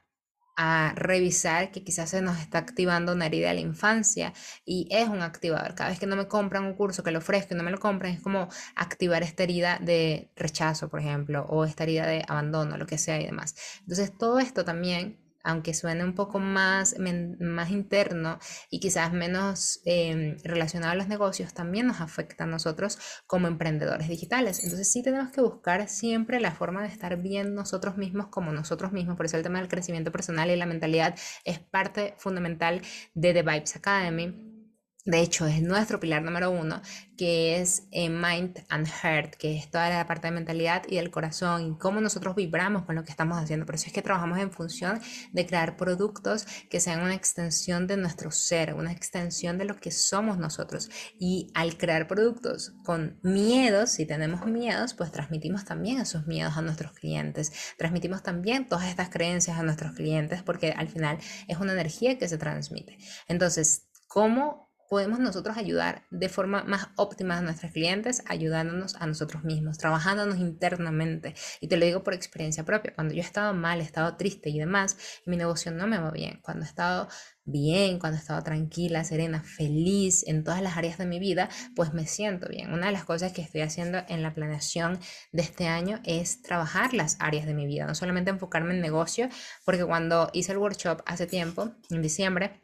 a 0.62 0.91
revisar 0.93 1.72
que 1.72 1.86
quizás 1.86 2.10
se 2.10 2.22
nos 2.22 2.38
está 2.38 2.58
activando 2.58 3.13
una 3.13 3.28
herida 3.28 3.48
de 3.48 3.54
la 3.54 3.60
infancia 3.62 4.34
y 4.65 4.89
es 4.91 5.08
un 5.08 5.22
activador. 5.22 5.74
Cada 5.74 5.89
vez 5.89 6.00
que 6.00 6.06
no 6.06 6.17
me 6.17 6.28
compran 6.28 6.65
un 6.65 6.74
curso 6.74 7.02
que 7.02 7.12
lo 7.12 7.19
ofrezco 7.19 7.54
y 7.54 7.58
no 7.58 7.63
me 7.63 7.72
lo 7.72 7.80
compran, 7.80 8.12
es 8.12 8.19
como 8.19 8.50
activar 8.76 9.24
esta 9.24 9.43
herida 9.43 9.80
de 9.80 10.34
rechazo, 10.36 10.89
por 10.89 11.00
ejemplo, 11.00 11.45
o 11.48 11.63
esta 11.63 11.84
herida 11.84 12.06
de 12.06 12.26
abandono, 12.28 12.76
lo 12.78 12.86
que 12.86 12.98
sea 12.98 13.22
y 13.22 13.26
demás. 13.26 13.56
Entonces, 13.80 14.17
todo 14.17 14.39
esto 14.39 14.65
también 14.65 15.28
aunque 15.43 15.73
suene 15.73 16.04
un 16.04 16.15
poco 16.15 16.39
más, 16.39 16.95
más 17.39 17.69
interno 17.69 18.39
y 18.69 18.80
quizás 18.80 19.13
menos 19.13 19.82
em, 19.86 20.38
relacionado 20.43 20.91
a 20.93 20.95
los 20.95 21.08
negocios, 21.08 21.54
también 21.54 21.88
nos 21.88 22.02
afecta 22.02 22.43
a 22.43 22.47
nosotros 22.47 22.99
como 23.28 23.47
emprendedores 23.47 24.08
digitales. 24.08 24.63
Entonces 24.63 24.91
sí 24.91 25.04
tenemos 25.04 25.32
que 25.32 25.41
buscar 25.41 25.88
siempre 25.88 26.39
la 26.39 26.52
forma 26.52 26.82
de 26.82 26.89
estar 26.89 27.21
bien 27.21 27.56
nosotros 27.56 27.97
mismos 27.97 28.28
como 28.28 28.52
nosotros 28.52 28.91
mismos. 28.91 29.15
Por 29.17 29.25
eso 29.25 29.38
el 29.38 29.43
tema 29.43 29.60
del 29.60 29.67
crecimiento 29.67 30.12
personal 30.12 30.49
y 30.49 30.56
la 30.56 30.65
mentalidad 30.65 31.15
es 31.45 31.60
parte 31.60 32.15
fundamental 32.17 32.82
de 33.13 33.34
The 33.34 33.43
Vibes 33.43 33.75
Academy 33.75 34.48
de 35.05 35.21
hecho, 35.21 35.47
es 35.47 35.62
nuestro 35.62 35.99
pilar 35.99 36.23
número 36.23 36.51
uno, 36.51 36.81
que 37.17 37.62
es 37.62 37.88
eh, 37.91 38.09
Mind 38.09 38.65
and 38.67 38.85
Heart, 38.85 39.35
que 39.35 39.57
es 39.57 39.71
toda 39.71 39.89
la 39.89 40.05
parte 40.05 40.27
de 40.27 40.31
mentalidad 40.31 40.83
y 40.89 40.97
del 40.97 41.09
corazón 41.09 41.71
y 41.71 41.77
cómo 41.77 42.01
nosotros 42.01 42.35
vibramos 42.35 42.83
con 42.83 42.95
lo 42.95 43.05
que 43.05 43.12
estamos 43.12 43.41
haciendo. 43.41 43.65
Por 43.65 43.75
eso 43.75 43.88
es 43.88 43.93
que 43.93 44.01
trabajamos 44.01 44.39
en 44.39 44.51
función 44.51 44.99
de 45.31 45.45
crear 45.45 45.77
productos 45.77 46.45
que 46.69 46.81
sean 46.81 46.99
una 46.99 47.15
extensión 47.15 47.88
de 47.88 47.95
nuestro 47.95 48.29
ser, 48.29 48.73
una 48.73 48.91
extensión 48.91 49.57
de 49.57 49.65
lo 49.65 49.77
que 49.77 49.89
somos 49.91 50.38
nosotros. 50.38 50.89
Y 51.17 51.49
al 51.55 51.77
crear 51.77 52.05
productos 52.05 52.73
con 52.83 53.19
miedos, 53.23 53.91
si 53.91 54.05
tenemos 54.05 54.45
miedos, 54.45 54.93
pues 54.93 55.13
transmitimos 55.13 55.63
también 55.63 56.01
esos 56.01 56.27
miedos 56.27 56.57
a 56.57 56.62
nuestros 56.62 56.91
clientes. 56.91 57.53
Transmitimos 57.77 58.21
también 58.21 58.67
todas 58.67 58.89
estas 58.89 59.09
creencias 59.09 59.57
a 59.57 59.63
nuestros 59.63 59.93
clientes 59.93 60.43
porque 60.43 60.73
al 60.73 60.89
final 60.89 61.19
es 61.47 61.57
una 61.57 61.71
energía 61.71 62.17
que 62.17 62.27
se 62.27 62.38
transmite. 62.38 62.97
Entonces, 63.27 63.88
¿cómo 64.07 64.68
podemos 64.89 65.19
nosotros 65.19 65.56
ayudar 65.56 66.06
de 66.10 66.30
forma 66.30 66.63
más 66.63 66.89
óptima 66.95 67.38
a 67.38 67.41
nuestros 67.41 67.71
clientes, 67.71 68.23
ayudándonos 68.28 68.95
a 68.95 69.06
nosotros 69.06 69.43
mismos, 69.43 69.78
trabajándonos 69.78 70.39
internamente. 70.39 71.36
Y 71.62 71.67
te 71.67 71.78
lo 71.78 71.86
digo 71.86 72.04
por 72.04 72.13
experiencia 72.13 72.65
propia. 72.65 72.93
Cuando 72.95 73.13
yo 73.13 73.21
he 73.21 73.25
estado 73.25 73.54
mal, 73.54 73.80
he 73.80 73.84
estado 73.84 74.17
triste 74.17 74.49
y 74.49 74.60
demás, 74.60 74.97
mi 75.25 75.38
negocio 75.38 75.71
no 75.71 75.88
me 75.88 75.99
va 75.99 76.12
bien. 76.12 76.39
Cuando 76.41 76.65
he 76.65 76.67
estado 76.67 77.08
bien, 77.45 77.99
cuando 77.99 78.17
he 78.17 78.21
estado 78.21 78.41
tranquila, 78.43 79.04
serena, 79.04 79.43
feliz 79.43 80.28
en 80.28 80.43
todas 80.43 80.62
las 80.62 80.78
áreas 80.78 80.97
de 80.97 81.06
mi 81.06 81.19
vida, 81.19 81.49
pues 81.75 81.93
me 81.93 82.08
siento 82.08 82.47
bien. 82.49 82.73
Una 82.73 82.88
de 82.88 82.91
las 82.91 83.06
cosas 83.06 83.32
que 83.32 83.41
estoy 83.41 83.62
haciendo 83.62 83.99
en 84.08 84.23
la 84.23 84.34
planeación 84.34 84.99
de 85.32 85.43
este 85.43 85.67
año 85.67 85.99
es 86.04 86.41
trabajar 86.41 86.93
las 86.93 87.17
áreas 87.19 87.45
de 87.45 87.54
mi 87.54 87.67
vida, 87.67 87.86
no 87.86 87.95
solamente 87.95 88.32
enfocarme 88.32 88.73
en 88.73 88.82
negocio, 88.82 89.30
porque 89.65 89.86
cuando 89.86 90.30
hice 90.34 90.52
el 90.52 90.58
workshop 90.58 91.02
hace 91.06 91.28
tiempo, 91.28 91.71
en 91.89 92.02
diciembre, 92.02 92.60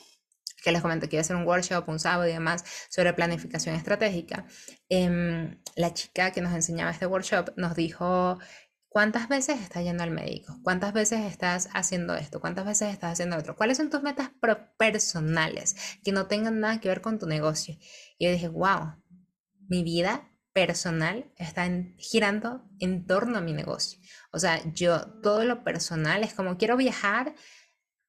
que 0.66 0.72
les 0.72 0.82
comenté 0.82 1.08
que 1.08 1.16
iba 1.18 1.22
a 1.22 1.22
hacer 1.22 1.36
un 1.36 1.46
workshop 1.46 1.88
un 1.88 2.00
sábado 2.00 2.28
y 2.28 2.34
demás 2.34 2.66
sobre 2.90 3.14
planificación 3.14 3.76
estratégica, 3.76 4.48
em, 4.90 5.62
la 5.76 5.94
chica 5.94 6.32
que 6.32 6.42
nos 6.42 6.54
enseñaba 6.54 6.90
este 6.90 7.06
workshop 7.06 7.52
nos 7.56 7.76
dijo, 7.76 8.40
¿cuántas 8.90 9.30
veces 9.30 9.62
estás 9.62 9.84
yendo 9.84 10.02
al 10.02 10.10
médico? 10.10 10.58
¿Cuántas 10.64 10.92
veces 10.92 11.22
estás 11.32 11.70
haciendo 11.74 12.16
esto? 12.16 12.42
¿Cuántas 12.42 12.66
veces 12.66 12.92
estás 12.92 13.14
haciendo 13.14 13.38
otro? 13.38 13.56
¿Cuáles 13.56 13.78
son 13.78 13.92
tus 13.92 14.02
metas 14.02 14.32
personales 14.80 15.76
que 16.04 16.12
no 16.12 16.26
tengan 16.26 16.60
nada 16.60 16.80
que 16.82 16.90
ver 16.90 17.02
con 17.02 17.20
tu 17.20 17.28
negocio? 17.28 17.78
Y 18.18 18.26
yo 18.26 18.32
dije, 18.32 18.48
wow, 18.48 18.96
mi 19.68 19.84
vida 19.84 20.32
personal 20.52 21.32
está 21.38 21.70
girando 22.00 22.68
en 22.80 23.06
torno 23.06 23.38
a 23.38 23.42
mi 23.42 23.54
negocio. 23.54 24.00
O 24.32 24.40
sea, 24.40 24.60
yo 24.74 25.12
todo 25.22 25.44
lo 25.44 25.64
personal 25.64 26.24
es 26.24 26.34
como 26.34 26.58
quiero 26.58 26.76
viajar 26.76 27.36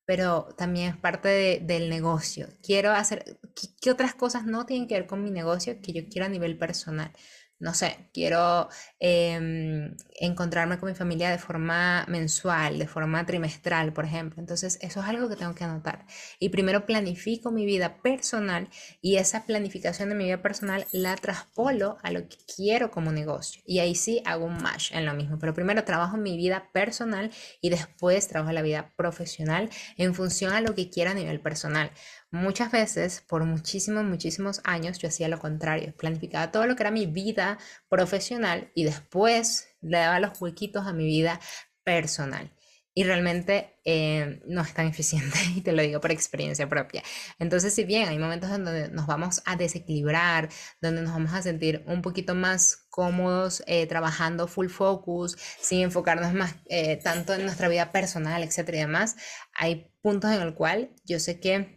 pero 0.06 0.48
también 0.56 0.90
es 0.94 0.96
parte 0.96 1.60
del 1.62 1.90
negocio. 1.90 2.48
Quiero 2.62 2.92
hacer, 2.92 3.38
¿qué, 3.80 3.90
otras 3.90 4.14
cosas 4.14 4.46
no 4.46 4.64
tienen 4.64 4.88
que 4.88 4.94
ver 4.94 5.06
con 5.06 5.22
mi 5.22 5.30
negocio 5.30 5.80
que 5.82 5.92
yo 5.92 6.08
quiero 6.08 6.26
a 6.26 6.30
nivel 6.30 6.56
personal? 6.58 7.12
No 7.58 7.72
sé, 7.72 8.10
quiero 8.12 8.68
em, 8.98 9.96
encontrarme 10.20 10.78
con 10.78 10.90
mi 10.90 10.94
familia 10.94 11.30
de 11.30 11.38
forma 11.38 12.04
mensual, 12.06 12.78
de 12.78 12.86
forma 12.86 13.24
trimestral, 13.24 13.92
por 13.92 14.04
ejemplo. 14.04 14.40
Entonces, 14.40 14.78
eso 14.82 15.00
es 15.00 15.06
algo 15.06 15.28
que 15.28 15.36
tengo 15.36 15.54
que 15.54 15.64
anotar. 15.64 16.06
Y 16.38 16.50
primero 16.50 16.84
planifico 16.84 17.50
mi 17.50 17.64
vida 17.64 18.02
personal 18.02 18.68
y 19.00 19.16
esa 19.16 19.46
planificación 19.46 20.10
de 20.10 20.14
mi 20.14 20.24
vida 20.24 20.42
personal 20.42 20.86
la 20.92 21.16
traspolo 21.16 21.96
a 22.02 22.10
lo 22.10 22.28
que 22.28 22.36
quiero 22.54 22.90
como 22.90 23.10
negocio. 23.12 23.62
Y 23.66 23.78
ahí 23.78 23.94
sí 23.94 24.22
hago 24.26 24.44
un 24.44 24.62
match 24.62 24.92
en 24.92 25.06
lo 25.06 25.14
mismo. 25.14 25.38
Pero 25.38 25.54
primero 25.54 25.84
trabajo 25.84 26.16
mi 26.18 26.36
vida 26.36 26.70
personal 26.72 27.30
y 27.60 27.70
después 27.70 28.28
trabajo 28.28 28.52
la 28.52 28.62
vida 28.62 28.92
profesional 28.96 29.70
en 29.96 30.14
función 30.14 30.52
a 30.52 30.60
lo 30.60 30.74
que 30.74 30.90
quiero 30.90 31.12
a 31.12 31.14
nivel 31.14 31.40
personal. 31.40 31.90
Muchas 32.32 32.72
veces, 32.72 33.22
por 33.26 33.44
muchísimos, 33.44 34.04
muchísimos 34.04 34.60
años, 34.64 34.98
yo 34.98 35.08
hacía 35.08 35.28
lo 35.28 35.38
contrario. 35.38 35.94
Planificaba 35.96 36.50
todo 36.50 36.66
lo 36.66 36.74
que 36.74 36.82
era 36.82 36.90
mi 36.90 37.06
vida 37.06 37.58
profesional 37.88 38.70
y 38.74 38.84
después 38.84 39.68
le 39.80 39.98
daba 39.98 40.18
los 40.20 40.40
huequitos 40.40 40.86
a 40.86 40.92
mi 40.92 41.06
vida 41.06 41.40
personal. 41.84 42.52
Y 42.98 43.04
realmente 43.04 43.78
eh, 43.84 44.40
no 44.46 44.62
es 44.62 44.72
tan 44.72 44.86
eficiente, 44.86 45.38
y 45.54 45.60
te 45.60 45.72
lo 45.72 45.82
digo 45.82 46.00
por 46.00 46.10
experiencia 46.10 46.68
propia. 46.68 47.02
Entonces, 47.38 47.74
si 47.74 47.84
bien 47.84 48.08
hay 48.08 48.18
momentos 48.18 48.50
en 48.50 48.64
donde 48.64 48.88
nos 48.88 49.06
vamos 49.06 49.42
a 49.44 49.54
desequilibrar, 49.54 50.48
donde 50.80 51.02
nos 51.02 51.12
vamos 51.12 51.32
a 51.34 51.42
sentir 51.42 51.84
un 51.86 52.02
poquito 52.02 52.34
más 52.34 52.86
cómodos 52.90 53.62
eh, 53.66 53.86
trabajando 53.86 54.48
full 54.48 54.68
focus, 54.68 55.36
sin 55.60 55.82
enfocarnos 55.82 56.32
más 56.32 56.56
eh, 56.70 56.96
tanto 56.96 57.34
en 57.34 57.44
nuestra 57.44 57.68
vida 57.68 57.92
personal, 57.92 58.42
etcétera 58.42 58.78
y 58.78 58.80
demás, 58.80 59.16
hay 59.52 59.92
puntos 60.00 60.32
en 60.32 60.40
el 60.40 60.54
cual 60.54 60.90
yo 61.04 61.20
sé 61.20 61.38
que 61.38 61.75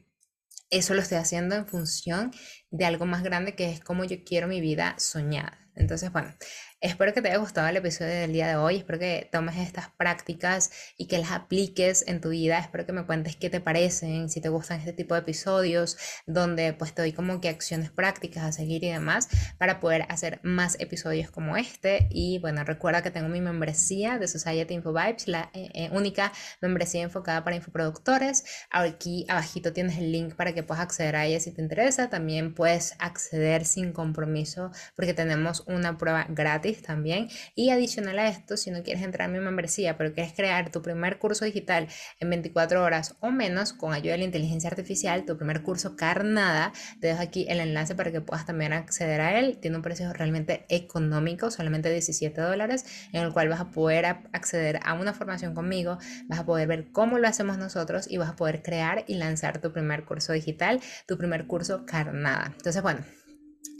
eso 0.70 0.94
lo 0.94 1.02
estoy 1.02 1.18
haciendo 1.18 1.56
en 1.56 1.68
función 1.68 2.32
de 2.72 2.86
algo 2.86 3.06
más 3.06 3.24
grande 3.24 3.56
que 3.56 3.72
es 3.72 3.80
como 3.80 4.04
yo 4.04 4.24
quiero 4.24 4.48
mi 4.48 4.62
vida 4.62 4.96
soñada. 4.98 5.58
Entonces, 5.76 6.12
bueno, 6.12 6.34
Espero 6.82 7.14
que 7.14 7.22
te 7.22 7.28
haya 7.28 7.40
gustado 7.40 7.68
el 7.68 7.76
episodio 7.76 8.14
del 8.14 8.32
día 8.32 8.48
de 8.48 8.56
hoy, 8.56 8.78
espero 8.78 9.00
que 9.00 9.28
tomes 9.30 9.58
estas 9.58 9.90
prácticas 9.98 10.72
y 10.96 11.08
que 11.08 11.18
las 11.18 11.32
apliques 11.32 12.06
en 12.08 12.22
tu 12.22 12.30
vida, 12.30 12.58
espero 12.58 12.86
que 12.86 12.94
me 12.94 13.06
cuentes 13.06 13.36
qué 13.36 13.50
te 13.50 13.60
parecen, 13.60 14.30
si 14.30 14.40
te 14.40 14.48
gustan 14.48 14.80
este 14.80 14.94
tipo 14.94 15.14
de 15.14 15.20
episodios, 15.20 15.98
donde 16.26 16.72
pues 16.72 16.94
te 16.94 17.02
doy 17.02 17.12
como 17.12 17.42
que 17.42 17.50
acciones 17.50 17.92
prácticas 17.92 18.46
a 18.46 18.54
seguir 18.54 18.82
y 18.86 18.92
demás 18.92 19.28
para 19.58 19.82
poder 19.82 20.06
hacer 20.08 20.40
más 20.44 20.78
episodios 20.80 21.30
como 21.30 21.58
este. 21.58 22.08
Y 22.12 22.40
bueno, 22.40 22.64
recuerda 22.64 23.02
que 23.02 23.12
tengo 23.12 23.28
mi 23.28 23.42
membresía 23.42 24.18
de 24.18 24.30
Society 24.30 24.74
Info 24.74 24.94
Vibes, 24.94 25.28
la 25.28 25.50
eh, 25.54 25.70
eh, 25.74 25.90
única 25.92 26.32
membresía 26.62 27.02
enfocada 27.02 27.44
para 27.44 27.58
infoproductores. 27.58 28.46
Aquí 28.72 29.26
abajito 29.28 29.74
tienes 29.74 29.98
el 29.98 30.14
link 30.14 30.36
para 30.36 30.54
que 30.54 30.64
puedas 30.64 30.82
acceder 30.82 31.18
a 31.18 31.26
ella 31.26 31.42
si 31.42 31.52
te 31.52 31.62
interesa. 31.62 32.10
También 32.10 32.54
puedes 32.54 32.96
acceder 33.00 33.66
sin 33.66 33.92
compromiso 33.92 34.72
porque 34.96 35.14
tenemos 35.14 35.66
una 35.68 35.98
prueba 35.98 36.26
gratis 36.30 36.69
también. 36.78 37.30
Y 37.56 37.70
adicional 37.70 38.20
a 38.20 38.30
esto, 38.30 38.58
si 38.58 38.72
no 38.72 38.84
quieres 38.84 39.04
entrar 39.04 39.28
en 39.28 39.34
mi 39.34 39.40
membresía, 39.40 39.98
pero 39.98 40.14
quieres 40.14 40.34
crear 40.34 40.72
tu 40.72 40.82
primer 40.82 41.20
curso 41.20 41.46
digital 41.46 41.88
en 42.20 42.30
24 42.30 42.84
horas 42.84 43.16
o 43.20 43.32
menos 43.32 43.74
con 43.74 43.94
ayuda 43.94 44.14
de 44.14 44.20
la 44.20 44.26
inteligencia 44.26 44.70
artificial, 44.70 45.26
tu 45.26 45.38
primer 45.38 45.64
curso 45.64 45.96
Carnada, 45.96 46.72
te 47.02 47.08
dejo 47.08 47.22
aquí 47.22 47.46
el 47.50 47.60
enlace 47.60 47.96
para 47.96 48.12
que 48.12 48.22
puedas 48.22 48.46
también 48.46 48.74
acceder 48.74 49.22
a 49.22 49.40
él. 49.40 49.58
Tiene 49.60 49.78
un 49.78 49.84
precio 49.84 50.12
realmente 50.14 50.66
económico, 50.70 51.52
solamente 51.52 51.92
17 51.92 52.40
dólares, 52.42 52.86
en 53.12 53.24
el 53.24 53.34
cual 53.34 53.50
vas 53.50 53.60
a 53.60 53.70
poder 53.72 54.06
acceder 54.06 54.80
a 54.84 54.94
una 54.94 55.14
formación 55.14 55.54
conmigo, 55.54 55.98
vas 56.28 56.40
a 56.40 56.46
poder 56.46 56.68
ver 56.68 56.92
cómo 56.92 57.18
lo 57.18 57.28
hacemos 57.28 57.58
nosotros 57.58 58.10
y 58.10 58.18
vas 58.18 58.30
a 58.30 58.36
poder 58.36 58.62
crear 58.62 59.04
y 59.08 59.16
lanzar 59.16 59.62
tu 59.62 59.72
primer 59.72 60.06
curso 60.06 60.34
digital, 60.34 60.82
tu 61.08 61.18
primer 61.18 61.48
curso 61.48 61.86
Carnada. 61.86 62.54
Entonces, 62.58 62.82
bueno, 62.82 63.02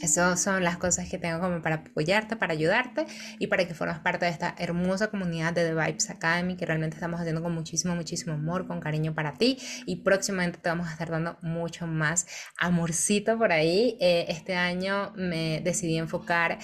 esas 0.00 0.42
son 0.42 0.64
las 0.64 0.78
cosas 0.78 1.08
que 1.08 1.18
tengo 1.18 1.40
como 1.40 1.62
para 1.62 1.76
apoyarte, 1.76 2.36
para 2.36 2.52
ayudarte 2.52 3.06
y 3.38 3.46
para 3.48 3.66
que 3.66 3.74
formas 3.74 4.00
parte 4.00 4.24
de 4.24 4.30
esta 4.30 4.54
hermosa 4.58 5.08
comunidad 5.08 5.52
de 5.52 5.64
The 5.64 5.74
Vibes 5.74 6.10
Academy 6.10 6.56
que 6.56 6.66
realmente 6.66 6.96
estamos 6.96 7.20
haciendo 7.20 7.42
con 7.42 7.52
muchísimo, 7.52 7.94
muchísimo 7.94 8.34
amor, 8.34 8.66
con 8.66 8.80
cariño 8.80 9.14
para 9.14 9.34
ti 9.34 9.58
y 9.86 9.96
próximamente 9.96 10.58
te 10.58 10.68
vamos 10.68 10.88
a 10.88 10.92
estar 10.92 11.10
dando 11.10 11.38
mucho 11.42 11.86
más 11.86 12.26
amorcito 12.58 13.38
por 13.38 13.52
ahí. 13.52 13.96
Eh, 14.00 14.26
este 14.28 14.54
año 14.54 15.12
me 15.16 15.60
decidí 15.60 15.98
enfocar 15.98 16.58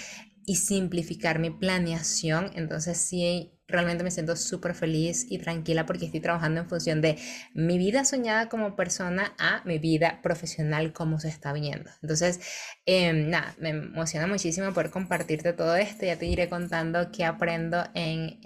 y 0.46 0.57
simplificar 0.57 1.38
mi 1.38 1.51
planeación, 1.51 2.51
entonces 2.55 2.99
sí 2.99 3.56
realmente 3.69 4.05
me 4.05 4.11
siento 4.11 4.37
súper 4.37 4.75
feliz 4.75 5.27
y 5.29 5.39
tranquila 5.39 5.87
porque 5.87 6.07
estoy 6.07 6.21
trabajando 6.21 6.61
en 6.61 6.69
función 6.69 7.01
de 7.01 7.19
mi 7.53 7.79
vida 7.79 8.05
soñada 8.05 8.49
como 8.49 8.77
persona 8.77 9.35
a 9.39 9.63
mi 9.65 9.79
vida 9.79 10.21
profesional 10.23 10.93
como 10.93 11.19
se 11.19 11.29
está 11.29 11.53
viendo. 11.53 11.91
Entonces, 12.03 12.41
em, 12.87 13.29
nada, 13.29 13.55
me 13.59 13.71
emociona 13.71 14.27
muchísimo 14.27 14.73
poder 14.73 14.91
compartirte 14.91 15.53
todo 15.53 15.77
esto. 15.77 16.07
Ya 16.07 16.17
te 16.17 16.27
iré 16.27 16.49
contando 16.49 17.11
qué 17.11 17.25
aprendo 17.25 17.85
en, 17.95 18.37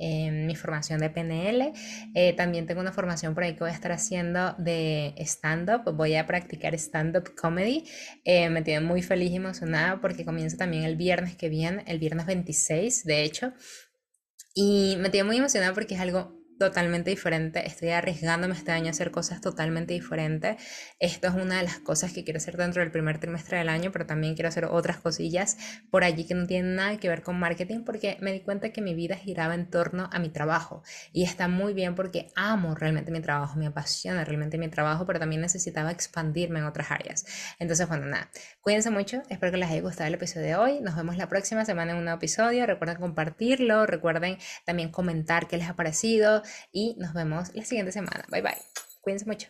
mi 0.46 0.56
formación 0.56 1.00
de 1.00 1.10
PNL. 1.10 1.72
Eh, 2.14 2.32
también 2.34 2.66
tengo 2.66 2.80
una 2.80 2.92
formación 2.92 3.34
por 3.34 3.44
ahí 3.44 3.54
que 3.54 3.60
voy 3.60 3.70
a 3.70 3.74
estar 3.74 3.92
haciendo 3.92 4.54
de 4.58 5.14
stand-up. 5.18 5.92
Voy 5.94 6.14
a 6.16 6.26
practicar 6.26 6.74
stand-up 6.74 7.34
comedy. 7.34 7.84
Eh, 8.24 8.48
me 8.48 8.62
tiene 8.62 8.80
muy 8.80 9.02
feliz 9.02 9.30
y 9.32 9.36
emocionada 9.36 10.00
porque 10.00 10.24
comienza 10.24 10.56
también 10.56 10.84
el 10.84 10.96
viernes 10.96 11.36
que 11.36 11.48
viene, 11.48 11.84
el 11.86 11.98
viernes 11.98 12.26
26, 12.26 13.04
de 13.04 13.22
hecho. 13.22 13.52
Y 14.54 14.96
me 14.98 15.10
tiene 15.10 15.26
muy 15.26 15.36
emocionada 15.38 15.74
porque 15.74 15.94
es 15.94 16.00
algo 16.00 16.39
totalmente 16.60 17.08
diferente. 17.08 17.66
Estoy 17.66 17.88
arriesgándome 17.88 18.52
este 18.52 18.70
año 18.70 18.88
a 18.88 18.90
hacer 18.90 19.10
cosas 19.10 19.40
totalmente 19.40 19.94
diferentes. 19.94 20.62
Esto 20.98 21.28
es 21.28 21.34
una 21.34 21.56
de 21.56 21.62
las 21.62 21.78
cosas 21.78 22.12
que 22.12 22.22
quiero 22.22 22.36
hacer 22.36 22.58
dentro 22.58 22.82
del 22.82 22.90
primer 22.90 23.18
trimestre 23.18 23.56
del 23.56 23.70
año, 23.70 23.90
pero 23.92 24.04
también 24.04 24.34
quiero 24.34 24.50
hacer 24.50 24.66
otras 24.66 24.98
cosillas 24.98 25.56
por 25.90 26.04
allí 26.04 26.26
que 26.26 26.34
no 26.34 26.46
tienen 26.46 26.74
nada 26.74 26.98
que 26.98 27.08
ver 27.08 27.22
con 27.22 27.38
marketing 27.38 27.82
porque 27.82 28.18
me 28.20 28.30
di 28.30 28.40
cuenta 28.40 28.74
que 28.74 28.82
mi 28.82 28.92
vida 28.92 29.16
giraba 29.16 29.54
en 29.54 29.70
torno 29.70 30.10
a 30.12 30.18
mi 30.18 30.28
trabajo 30.28 30.82
y 31.14 31.24
está 31.24 31.48
muy 31.48 31.72
bien 31.72 31.94
porque 31.94 32.28
amo 32.36 32.74
realmente 32.74 33.10
mi 33.10 33.22
trabajo, 33.22 33.58
me 33.58 33.66
apasiona 33.66 34.22
realmente 34.26 34.58
mi 34.58 34.68
trabajo, 34.68 35.06
pero 35.06 35.18
también 35.18 35.40
necesitaba 35.40 35.90
expandirme 35.90 36.58
en 36.58 36.66
otras 36.66 36.90
áreas. 36.90 37.24
Entonces, 37.58 37.88
bueno, 37.88 38.04
nada, 38.04 38.30
cuídense 38.60 38.90
mucho, 38.90 39.22
espero 39.30 39.50
que 39.50 39.56
les 39.56 39.70
haya 39.70 39.80
gustado 39.80 40.08
el 40.08 40.14
episodio 40.14 40.46
de 40.46 40.56
hoy. 40.56 40.80
Nos 40.82 40.94
vemos 40.94 41.16
la 41.16 41.26
próxima 41.26 41.64
semana 41.64 41.92
en 41.92 41.96
un 41.96 42.04
nuevo 42.04 42.18
episodio. 42.18 42.66
Recuerden 42.66 42.98
compartirlo, 42.98 43.86
recuerden 43.86 44.36
también 44.66 44.90
comentar 44.90 45.48
qué 45.48 45.56
les 45.56 45.66
ha 45.66 45.74
parecido 45.74 46.42
y 46.72 46.96
nos 46.98 47.12
vemos 47.14 47.54
la 47.54 47.64
siguiente 47.64 47.92
semana. 47.92 48.24
Bye 48.28 48.42
bye. 48.42 48.58
Cuídense 49.02 49.26
mucho. 49.26 49.48